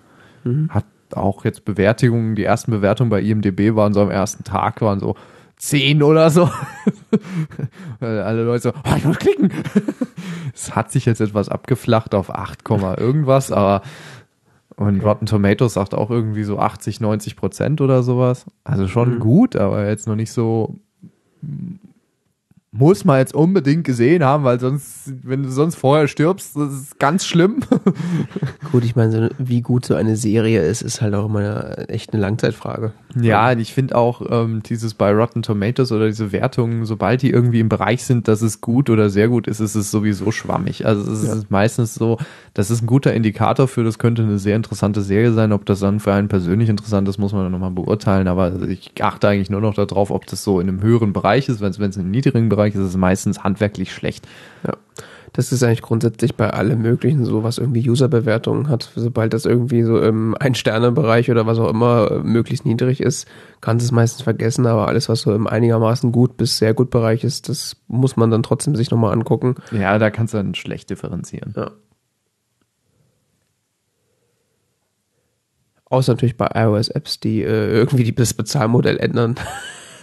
[0.42, 0.70] Mhm.
[0.70, 4.98] Hat auch jetzt Bewertungen, die ersten Bewertungen bei IMDB waren so am ersten Tag, waren
[4.98, 5.14] so
[5.58, 6.50] 10 oder so.
[8.00, 9.52] Weil Alle Leute so, oh, ich muss klicken.
[10.56, 13.82] Es hat sich jetzt etwas abgeflacht auf 8, Komma irgendwas, aber
[14.76, 18.46] und Rotten Tomatoes sagt auch irgendwie so 80, 90 Prozent oder sowas.
[18.64, 19.20] Also schon Mhm.
[19.20, 20.76] gut, aber jetzt noch nicht so.
[22.76, 26.98] Muss man jetzt unbedingt gesehen haben, weil sonst, wenn du sonst vorher stirbst, das ist
[26.98, 27.60] ganz schlimm.
[28.72, 31.88] Gut, ich meine, so, wie gut so eine Serie ist, ist halt auch immer eine,
[31.88, 32.92] echt eine Langzeitfrage.
[33.20, 37.30] Ja, und ich finde auch ähm, dieses bei Rotten Tomatoes oder diese Wertungen, sobald die
[37.30, 40.84] irgendwie im Bereich sind, dass es gut oder sehr gut ist, ist es sowieso schwammig.
[40.84, 42.18] Also es ist meistens so,
[42.54, 45.52] das ist ein guter Indikator für, das könnte eine sehr interessante Serie sein.
[45.52, 48.26] Ob das dann für einen persönlich interessant ist, muss man dann nochmal beurteilen.
[48.26, 51.60] Aber ich achte eigentlich nur noch darauf, ob das so in einem höheren Bereich ist.
[51.60, 54.26] Wenn es wenn es in einem niedrigen Bereich ist, ist es meistens handwerklich schlecht.
[54.66, 54.74] Ja.
[55.34, 58.92] Das ist eigentlich grundsätzlich bei allem möglichen so, was irgendwie Userbewertungen hat.
[58.94, 63.26] Sobald das irgendwie so im Ein-Sterne-Bereich oder was auch immer äh, möglichst niedrig ist,
[63.60, 66.90] kannst du es meistens vergessen, aber alles, was so im einigermaßen gut bis sehr gut
[66.90, 69.56] Bereich ist, das muss man dann trotzdem sich nochmal angucken.
[69.72, 71.52] Ja, da kannst du dann schlecht differenzieren.
[71.56, 71.72] Ja.
[75.86, 79.34] Außer natürlich bei iOS-Apps, die äh, irgendwie die, das Bezahlmodell ändern.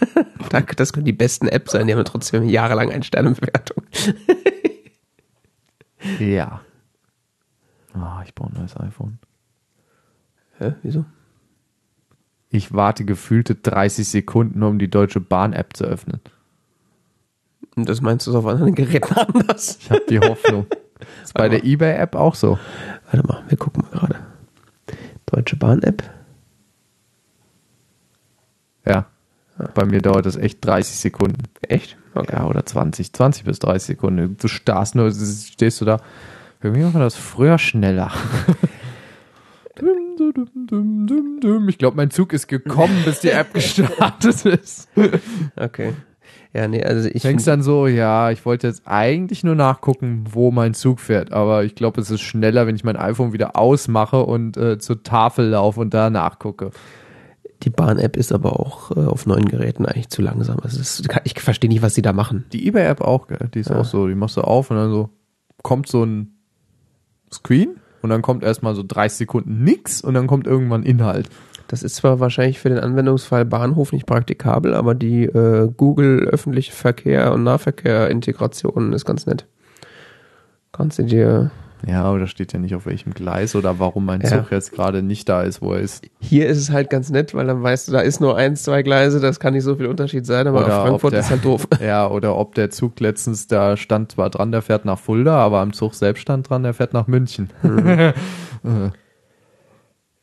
[0.50, 3.84] Danke, das können die besten Apps sein, die haben trotzdem jahrelang eine Sternebewertung.
[6.18, 6.62] Ja.
[7.94, 9.18] Ah, ich brauche ein neues iPhone.
[10.58, 11.04] Hä, wieso?
[12.48, 16.20] Ich warte gefühlte 30 Sekunden, um die Deutsche Bahn-App zu öffnen.
[17.76, 19.78] Und das meinst du so auf anderen Geräten anders?
[19.80, 20.66] Ich habe die Hoffnung.
[21.22, 22.58] ist bei der eBay-App auch so.
[23.10, 24.16] Warte mal, wir gucken mal gerade.
[25.26, 26.02] Deutsche Bahn-App.
[28.84, 29.06] Ja.
[29.74, 31.42] Bei mir dauert das echt 30 Sekunden.
[31.62, 31.96] Echt?
[32.14, 32.32] Okay.
[32.32, 34.36] Ja, oder 20, 20 bis 30 Sekunden.
[34.38, 36.00] Du starrst nur, stehst du da.
[36.62, 38.12] Irgendwie wir das früher schneller.
[41.68, 44.88] Ich glaube, mein Zug ist gekommen, bis die App gestartet ist.
[45.56, 45.94] Okay.
[46.52, 47.22] Ja, nee, also ich.
[47.22, 51.64] Denkst dann so, ja, ich wollte jetzt eigentlich nur nachgucken, wo mein Zug fährt, aber
[51.64, 55.48] ich glaube, es ist schneller, wenn ich mein iPhone wieder ausmache und äh, zur Tafel
[55.48, 56.70] laufe und da nachgucke.
[57.62, 60.58] Die Bahn-App ist aber auch äh, auf neuen Geräten eigentlich zu langsam.
[60.62, 62.44] Also ist, ich verstehe nicht, was sie da machen.
[62.52, 63.48] Die eBay-App auch, gell?
[63.54, 63.78] Die ist Ja.
[63.80, 65.10] auch so, die machst du auf und dann so
[65.62, 66.34] kommt so ein
[67.32, 71.28] Screen und dann kommt erstmal so 30 Sekunden nix und dann kommt irgendwann Inhalt.
[71.68, 76.72] Das ist zwar wahrscheinlich für den Anwendungsfall Bahnhof nicht praktikabel, aber die äh, Google öffentliche
[76.72, 79.46] Verkehr und Nahverkehr-Integration ist ganz nett.
[80.72, 81.50] Kannst du dir.
[81.86, 84.28] Ja, aber da steht ja nicht auf welchem Gleis oder warum mein Ja.
[84.28, 86.04] Zug jetzt gerade nicht da ist, wo er ist.
[86.20, 88.82] Hier ist es halt ganz nett, weil dann weißt du, da ist nur eins, zwei
[88.82, 91.44] Gleise, das kann nicht so viel Unterschied sein, aber Oder auf Frankfurt der- ist halt
[91.44, 91.66] doof.
[91.80, 95.58] Ja, oder ob der Zug letztens, da stand zwar dran, der fährt nach Fulda, aber
[95.60, 97.50] am Zug selbst stand dran, der fährt nach München.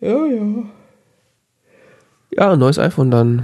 [0.01, 0.63] Ja, ja.
[2.31, 3.43] Ja, neues iPhone dann.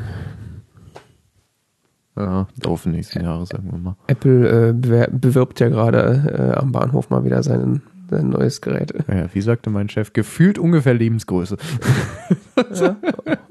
[2.16, 3.96] Ja, doof nächsten Jahre, sagen wir mal.
[4.08, 8.94] Apple äh, bewirbt ja gerade äh, am Bahnhof mal wieder sein, sein neues Gerät.
[9.08, 11.58] Ja, wie sagte mein Chef, gefühlt ungefähr Lebensgröße.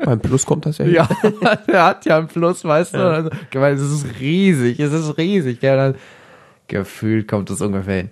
[0.05, 0.87] Beim Plus kommt das ja.
[0.87, 1.09] Ja,
[1.67, 2.99] er hat ja einen Plus, weißt du.
[2.99, 5.63] Also, weil es ist riesig, es ist riesig.
[5.63, 5.95] Ja, dann,
[6.69, 8.11] Gefühlt kommt es ungefähr hin.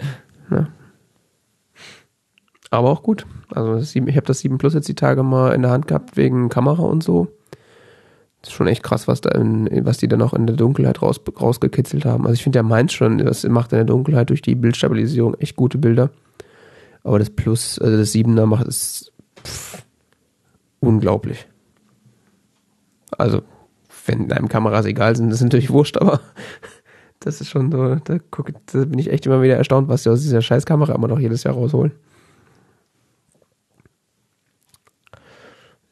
[2.71, 3.27] Aber auch gut.
[3.51, 5.87] Also das 7, ich habe das 7 Plus jetzt die Tage mal in der Hand
[5.87, 7.29] gehabt wegen Kamera und so.
[8.41, 11.01] Das ist schon echt krass, was da in, was die dann auch in der Dunkelheit
[11.01, 12.25] raus, rausgekitzelt haben.
[12.25, 15.55] Also ich finde ja meins schon, das macht in der Dunkelheit durch die Bildstabilisierung echt
[15.55, 16.11] gute Bilder.
[17.05, 19.13] Aber das Plus, also das 7er macht es
[19.45, 19.85] pff,
[20.81, 21.47] unglaublich.
[23.19, 23.43] Also,
[24.07, 26.21] wenn einem Kameras egal sind, das ist natürlich wurscht, aber
[27.21, 30.11] das ist schon so, da, guck, da bin ich echt immer wieder erstaunt, was sie
[30.11, 31.93] aus dieser Scheißkamera immer noch jedes Jahr rausholen.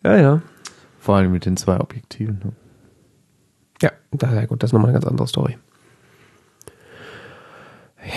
[0.02, 0.42] Ja, ja.
[0.98, 2.40] Vor allem mit den zwei Objektiven.
[2.44, 2.52] ne?
[3.82, 5.58] Ja, das, ja gut, das ist nochmal eine ganz andere Story.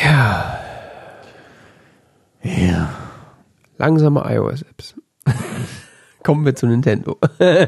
[0.03, 0.62] Ja,
[2.43, 2.89] Ja.
[3.77, 4.95] langsame iOS-Apps.
[6.23, 7.17] Kommen wir zu Nintendo.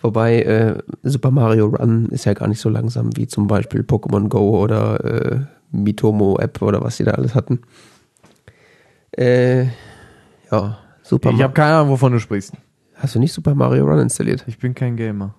[0.00, 4.28] Wobei äh, Super Mario Run ist ja gar nicht so langsam wie zum Beispiel Pokémon
[4.28, 7.60] Go oder äh, Mitomo App oder was sie da alles hatten.
[9.12, 9.66] Äh,
[10.50, 12.52] ja, Super Ich habe keine Ahnung, wovon du sprichst.
[12.94, 14.44] Hast du nicht Super Mario Run installiert?
[14.46, 15.34] Ich bin kein Gamer.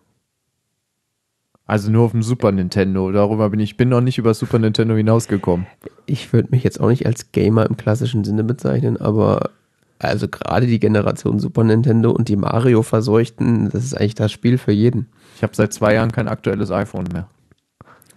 [1.70, 3.12] Also nur auf dem Super Nintendo.
[3.12, 5.68] Darüber bin ich bin noch nicht über Super Nintendo hinausgekommen.
[6.08, 9.52] Ich würde mich jetzt auch nicht als Gamer im klassischen Sinne bezeichnen, aber
[10.00, 14.58] also gerade die Generation Super Nintendo und die Mario verseuchten, das ist eigentlich das Spiel
[14.58, 15.10] für jeden.
[15.36, 17.30] Ich habe seit zwei Jahren kein aktuelles iPhone mehr.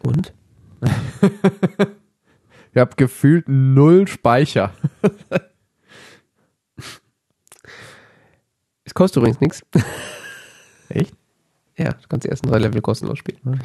[0.02, 0.32] Und?
[2.74, 4.72] Ich habe gefühlt null Speicher.
[8.84, 9.62] Es kostet übrigens nichts.
[10.88, 11.14] Echt?
[11.76, 13.60] Ja, du kannst die ersten drei Level kostenlos spielen.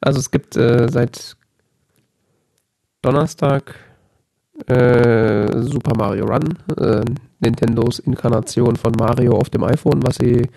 [0.00, 1.36] Also es gibt äh, seit
[3.02, 3.74] Donnerstag
[4.66, 7.04] äh, Super Mario Run, äh,
[7.40, 10.48] Nintendos Inkarnation von Mario auf dem iPhone, was sie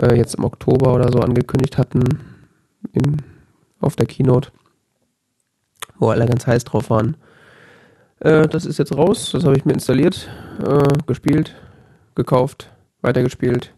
[0.00, 2.04] äh, jetzt im Oktober oder so angekündigt hatten
[2.92, 3.22] in,
[3.80, 4.50] auf der Keynote,
[5.98, 7.16] wo alle ganz heiß drauf waren.
[8.20, 10.28] Äh, das ist jetzt raus, das habe ich mir installiert,
[10.66, 11.54] äh, gespielt,
[12.14, 12.70] gekauft,
[13.02, 13.72] weitergespielt.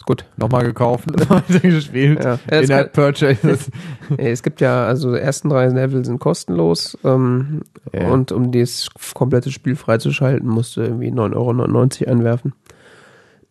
[0.00, 0.24] Ist gut.
[0.38, 2.24] Nochmal gekauft, weitergespielt.
[2.24, 2.38] Ja.
[2.50, 3.70] Ja, es In-App Purchases.
[4.16, 7.60] Es gibt ja, also die ersten drei Level sind kostenlos ähm,
[7.92, 8.08] Ja.
[8.08, 12.54] und um das komplette Spiel freizuschalten, musst du irgendwie 9,99 Euro einwerfen.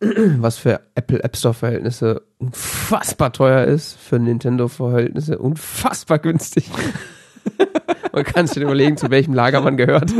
[0.00, 6.68] Was für Apple App Store Verhältnisse unfassbar teuer ist, für Nintendo Verhältnisse unfassbar günstig.
[8.12, 10.12] man kann sich überlegen, zu welchem Lager man gehört.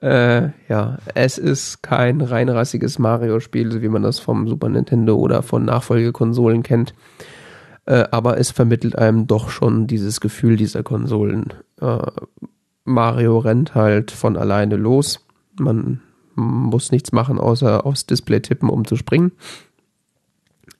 [0.00, 5.42] Äh, ja, es ist kein reinrassiges Mario-Spiel, so wie man das vom Super Nintendo oder
[5.42, 6.94] von Nachfolgekonsolen kennt.
[7.86, 11.54] Äh, aber es vermittelt einem doch schon dieses Gefühl dieser Konsolen.
[11.80, 11.98] Äh,
[12.84, 15.20] Mario rennt halt von alleine los.
[15.58, 16.00] Man
[16.34, 19.32] muss nichts machen, außer aufs Display tippen, um zu springen.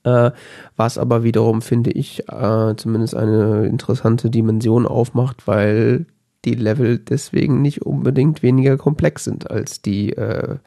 [0.03, 0.31] Äh,
[0.77, 6.05] was aber wiederum, finde ich, äh, zumindest eine interessante Dimension aufmacht, weil
[6.45, 10.57] die Level deswegen nicht unbedingt weniger komplex sind als die äh,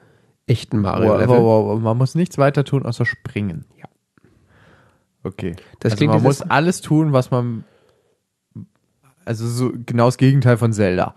[0.47, 1.29] echten Wow, Mario-Level.
[1.39, 3.65] wow, wow, man muss nichts weiter tun, außer springen.
[3.79, 3.87] Ja.
[5.25, 5.55] Okay.
[5.81, 7.65] Das also klingt man muss alles tun, was man.
[9.25, 11.15] Also so genau das Gegenteil von Zelda.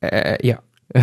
[0.00, 0.58] Äh, ja.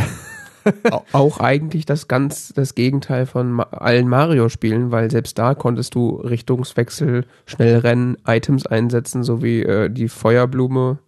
[0.91, 5.95] Au- auch eigentlich das ganz das Gegenteil von ma allen Mario-Spielen, weil selbst da konntest
[5.95, 10.99] du Richtungswechsel, schnell rennen, Items einsetzen, sowie äh, die Feuerblume,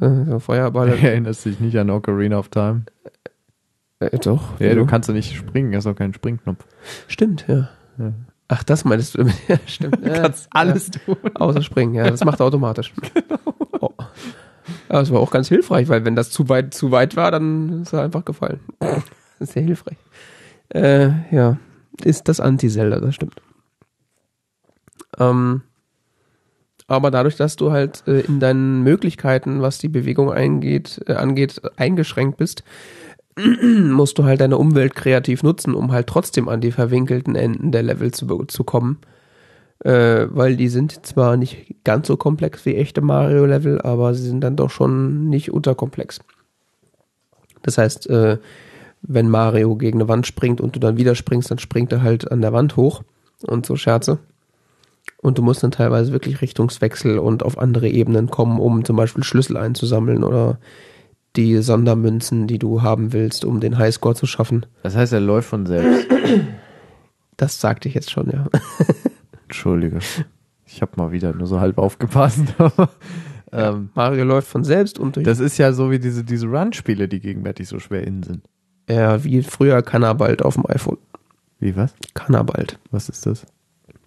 [0.00, 0.96] so Feuerballe.
[1.02, 2.84] Erinnerst dich nicht an Ocarina of Time?
[4.00, 4.60] Äh, doch.
[4.60, 4.86] Ja, du wieso?
[4.86, 6.64] kannst ja nicht springen, hast auch keinen Springknopf.
[7.06, 7.68] Stimmt, ja.
[7.98, 8.12] Ja.
[8.48, 9.22] Ach, das meinst du?
[9.48, 10.04] ja, stimmt.
[10.04, 11.16] Ja, alles tun.
[11.34, 12.92] außer springen, ja, das macht er automatisch.
[13.84, 13.90] Oh.
[13.98, 17.82] Ja, das war auch ganz hilfreich, weil wenn das zu weit zu weit war, dann
[17.82, 18.60] ist er einfach gefallen.
[19.40, 19.96] Sehr hilfreich.
[20.68, 21.58] Äh, ja,
[22.04, 23.42] ist das Anti-Zelda, das stimmt.
[25.18, 25.62] Ähm,
[26.92, 31.60] aber dadurch, dass du halt äh, in deinen Möglichkeiten, was die Bewegung eingeht, äh, angeht,
[31.76, 32.64] eingeschränkt bist,
[33.62, 37.82] musst du halt deine Umwelt kreativ nutzen, um halt trotzdem an die verwinkelten Enden der
[37.82, 38.98] Level zu, zu kommen.
[39.78, 44.42] Äh, weil die sind zwar nicht ganz so komplex wie echte Mario-Level, aber sie sind
[44.42, 46.20] dann doch schon nicht unterkomplex.
[47.62, 48.38] Das heißt, äh,
[49.00, 52.30] wenn Mario gegen eine Wand springt und du dann wieder springst, dann springt er halt
[52.30, 53.02] an der Wand hoch
[53.46, 54.18] und so Scherze.
[55.18, 59.22] Und du musst dann teilweise wirklich Richtungswechsel und auf andere Ebenen kommen, um zum Beispiel
[59.22, 60.58] Schlüssel einzusammeln oder
[61.36, 64.66] die Sondermünzen, die du haben willst, um den Highscore zu schaffen.
[64.82, 66.08] Das heißt, er läuft von selbst.
[67.38, 68.46] Das sagte ich jetzt schon, ja.
[69.44, 69.98] Entschuldige.
[70.66, 72.44] Ich habe mal wieder nur so halb aufgepasst.
[72.58, 72.90] aber,
[73.50, 77.08] ähm, Mario läuft von selbst und durch das ist ja so wie diese, diese Run-Spiele,
[77.08, 78.48] die gegenwärtig so schwer innen sind.
[78.88, 80.98] Ja, wie früher Cannabalt auf dem iPhone.
[81.58, 81.94] Wie was?
[82.14, 82.78] Cannabalt.
[82.90, 83.46] Was ist das?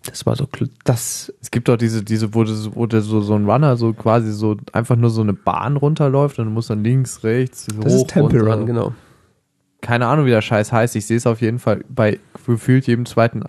[0.07, 0.47] Das war so
[0.83, 1.33] das.
[1.41, 4.31] Es gibt doch diese, diese, wo, das, wo der so, so ein Runner so quasi
[4.31, 8.01] so einfach nur so eine Bahn runterläuft und du musst dann links, rechts, Das hoch,
[8.01, 8.55] ist Temple runter.
[8.57, 8.93] Run, genau.
[9.81, 10.95] Keine Ahnung, wie der Scheiß heißt.
[10.95, 13.43] Ich sehe es auf jeden Fall bei gefühlt jedem zweiten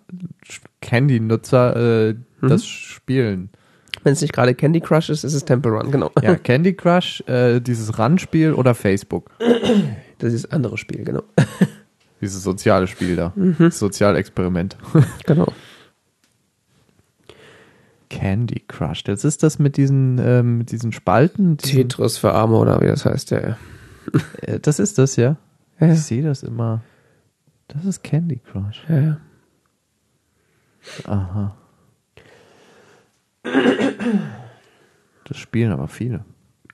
[0.80, 2.48] Candy-Nutzer äh, Mhm.
[2.48, 3.48] das Spielen.
[4.04, 6.10] Wenn es nicht gerade Candy Crush ist, ist es Temple Run, genau.
[6.22, 9.30] Ja, Candy Crush, äh, dieses Run-Spiel oder Facebook.
[10.18, 11.22] Das ist das andere Spiel, genau.
[12.20, 13.32] Dieses soziale Spiel da.
[13.34, 13.70] Mhm.
[13.70, 14.76] Sozialexperiment.
[15.26, 15.48] genau.
[18.16, 19.04] Candy Crush.
[19.04, 21.56] Das ist das mit diesen, ähm, mit diesen Spalten.
[21.56, 23.40] Diesen, Tetris für Arme oder wie das heißt, ja.
[23.40, 23.56] ja.
[24.42, 25.36] äh, das ist das, ja.
[25.80, 25.92] Ja.
[25.92, 26.82] Ich sehe das immer.
[27.68, 28.84] Das ist Candy Crush.
[28.88, 29.16] ja, ja.
[31.04, 31.56] Aha.
[35.24, 36.24] Das spielen aber viele.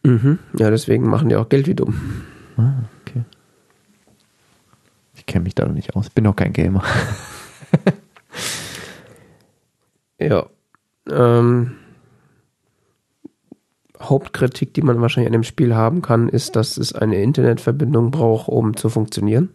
[0.05, 0.39] Mhm.
[0.59, 1.94] Ja, deswegen machen die auch Geld wie dumm.
[2.56, 3.24] Ah, okay.
[5.14, 6.10] Ich kenne mich da noch nicht aus.
[6.10, 6.85] Bin noch kein Gamer.
[10.28, 10.47] Ja.
[11.11, 11.73] Ähm,
[14.01, 18.49] Hauptkritik, die man wahrscheinlich an dem Spiel haben kann, ist, dass es eine Internetverbindung braucht,
[18.49, 19.51] um zu funktionieren.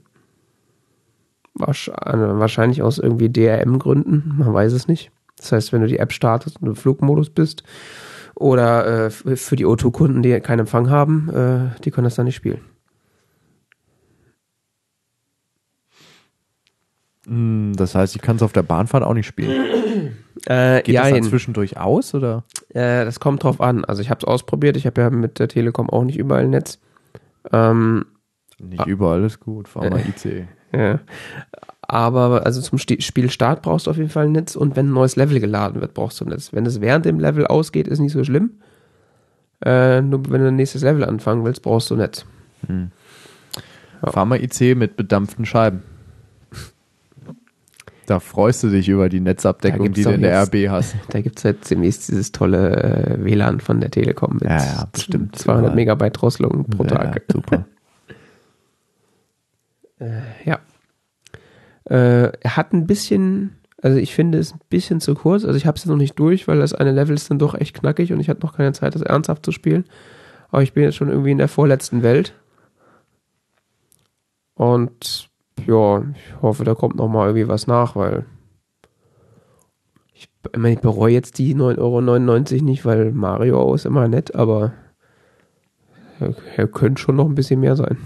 [1.59, 5.11] Äh, Wahrscheinlich aus irgendwie DRM-Gründen, man weiß es nicht.
[5.37, 7.63] Das heißt, wenn du die App startest und du im Flugmodus bist
[8.35, 12.35] oder äh, für die O2-Kunden, die keinen Empfang haben, äh, die können das dann nicht
[12.35, 12.61] spielen.
[17.25, 20.15] Hm, Das heißt, ich kann es auf der Bahnfahrt auch nicht spielen.
[20.45, 21.23] Äh, Geht das dann jein.
[21.23, 22.43] zwischendurch aus oder?
[22.69, 23.83] Äh, das kommt drauf an.
[23.85, 24.77] Also ich habe es ausprobiert.
[24.77, 26.79] Ich habe ja mit der Telekom auch nicht überall Netz.
[27.51, 28.05] Ähm,
[28.59, 29.67] Nicht überall ist gut.
[29.67, 30.47] Fahr mal ICE.
[30.73, 30.99] ja.
[31.89, 34.93] Aber also zum Sti- Spielstart brauchst du auf jeden Fall ein Netz und wenn ein
[34.93, 36.51] neues Level geladen wird, brauchst du ein Netz.
[36.51, 38.51] Wenn es während dem Level ausgeht, ist nicht so schlimm.
[39.63, 42.25] Äh, nur wenn du ein nächstes Level anfangen willst, brauchst du ein Netz.
[42.67, 44.11] Ja.
[44.11, 45.81] Fahr mal ICE mit bedampften Scheiben.
[48.07, 50.95] Da freust du dich über die Netzabdeckung, die du in der RB hast.
[51.09, 54.87] Da gibt es jetzt demnächst dieses tolle äh, WLAN von der Telekom mit Ja, ja,
[54.91, 55.35] bestimmt.
[55.35, 55.75] 200 Überall.
[55.75, 57.15] Megabyte Drosselung pro Ja, Tag.
[57.15, 57.65] ja, super.
[60.45, 60.59] Ja.
[61.85, 65.43] Äh, hat ein bisschen, also ich finde es ein bisschen zu kurz.
[65.43, 67.73] Also ich habe es noch nicht durch, weil das eine Level ist dann doch echt
[67.79, 69.85] knackig und ich hatte noch keine Zeit, das ernsthaft zu spielen.
[70.49, 72.33] Aber ich bin jetzt schon irgendwie in der vorletzten Welt.
[74.53, 75.29] Und
[75.65, 78.25] ja, ich hoffe, da kommt noch mal irgendwie was nach, weil
[80.13, 84.35] ich, ich, meine, ich bereue jetzt die 9,99 Euro nicht, weil Mario ist immer nett,
[84.35, 84.73] aber
[86.19, 87.97] er, er könnte schon noch ein bisschen mehr sein.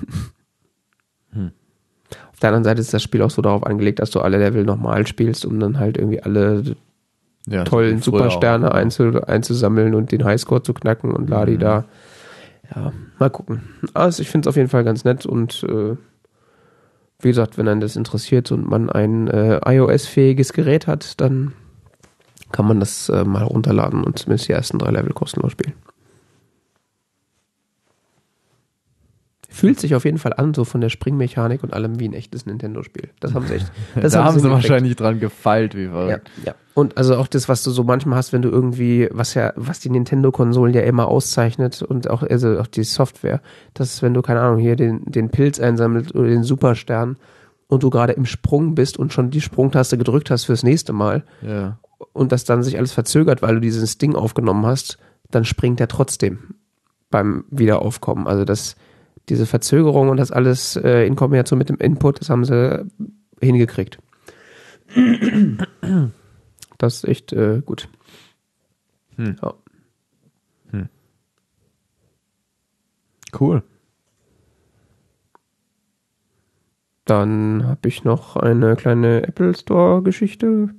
[1.33, 4.65] Auf der anderen Seite ist das Spiel auch so darauf angelegt, dass du alle Level
[4.65, 6.75] nochmal spielst, um dann halt irgendwie alle
[7.47, 8.75] Ja, tollen Supersterne auch.
[8.75, 11.85] einzu, einzusammeln und den Highscore zu knacken und ladi da.
[12.75, 13.61] Ja, mal gucken.
[13.93, 15.95] Also ich finde es auf jeden Fall ganz nett und äh,
[17.23, 21.53] wie gesagt, wenn einen das interessiert und man ein äh, iOS-fähiges Gerät hat, dann
[22.51, 25.73] kann man das äh, mal runterladen und zumindest die ersten drei Level kostenlos spielen.
[29.53, 32.45] Fühlt sich auf jeden Fall an, so von der Springmechanik und allem wie ein echtes
[32.45, 33.09] Nintendo-Spiel.
[33.19, 33.71] Das haben sie echt.
[34.01, 34.69] Das da haben sie hingekriegt.
[34.69, 36.31] wahrscheinlich dran gefeilt, wie Ja, verrückt.
[36.45, 36.55] ja.
[36.73, 39.81] Und also auch das, was du so manchmal hast, wenn du irgendwie, was ja, was
[39.81, 43.41] die Nintendo-Konsolen ja immer auszeichnet und auch, also auch die Software,
[43.73, 47.17] dass wenn du, keine Ahnung, hier den, den Pilz einsammelst oder den Superstern
[47.67, 51.23] und du gerade im Sprung bist und schon die Sprungtaste gedrückt hast fürs nächste Mal
[51.45, 51.77] Ja.
[52.13, 54.97] und das dann sich alles verzögert, weil du dieses Ding aufgenommen hast,
[55.29, 56.55] dann springt er trotzdem
[57.09, 58.27] beim Wiederaufkommen.
[58.27, 58.77] Also das,
[59.31, 62.85] diese Verzögerung und das alles äh, in Kombination mit dem Input, das haben sie
[63.39, 63.97] hingekriegt.
[66.77, 67.87] Das ist echt äh, gut.
[69.15, 69.37] Hm.
[69.41, 69.53] Ja.
[73.39, 73.63] Cool.
[77.05, 80.75] Dann habe ich noch eine kleine Apple Store Geschichte.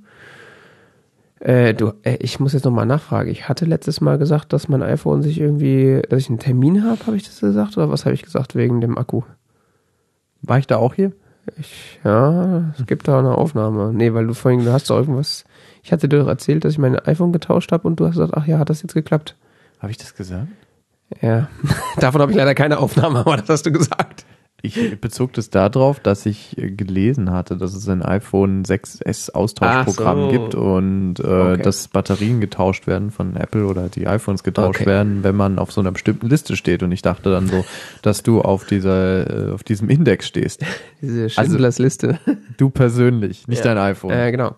[1.43, 3.29] Äh, du, äh, ich muss jetzt nochmal nachfragen.
[3.29, 7.05] Ich hatte letztes Mal gesagt, dass mein iPhone sich irgendwie, dass ich einen Termin habe,
[7.05, 7.75] habe ich das gesagt?
[7.77, 9.23] Oder was habe ich gesagt wegen dem Akku?
[10.41, 11.11] War ich da auch hier?
[11.59, 13.91] Ich, ja, es gibt da eine Aufnahme.
[13.93, 15.43] Nee, weil du vorhin, du hast doch irgendwas.
[15.83, 18.33] Ich hatte dir doch erzählt, dass ich mein iPhone getauscht habe und du hast gesagt,
[18.37, 19.35] ach ja, hat das jetzt geklappt?
[19.79, 20.47] Habe ich das gesagt?
[21.21, 21.49] Ja.
[21.97, 24.25] Davon habe ich leider keine Aufnahme, aber das hast du gesagt.
[24.65, 30.21] Ich bezog das darauf, dass ich äh, gelesen hatte, dass es ein iPhone 6S Austauschprogramm
[30.23, 30.27] so.
[30.29, 31.23] gibt und äh,
[31.53, 31.61] Okay.
[31.63, 34.85] dass Batterien getauscht werden von Apple oder die iPhones getauscht Okay.
[34.89, 36.81] werden, wenn man auf so einer bestimmten Liste steht.
[36.81, 37.65] Und ich dachte dann so,
[38.03, 40.63] dass du auf dieser, äh, auf diesem Index stehst.
[41.01, 42.19] Diese Schindlers Liste.
[42.57, 43.73] Du persönlich, nicht Ja.
[43.75, 44.11] dein iPhone.
[44.11, 44.55] Äh, genau.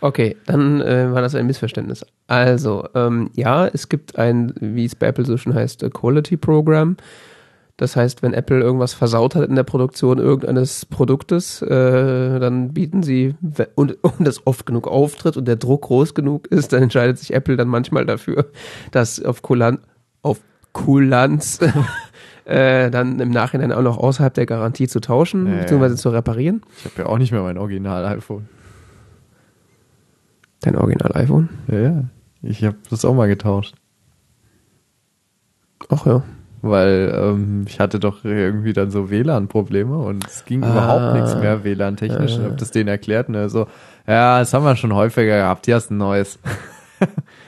[0.00, 2.06] Okay, dann äh, war das ein Missverständnis.
[2.28, 6.38] Also, ähm, ja, es gibt ein, wie es bei Apple so schon heißt, äh, Quality
[6.38, 6.96] Program.
[7.76, 13.02] Das heißt, wenn Apple irgendwas versaut hat in der Produktion irgendeines Produktes, äh, dann bieten
[13.02, 13.34] sie,
[13.74, 17.34] und, und das oft genug auftritt und der Druck groß genug ist, dann entscheidet sich
[17.34, 18.46] Apple dann manchmal dafür,
[18.92, 19.78] das auf Kulan
[20.22, 20.40] auf
[20.72, 21.58] Kulanz
[22.44, 25.60] äh, dann im Nachhinein auch noch außerhalb der Garantie zu tauschen, Ja, ja.
[25.62, 26.62] beziehungsweise zu reparieren.
[26.78, 28.48] Ich habe ja auch nicht mehr mein Original-iPhone.
[30.60, 31.48] Dein Original-iPhone?
[31.68, 32.04] Ja, ja.
[32.42, 33.74] Ich habe das auch mal getauscht.
[35.88, 36.22] Ach ja.
[36.64, 40.70] Weil ähm, ich hatte doch irgendwie dann so WLAN-Probleme und es ging Ah.
[40.72, 42.32] überhaupt nichts mehr WLAN-technisch.
[42.38, 43.66] Ich habe das denen erklärt und er so,
[44.06, 46.38] ja, das haben wir schon häufiger gehabt, hier hast ein neues.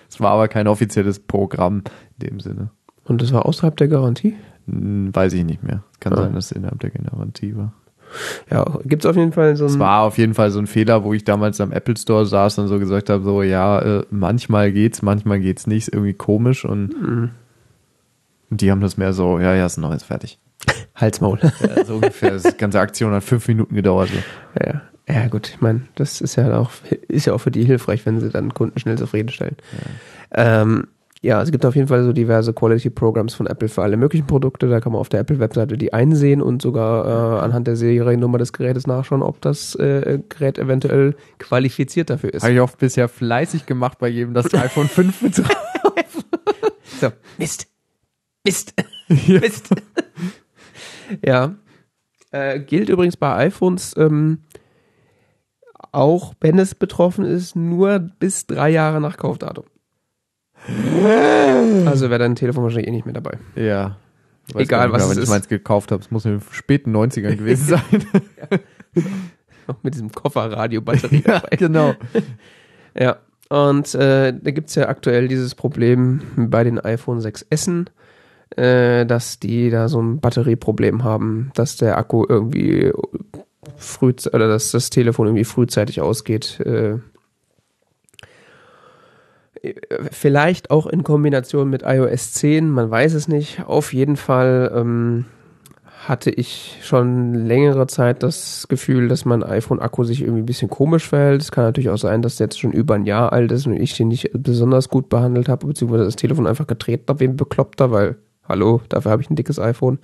[0.09, 1.83] Es war aber kein offizielles Programm
[2.21, 2.71] in dem Sinne.
[3.05, 4.35] Und das war außerhalb der Garantie?
[4.69, 5.83] Hm, Weiß ich nicht mehr.
[6.01, 6.17] Kann Ah.
[6.23, 7.73] sein, dass es innerhalb der Garantie war.
[8.51, 9.71] Ja, gibt's auf jeden Fall so ein.
[9.71, 12.59] Es war auf jeden Fall so ein Fehler, wo ich damals am Apple Store saß
[12.61, 16.65] und so gesagt habe, so ja, äh, manchmal geht's, manchmal geht's nicht, ist irgendwie komisch
[16.65, 17.31] und, Mhm.
[18.51, 20.39] Die haben das mehr so, ja, ja, ist ein neues fertig.
[20.95, 21.39] Halsmaul.
[21.43, 22.37] Ja, so ungefähr.
[22.39, 24.09] Die ganze Aktion hat fünf Minuten gedauert.
[24.09, 24.65] So.
[24.65, 26.71] Ja, ja gut, ich meine, das ist ja auch
[27.09, 29.57] ist ja auch für die hilfreich, wenn sie dann Kunden schnell zufriedenstellen.
[30.35, 30.63] Ja.
[30.63, 30.89] Ähm,
[31.23, 34.27] ja, es gibt auf jeden Fall so diverse Quality Programs von Apple für alle möglichen
[34.27, 34.69] Produkte.
[34.69, 38.53] Da kann man auf der Apple-Webseite die einsehen und sogar äh, anhand der Seriennummer des
[38.53, 42.43] Gerätes nachschauen, ob das äh, Gerät eventuell qualifiziert dafür ist.
[42.43, 45.49] Habe ich auch bisher fleißig gemacht bei jedem, das iPhone 5 mit drauf.
[46.99, 47.67] So, Mist.
[48.47, 48.75] Mist.
[49.09, 49.71] Mist.
[51.25, 51.55] ja.
[52.31, 54.39] Äh, gilt übrigens bei iPhones, ähm,
[55.93, 59.65] auch wenn es betroffen ist, nur bis drei Jahre nach Kaufdatum.
[61.87, 63.39] Also wäre dein Telefon wahrscheinlich eh nicht mehr dabei.
[63.55, 63.97] Ja.
[64.55, 65.29] Egal, was was es ich ist.
[65.29, 66.03] meins gekauft habe.
[66.03, 68.07] Es muss in den späten 90ern gewesen sein.
[69.67, 71.57] Noch mit diesem Kofferradio-Batterie ja, dabei.
[71.57, 71.95] genau.
[72.99, 73.19] Ja,
[73.49, 77.87] und äh, da gibt's ja aktuell dieses Problem bei den iPhone 6S,
[78.51, 82.93] äh, dass die da so ein Batterieproblem haben, dass der Akku irgendwie
[83.77, 86.61] früh oder dass das Telefon irgendwie frühzeitig ausgeht.
[86.61, 86.99] Äh,
[90.11, 93.65] vielleicht auch in Kombination mit iOS 10, man weiß es nicht.
[93.67, 95.25] Auf jeden Fall ähm,
[96.09, 101.09] hatte ich schon längere Zeit das Gefühl, dass mein iPhone-Akku sich irgendwie ein bisschen komisch
[101.09, 101.43] verhält.
[101.43, 103.75] Es kann natürlich auch sein, dass der jetzt schon über ein Jahr alt ist und
[103.75, 107.37] ich den nicht besonders gut behandelt habe, beziehungsweise das Telefon einfach getreten habe wie ein
[107.37, 108.17] Bekloppter, weil,
[108.49, 109.99] hallo, dafür habe ich ein dickes iPhone.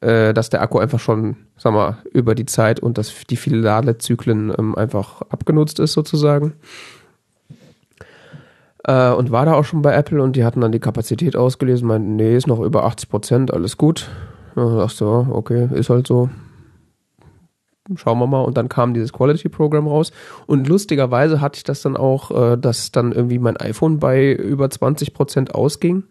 [0.00, 3.56] Äh, dass der Akku einfach schon, sag mal, über die Zeit und das, die viele
[3.56, 6.52] Ladezyklen ähm, einfach abgenutzt ist sozusagen.
[8.84, 11.88] Äh, und war da auch schon bei Apple und die hatten dann die Kapazität ausgelesen,
[11.88, 14.08] meinten, nee, ist noch über 80 Prozent, alles gut.
[14.54, 16.30] Sagst du, ja, okay, ist halt so.
[17.96, 18.42] Schauen wir mal.
[18.42, 20.12] Und dann kam dieses Quality-Programm raus.
[20.46, 24.70] Und lustigerweise hatte ich das dann auch, äh, dass dann irgendwie mein iPhone bei über
[24.70, 26.04] 20 Prozent ausging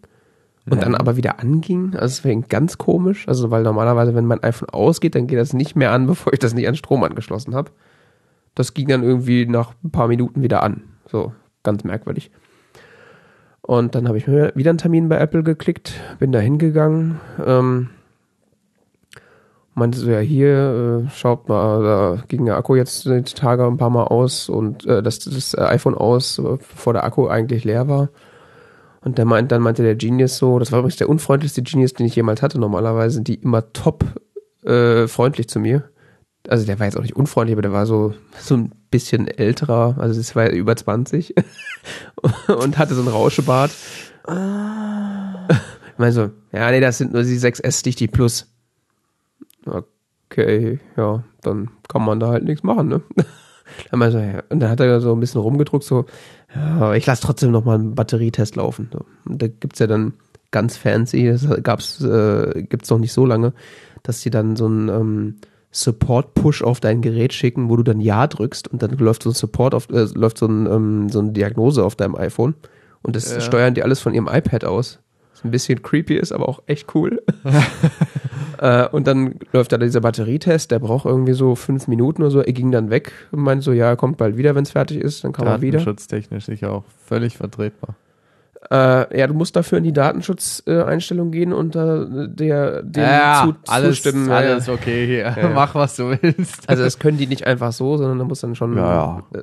[0.70, 1.94] und dann aber wieder anging.
[1.94, 3.26] Also es wäre ganz komisch.
[3.28, 6.38] Also weil normalerweise, wenn mein iPhone ausgeht, dann geht das nicht mehr an, bevor ich
[6.38, 7.70] das nicht an Strom angeschlossen habe.
[8.54, 10.82] Das ging dann irgendwie nach ein paar Minuten wieder an.
[11.06, 11.32] So,
[11.62, 12.30] ganz merkwürdig.
[13.62, 17.90] Und dann habe ich mir wieder einen Termin bei Apple geklickt, bin da hingegangen, ähm,
[19.74, 23.76] meinte so, ja hier, äh, schaut mal, da ging der Akku jetzt die Tage ein
[23.76, 27.88] paar Mal aus und äh, das, das iPhone aus, äh, bevor der Akku eigentlich leer
[27.88, 28.08] war.
[29.00, 32.06] Und der meint, dann meinte der Genius so, das war übrigens der unfreundlichste Genius, den
[32.06, 32.58] ich jemals hatte.
[32.58, 34.04] Normalerweise sind die immer top
[34.64, 35.88] äh, freundlich zu mir.
[36.48, 39.96] Also der war jetzt auch nicht unfreundlich, aber der war so, so ein bisschen älterer,
[39.98, 41.34] also es war über 20
[42.48, 43.70] und hatte so einen Rauschebart.
[44.26, 48.46] Ich meine so, ja, nee, das sind nur die 6S, nicht die Plus.
[49.66, 53.02] Okay, ja, dann kann man da halt nichts machen, ne?
[53.90, 54.42] Dann meinte er, ja.
[54.48, 56.04] Und dann hat er so ein bisschen rumgedruckt, so,
[56.54, 58.88] ja, ich lasse trotzdem noch mal einen Batterietest laufen.
[58.92, 59.00] So.
[59.24, 60.14] Und da gibt's ja dann
[60.50, 63.52] ganz fancy, das gab's, äh, gibt's noch nicht so lange,
[64.02, 65.34] dass die dann so einen ähm,
[65.70, 69.34] Support-Push auf dein Gerät schicken, wo du dann Ja drückst und dann läuft so ein
[69.34, 72.54] Support auf, äh, läuft so, ein, ähm, so eine Diagnose auf deinem iPhone.
[73.02, 73.40] Und das Ja.
[73.40, 74.98] steuern die alles von ihrem iPad aus.
[75.34, 77.22] Was ein bisschen creepy ist, aber auch echt cool.
[78.58, 82.40] Äh, und dann läuft da dieser Batterietest, der braucht irgendwie so fünf Minuten oder so.
[82.40, 84.98] Er ging dann weg und meinte so, ja, er kommt bald wieder, wenn es fertig
[84.98, 85.78] ist, dann kann man wieder.
[85.78, 87.94] Datenschutztechnisch sicher auch völlig vertretbar.
[88.70, 94.28] Äh, ja, du musst dafür in die Datenschutzeinstellung gehen und da der dem zu, zustimmen.
[94.28, 94.48] Ja, ja.
[94.48, 95.34] alles okay hier.
[95.40, 95.48] Ja.
[95.54, 96.68] Mach, was du willst.
[96.68, 98.76] Also das können die nicht einfach so, sondern da muss dann schon.
[98.76, 99.42] Ja, Äh,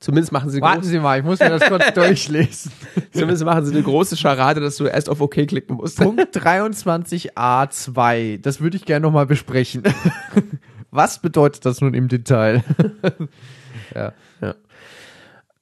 [0.00, 2.72] zumindest machen sie Warten Sie mal, ich muss mir das kurz durchlesen.
[3.12, 5.98] zumindest machen sie eine große Scharade, dass du erst auf OK klicken musst.
[5.98, 8.40] Punkt 23a2.
[8.40, 9.82] Das würde ich gerne nochmal besprechen.
[10.90, 12.62] Was bedeutet das nun im Detail?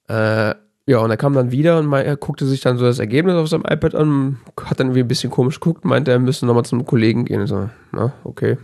[0.09, 0.55] Äh,
[0.86, 3.48] Ja, und er kam dann wieder und er guckte sich dann so das Ergebnis auf
[3.48, 4.36] seinem iPad an,
[4.66, 7.43] hat dann irgendwie ein bisschen komisch geguckt, meinte, er müsste nochmal zum Kollegen gehen.
[7.43, 8.59] Ich so, na, okay.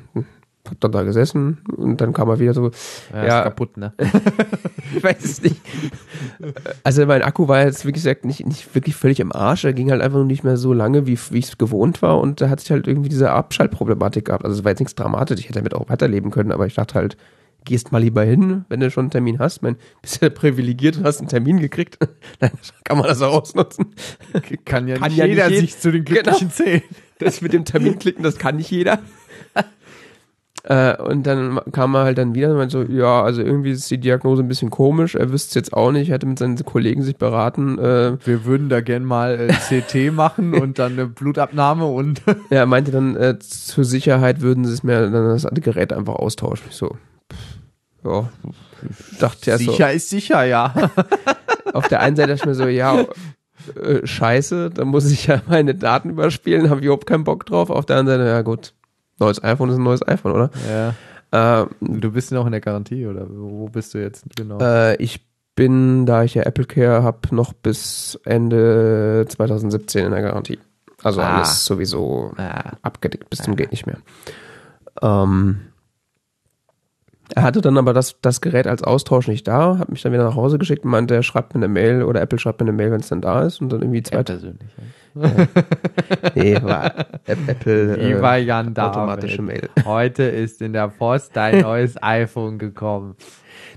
[0.68, 2.70] Hab dann da gesessen und dann kam er wieder so,
[3.12, 3.38] Ja, Ja.
[3.38, 3.92] ist kaputt, ne?
[4.96, 5.56] ich weiß es nicht.
[6.84, 9.64] Also mein Akku war jetzt wirklich gesagt nicht, nicht wirklich völlig im Arsch.
[9.64, 12.18] Er ging halt einfach nur nicht mehr so lange, wie, wie ich es gewohnt war.
[12.20, 14.44] Und da hat sich halt irgendwie diese Abschaltproblematik gehabt.
[14.44, 15.38] Also es war jetzt nichts dramatisch.
[15.40, 17.16] Ich hätte damit auch weiterleben können, aber ich dachte halt,
[17.64, 19.62] gehst mal lieber hin, wenn du schon einen Termin hast.
[19.62, 21.98] Mein, bist ja privilegiert und hast einen Termin gekriegt.
[22.40, 22.50] Dann
[22.84, 23.86] kann man das auch ausnutzen.
[24.64, 26.52] Kann ja Kann nicht ja jeder nicht sich zu den Glücklichen Genau.
[26.70, 26.82] zählen.
[27.18, 28.98] Das mit dem Termin klicken, das kann nicht jeder.
[30.70, 33.90] Äh, und dann kam er halt dann wieder und meinte so, ja, also irgendwie ist
[33.90, 36.64] die Diagnose ein bisschen komisch, er wüsste es jetzt auch nicht, er hätte mit seinen
[36.64, 37.76] Kollegen sich beraten.
[37.80, 42.58] Äh, Wir würden da gern mal äh, CT machen und dann eine Blutabnahme und ja,
[42.58, 46.66] er meinte dann, äh, zur Sicherheit würden sie es mir dann das Gerät einfach austauschen.
[46.70, 46.96] Ich so,
[48.04, 48.28] ja,
[49.18, 49.72] dachte ja so.
[49.72, 50.72] sicher ist sicher, ja.
[51.72, 53.06] Auf der einen Seite dachte ich mir so, ja,
[53.74, 57.70] äh, scheiße, da muss ich ja meine Daten überspielen, habe ich überhaupt keinen Bock drauf.
[57.70, 58.72] Auf der anderen Seite, ja gut,
[59.20, 60.50] neues iPhone ist ein neues iPhone, oder?
[60.68, 60.94] ja.
[61.62, 64.58] Äh, Du bist noch in der Garantie oder wo bist du jetzt genau?
[64.60, 65.24] Äh, ich
[65.54, 70.58] bin, da ich ja Apple Care habe, noch bis Ende 2017 in der Garantie.
[71.04, 71.36] Also Ah.
[71.36, 72.72] alles sowieso Ah.
[72.82, 73.98] abgedeckt bis zum geht nicht mehr.
[75.02, 75.60] Ähm,
[77.34, 80.24] er hatte dann aber das, das Gerät als Austausch nicht da, hat mich dann wieder
[80.24, 82.76] nach Hause geschickt und meinte, er schreibt mir eine Mail oder Apple schreibt mir eine
[82.76, 84.68] Mail, wenn es dann da ist und dann irgendwie zwei persönlich.
[86.36, 86.94] Nee, war
[87.26, 89.68] Apple äh, Lieber Jan David, automatische Mail.
[89.84, 93.16] heute ist in der Post dein neues iPhone gekommen.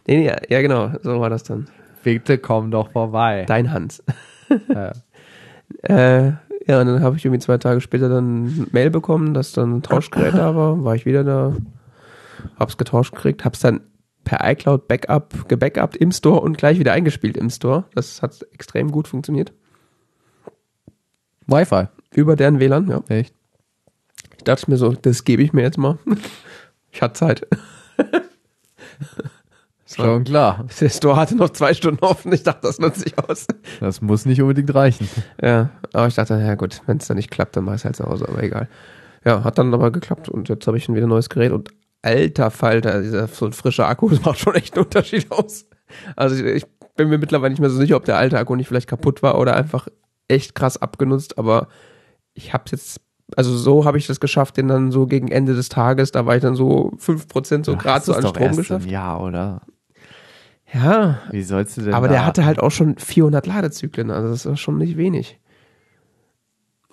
[0.05, 1.67] Nee, nee, ja, ja genau, so war das dann.
[2.03, 3.45] Bitte komm doch vorbei.
[3.47, 4.03] Dein Hans.
[4.71, 4.91] Ja.
[5.81, 6.33] Äh,
[6.67, 9.81] ja, und dann habe ich irgendwie zwei Tage später dann Mail bekommen, dass dann ein
[9.81, 10.83] Tauschgerät da war.
[10.83, 11.53] War ich wieder da,
[12.57, 13.81] hab's getauscht gekriegt, hab's dann
[14.23, 17.85] per iCloud Backup gebackupt im Store und gleich wieder eingespielt im Store.
[17.93, 19.53] Das hat extrem gut funktioniert.
[21.47, 21.87] Wi-Fi.
[22.13, 23.03] Über deren WLAN, ja.
[23.09, 23.33] Echt?
[24.37, 25.97] Ich dachte mir so, das gebe ich mir jetzt mal.
[26.95, 27.47] Ich hatte Zeit.
[29.87, 30.65] Schon klar.
[30.79, 32.31] Der Store hatte noch zwei Stunden offen.
[32.31, 33.47] Ich dachte, das nutze ich aus.
[33.79, 35.09] Das muss nicht unbedingt reichen.
[35.41, 37.85] Ja, aber ich dachte, ja gut, wenn es dann nicht klappt, dann mach ich es
[37.85, 38.69] halt zu Hause, aber egal.
[39.25, 41.71] Ja, hat dann aber geklappt und jetzt habe ich schon wieder ein neues Gerät und
[42.03, 45.65] alter Falter, dieser so ein frischer Akku, das macht schon echt einen Unterschied aus.
[46.15, 46.65] Also ich, ich
[46.95, 49.39] bin mir mittlerweile nicht mehr so sicher, ob der alte Akku nicht vielleicht kaputt war
[49.39, 49.87] oder einfach
[50.27, 51.67] echt krass abgenutzt, aber
[52.33, 53.01] ich habe jetzt,
[53.35, 56.35] also so habe ich das geschafft, den dann so gegen Ende des Tages, da war
[56.35, 58.85] ich dann so 5% so gerade so an Strom geschafft.
[58.89, 59.61] Ja, oder?
[60.73, 62.13] Ja, Wie sollst du denn aber da?
[62.13, 65.39] der hatte halt auch schon 400 Ladezyklen, also das ist schon nicht wenig.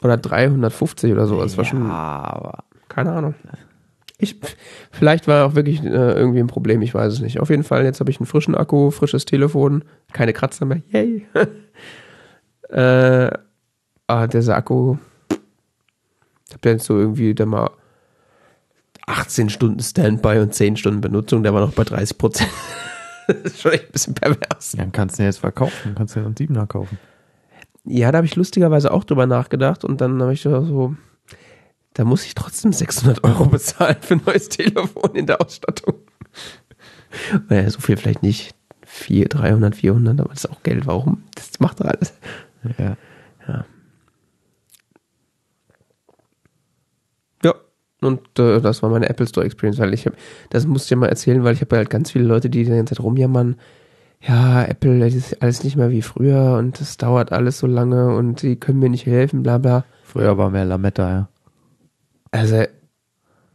[0.02, 3.34] Oder 350 oder so, das war schon, aber keine Ahnung.
[4.20, 4.36] Ich,
[4.90, 7.40] vielleicht war auch wirklich äh, irgendwie ein Problem, ich weiß es nicht.
[7.40, 11.26] Auf jeden Fall, jetzt habe ich einen frischen Akku, frisches Telefon, keine Kratzer mehr, yay.
[12.68, 13.30] äh,
[14.06, 14.96] aber dieser Akku,
[16.48, 17.70] ich habe jetzt so irgendwie dann mal
[19.06, 22.50] 18 Stunden Standby und 10 Stunden Benutzung, der war noch bei 30 Prozent.
[23.26, 24.72] das ist schon echt ein bisschen pervers.
[24.76, 25.94] dann kannst du ihn jetzt verkaufen.
[25.96, 26.98] Kannst du einen Siebener kaufen.
[27.84, 30.94] Ja, da habe ich lustigerweise auch drüber nachgedacht und dann habe ich so,
[31.94, 35.94] da muss ich trotzdem 600 Euro bezahlen für ein neues Telefon in der Ausstattung.
[37.48, 38.54] Naja, so viel vielleicht nicht.
[38.84, 40.86] 4, 300, 400, aber das ist auch Geld.
[40.86, 41.22] Warum?
[41.34, 42.12] Das macht doch alles.
[42.78, 42.96] Ja.
[43.46, 43.64] Ja,
[48.00, 50.16] und äh, das war meine Apple Store Experience, weil ich habe,
[50.50, 52.70] das musste ich ja mal erzählen, weil ich habe halt ganz viele Leute, die die
[52.70, 53.56] ganze Zeit rumjammern,
[54.22, 58.14] ja, Apple, das ist alles nicht mehr wie früher und das dauert alles so lange
[58.14, 59.84] und die können mir nicht helfen, bla bla.
[60.04, 61.28] Früher war mehr Lametta, ja.
[62.30, 62.64] Also,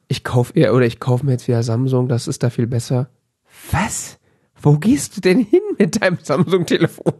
[0.07, 3.09] ich kauf eher, oder ich kaufe mir jetzt wieder Samsung, das ist da viel besser.
[3.71, 4.19] Was?
[4.61, 7.13] Wo gehst du denn hin mit deinem Samsung-Telefon?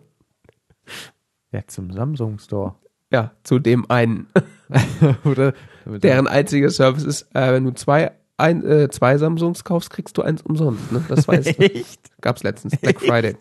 [1.52, 2.76] Ja, zum Samsung Store.
[3.12, 4.28] Ja, zu dem einen.
[5.24, 5.54] Oder?
[5.86, 10.24] Deren einziger Service ist, äh, wenn du zwei, ein, äh, zwei Samsungs kaufst, kriegst du
[10.24, 10.92] eins umsonst.
[10.92, 11.04] Ne?
[11.08, 11.62] Das weißt du.
[11.62, 12.00] Echt?
[12.22, 13.36] Gab's letztens, Black Friday.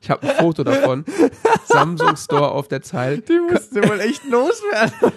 [0.00, 1.04] Ich habe ein Foto davon.
[1.64, 3.18] Samsung Store auf der Zeile.
[3.18, 5.12] Die mussten wohl echt loswerden.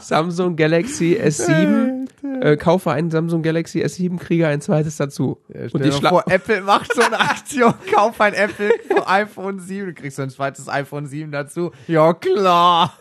[0.00, 2.08] Samsung Galaxy S7.
[2.40, 5.40] Äh, kaufe einen Samsung Galaxy S7, kriege ein zweites dazu.
[5.72, 8.70] Und die vor, Apple macht so eine Aktion, kauf ein Apple
[9.06, 11.72] iPhone 7, du kriegst so ein zweites iPhone 7 dazu.
[11.86, 12.94] Ja, klar.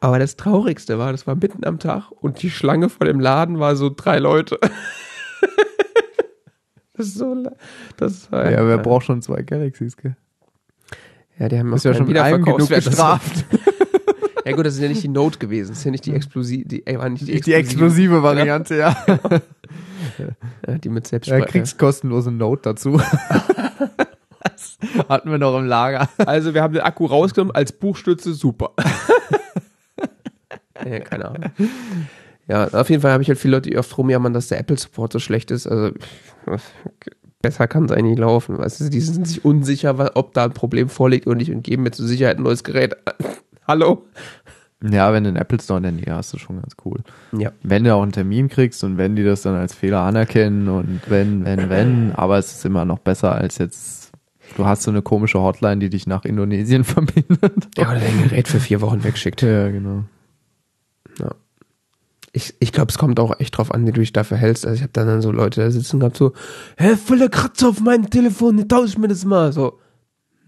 [0.00, 3.58] Aber das Traurigste war, das war mitten am Tag und die Schlange vor dem Laden
[3.58, 4.58] war so drei Leute.
[6.96, 7.36] das ist so,
[7.96, 10.16] das war, Ja, wer braucht schon zwei Galaxies, gell?
[11.38, 13.44] Ja, die haben Ist ja schon mit einem genug gestraft.
[14.46, 16.68] Ja gut, das ist ja nicht die Note gewesen, das ist ja nicht die explosive,
[16.68, 18.94] die, äh, war nicht die, Die explosive Variante, ja.
[20.66, 21.46] Ja, die mit Ja, Selbstspeicher.
[21.46, 23.00] kriegst kostenlose Note dazu.
[25.08, 26.10] Hatten wir noch im Lager.
[26.18, 28.72] Also wir haben den Akku rausgenommen als Buchstütze, super.
[30.84, 31.50] ja, keine Ahnung.
[32.48, 35.12] Ja, auf jeden Fall habe ich halt viele Leute, die oft rumjammern, dass der Apple-Support
[35.12, 35.66] so schlecht ist.
[35.66, 35.92] Also
[37.40, 38.58] besser kann es eigentlich laufen.
[38.58, 41.82] Weißt du, die sind sich unsicher, ob da ein Problem vorliegt oder nicht und geben
[41.82, 42.96] mir zur Sicherheit ein neues Gerät.
[43.68, 44.04] Hallo?
[44.82, 47.00] Ja, wenn du einen Apple Store in der Nähe hast, ist schon ganz cool.
[47.32, 47.52] Ja.
[47.62, 51.00] Wenn du auch einen Termin kriegst und wenn die das dann als Fehler anerkennen und
[51.08, 54.12] wenn, wenn, wenn, aber es ist immer noch besser als jetzt,
[54.58, 57.68] du hast so eine komische Hotline, die dich nach Indonesien verbindet.
[57.78, 59.40] Ja, oder dein Gerät für vier Wochen wegschickt.
[59.40, 60.04] Ja, genau.
[62.36, 64.66] Ich, ich glaube, es kommt auch echt drauf an, wie du dich dafür hältst.
[64.66, 66.32] Also ich habe dann, dann so Leute da sitzen gehabt, so,
[66.76, 69.52] hä, voller Kratzer auf meinem Telefon, tausch mir das mal.
[69.52, 69.78] So,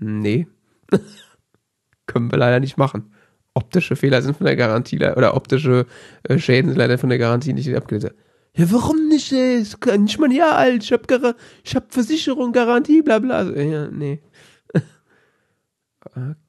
[0.00, 0.48] nee.
[2.06, 3.12] Können wir leider nicht machen.
[3.54, 5.86] Optische Fehler sind von der Garantie oder optische
[6.24, 8.10] äh, Schäden sind leider von der Garantie nicht abgelöst.
[8.56, 9.32] Ja, warum nicht?
[9.32, 9.60] Ey?
[9.60, 10.82] Ist nicht mal ein Jahr alt.
[10.82, 13.44] Ich hab, Gar ich hab Versicherung, Garantie, bla bla.
[13.44, 14.20] So, ja, nee.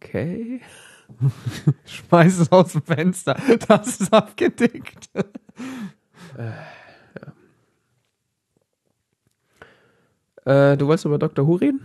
[0.01, 0.61] Okay.
[1.85, 3.35] Schmeiß es aus dem Fenster.
[3.67, 5.09] Das ist abgedickt.
[10.45, 11.45] Äh, du wolltest über Dr.
[11.45, 11.81] Who reden?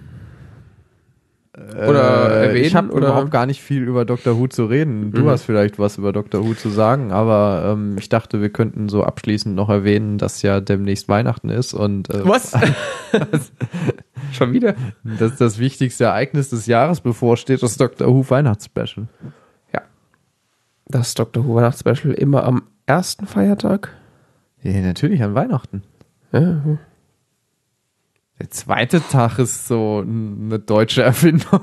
[1.54, 4.38] Oder erwähnen, Äh, ich habe überhaupt gar nicht viel über Dr.
[4.38, 5.12] Who zu reden.
[5.12, 5.28] Du Mhm.
[5.28, 6.42] hast vielleicht was über Dr.
[6.44, 10.60] Who zu sagen, aber ähm, ich dachte, wir könnten so abschließend noch erwähnen, dass ja
[10.60, 12.52] demnächst Weihnachten ist und äh, Was?
[14.32, 14.74] Schon wieder?
[15.04, 18.08] dass das wichtigste Ereignis des Jahres bevorsteht, das Dr.
[18.08, 19.08] Who Weihnachtsspecial.
[20.86, 21.46] Das Dr.
[21.46, 23.90] Who Weihnachtsspecial immer am ersten Feiertag.
[24.62, 25.82] Ja, natürlich an Weihnachten.
[26.32, 26.60] Ja,
[28.42, 31.60] Der zweite Tag ist so eine deutsche Erfindung.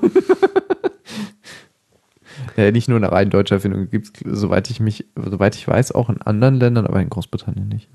[2.55, 5.91] ja, nicht nur eine rein deutsche Erfindung, gibt es, soweit ich mich, soweit ich weiß,
[5.91, 7.89] auch in anderen Ländern, aber in Großbritannien nicht.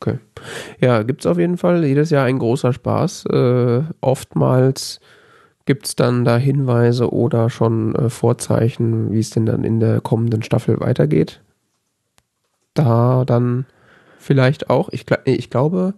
[0.00, 0.18] okay.
[0.80, 3.26] Ja, gibt's auf jeden Fall jedes Jahr ein großer Spaß.
[3.26, 4.98] Äh, oftmals
[5.64, 10.42] gibt's dann da Hinweise oder schon äh, Vorzeichen, wie es denn dann in der kommenden
[10.42, 11.40] Staffel weitergeht.
[12.74, 13.64] Da dann
[14.26, 15.94] vielleicht auch, ich, ich glaube,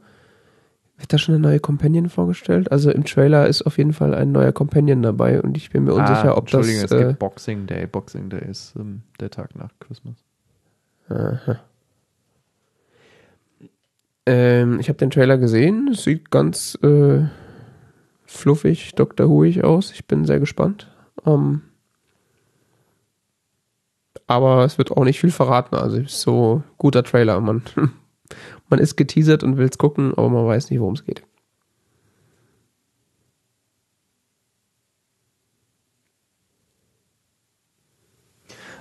[0.99, 2.71] wird da schon eine neue Companion vorgestellt?
[2.73, 5.95] Also im Trailer ist auf jeden Fall ein neuer Companion dabei und ich bin mir
[5.95, 6.55] unsicher, ob das.
[6.55, 7.87] Ah, Entschuldigung, es Äh, gibt Boxing Day.
[7.87, 10.17] Boxing Day ist ähm, der Tag nach Christmas.
[11.09, 11.61] Aha.
[14.27, 15.89] Ähm, ich habe den Trailer gesehen.
[15.93, 17.21] Es sieht ganz äh,
[18.27, 19.29] fluffig, Dr.
[19.29, 19.93] Huig aus.
[19.93, 20.89] Ich bin sehr gespannt.
[21.25, 21.63] Ähm,
[24.27, 25.77] aber es wird auch nicht viel verraten.
[25.77, 27.41] Also ist so guter Trailer.
[27.41, 27.63] Man,
[28.69, 31.23] man ist geteasert und will es gucken, aber man weiß nicht, worum es geht.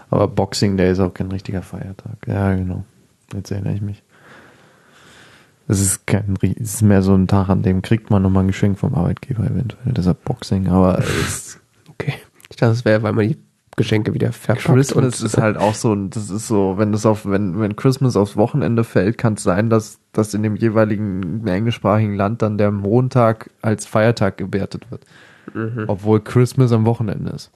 [0.10, 2.28] Aber Boxing Day ist auch kein richtiger Feiertag.
[2.28, 2.86] Ja, genau.
[3.34, 4.04] Jetzt erinnere ich mich.
[5.68, 8.48] Es ist kein, es ist mehr so ein Tag, an dem kriegt man nochmal ein
[8.48, 9.92] Geschenk vom Arbeitgeber eventuell.
[9.92, 10.70] Deshalb Boxing.
[10.70, 11.60] Aber es,
[11.90, 12.14] Okay.
[12.50, 13.38] Ich dachte, es wäre, weil man die
[13.78, 14.92] Geschenke wieder verpackt Christmas
[15.22, 18.18] und ist halt auch so, ein- das ist so, wenn das auf, wenn, wenn Christmas
[18.18, 22.72] aufs Wochenende fällt, kann es sein, dass, dass in dem jeweiligen englischsprachigen Land dann der
[22.72, 25.06] Montag als Feiertag gewertet wird.
[25.88, 27.52] Obwohl Christmas am Wochenende ist.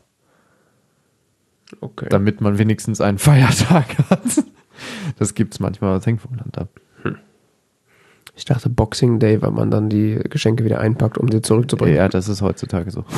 [1.82, 2.08] okay.
[2.10, 4.22] Damit man wenigstens einen Feiertag hat.
[5.20, 6.70] Das gibt's manchmal, das hängt vom Land ab.
[8.34, 11.98] Ich dachte Boxing Day, weil man dann die Geschenke wieder einpackt, um sie zurückzubringen.
[11.98, 13.04] Ja, das ist heutzutage so.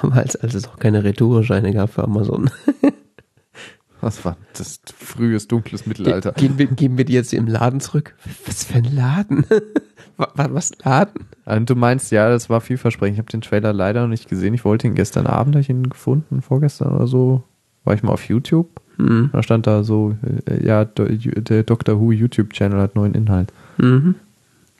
[0.00, 2.50] Damals, als es noch keine Retourescheine gab für Amazon.
[4.00, 4.80] Was war das?
[4.96, 6.32] Frühes, dunkles Mittelalter.
[6.32, 8.16] Geben wir, geben wir die jetzt im Laden zurück?
[8.46, 9.44] Was für ein Laden?
[10.16, 11.26] Wa- wa- Was Laden?
[11.44, 13.14] Und du meinst, ja, das war vielversprechend.
[13.14, 14.54] Ich habe den Trailer leider noch nicht gesehen.
[14.54, 17.44] Ich wollte ihn gestern Abend, habe ich ihn gefunden, vorgestern oder so.
[17.84, 18.80] War ich mal auf YouTube.
[18.98, 19.30] Mhm.
[19.32, 20.16] Da stand da so,
[20.46, 23.52] äh, ja, der Doctor Who YouTube-Channel hat neuen Inhalt.
[23.78, 24.16] Mhm.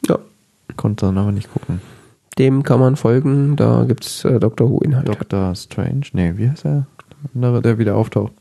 [0.08, 0.18] Ja,
[0.76, 1.80] Konnte dann aber nicht gucken.
[2.38, 3.56] Dem kann man folgen.
[3.56, 5.08] Da gibt's äh, Doctor Who Inhalt.
[5.08, 6.02] Doctor Strange?
[6.12, 6.86] Nee, wie heißt der?
[7.10, 8.32] Der andere, der wieder auftaucht.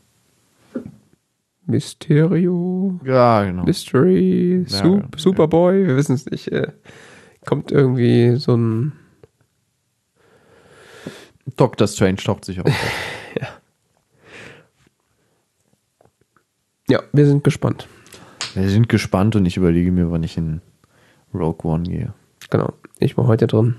[1.66, 3.64] Mysterio, Ja, genau.
[3.64, 5.08] Mystery, Ja, Sup, ja.
[5.18, 6.48] Superboy, wir wissen es nicht.
[6.50, 6.72] Äh,
[7.46, 8.92] kommt irgendwie so ein.
[11.56, 12.66] Doctor Strange taucht sich auf.
[16.88, 17.86] Ja, wir sind gespannt.
[18.54, 20.60] Wir sind gespannt und ich überlege mir, wann ich in
[21.32, 22.12] Rogue One gehe.
[22.50, 22.72] Genau.
[22.98, 23.76] Ich war heute drin.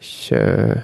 [0.00, 0.76] Ich, äh,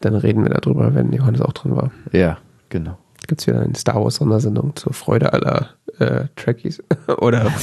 [0.00, 1.90] dann reden wir darüber, wenn Johannes auch drin war.
[2.12, 2.38] Ja,
[2.68, 2.98] genau.
[3.28, 5.70] Gibt's wieder eine Star Wars Sondersendung zur Freude aller
[6.00, 6.82] äh, Trekkies.
[7.18, 7.52] Oder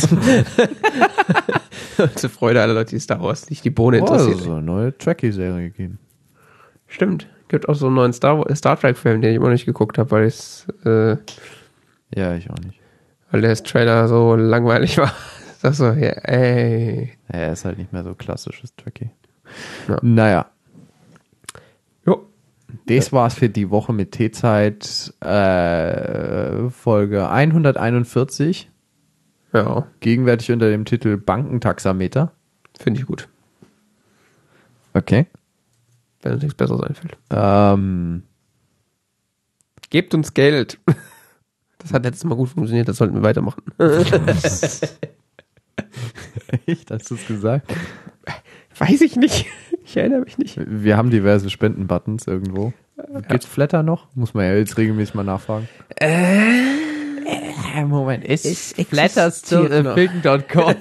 [2.15, 4.39] zur Freude aller Leute, die Star Wars nicht die Bohne Oh, interessiert.
[4.39, 5.99] so eine neue Trekkie-Serie gegeben.
[6.87, 7.27] Stimmt.
[7.49, 9.97] Gibt auch so einen neuen Star, Star Trek Film, den ich immer noch nicht geguckt
[9.97, 11.17] habe, weil ich äh,
[12.15, 12.79] Ja, ich auch nicht.
[13.31, 15.11] weil der Trailer so langweilig war.
[15.61, 17.11] Das so, ja, ey.
[17.33, 19.09] Ja, er ist halt nicht mehr so klassisches Tricky.
[19.87, 19.99] Ja.
[20.01, 20.45] Naja,
[22.05, 22.27] Jo.
[22.87, 28.69] das war's für die Woche mit T-Zeit äh, Folge 141.
[29.53, 32.31] Ja, Gegenwärtig unter dem Titel Bankentaxameter.
[32.79, 33.27] finde ich gut.
[34.93, 35.25] Okay.
[36.21, 37.17] Wenn uns nichts Besseres einfällt.
[37.31, 38.23] Ähm,
[39.89, 40.77] Gebt uns Geld.
[41.81, 43.63] Das hat letztes Mal gut funktioniert, das sollten wir weitermachen.
[46.65, 47.73] echt, hast du es gesagt?
[48.79, 49.45] Weiß ich nicht.
[49.85, 50.59] Ich erinnere mich nicht.
[50.67, 52.73] Wir haben diverse Spendenbuttons irgendwo.
[53.27, 54.05] Gibt's Flatter noch?
[54.13, 55.67] Muss man ja jetzt regelmäßig mal nachfragen.
[55.95, 59.95] Äh, Moment, ist, Es Flatter still existiert a noch.
[59.95, 60.75] thing.com?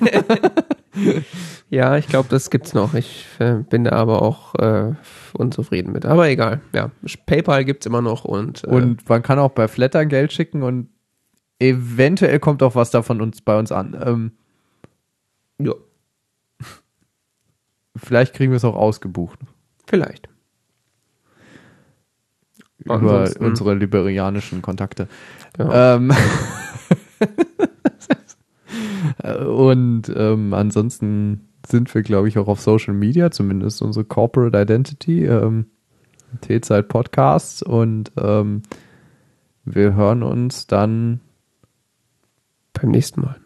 [1.70, 2.95] Ja, ich glaube, das gibt's noch.
[2.95, 4.93] Ich äh, bin da aber auch äh,
[5.35, 6.05] unzufrieden mit.
[6.07, 6.61] Aber egal.
[6.75, 6.91] Ja,
[7.27, 10.89] PayPal gibt's immer noch und, äh, Und man kann auch bei Flatter Geld schicken und
[11.59, 13.97] eventuell kommt auch was davon uns bei uns an.
[14.05, 14.33] Ähm,
[15.61, 15.73] ja,
[17.99, 19.39] vielleicht kriegen wir es auch ausgebucht
[19.87, 20.29] vielleicht.
[22.79, 25.09] über Ansonsten- unsere liberianischen Kontakte.
[25.59, 25.97] Ja.
[25.97, 26.12] Ähm,
[29.47, 35.25] und ähm, ansonsten sind wir, glaube ich, auch auf Social Media, zumindest unsere Corporate Identity,
[35.27, 35.66] ähm,
[36.41, 38.62] T-Zeit Podcasts und ähm,
[39.65, 41.20] wir hören uns dann
[42.75, 43.37] Beim nächsten Mal.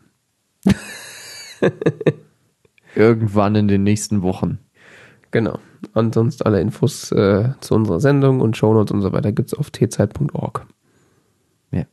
[2.95, 4.59] irgendwann in den nächsten Wochen.
[5.31, 5.59] Genau.
[5.95, 10.67] Ansonsten alle Infos äh, zu unserer Sendung und Shownotes und so weiter gibt's auf tzeit.org.
[11.71, 11.85] Ja.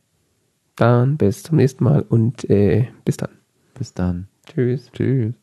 [0.76, 3.30] Dann bis zum nächsten Mal und äh, bis dann.
[3.74, 4.28] Bis dann.
[4.46, 4.90] Tschüss.
[4.92, 5.39] Tschüss.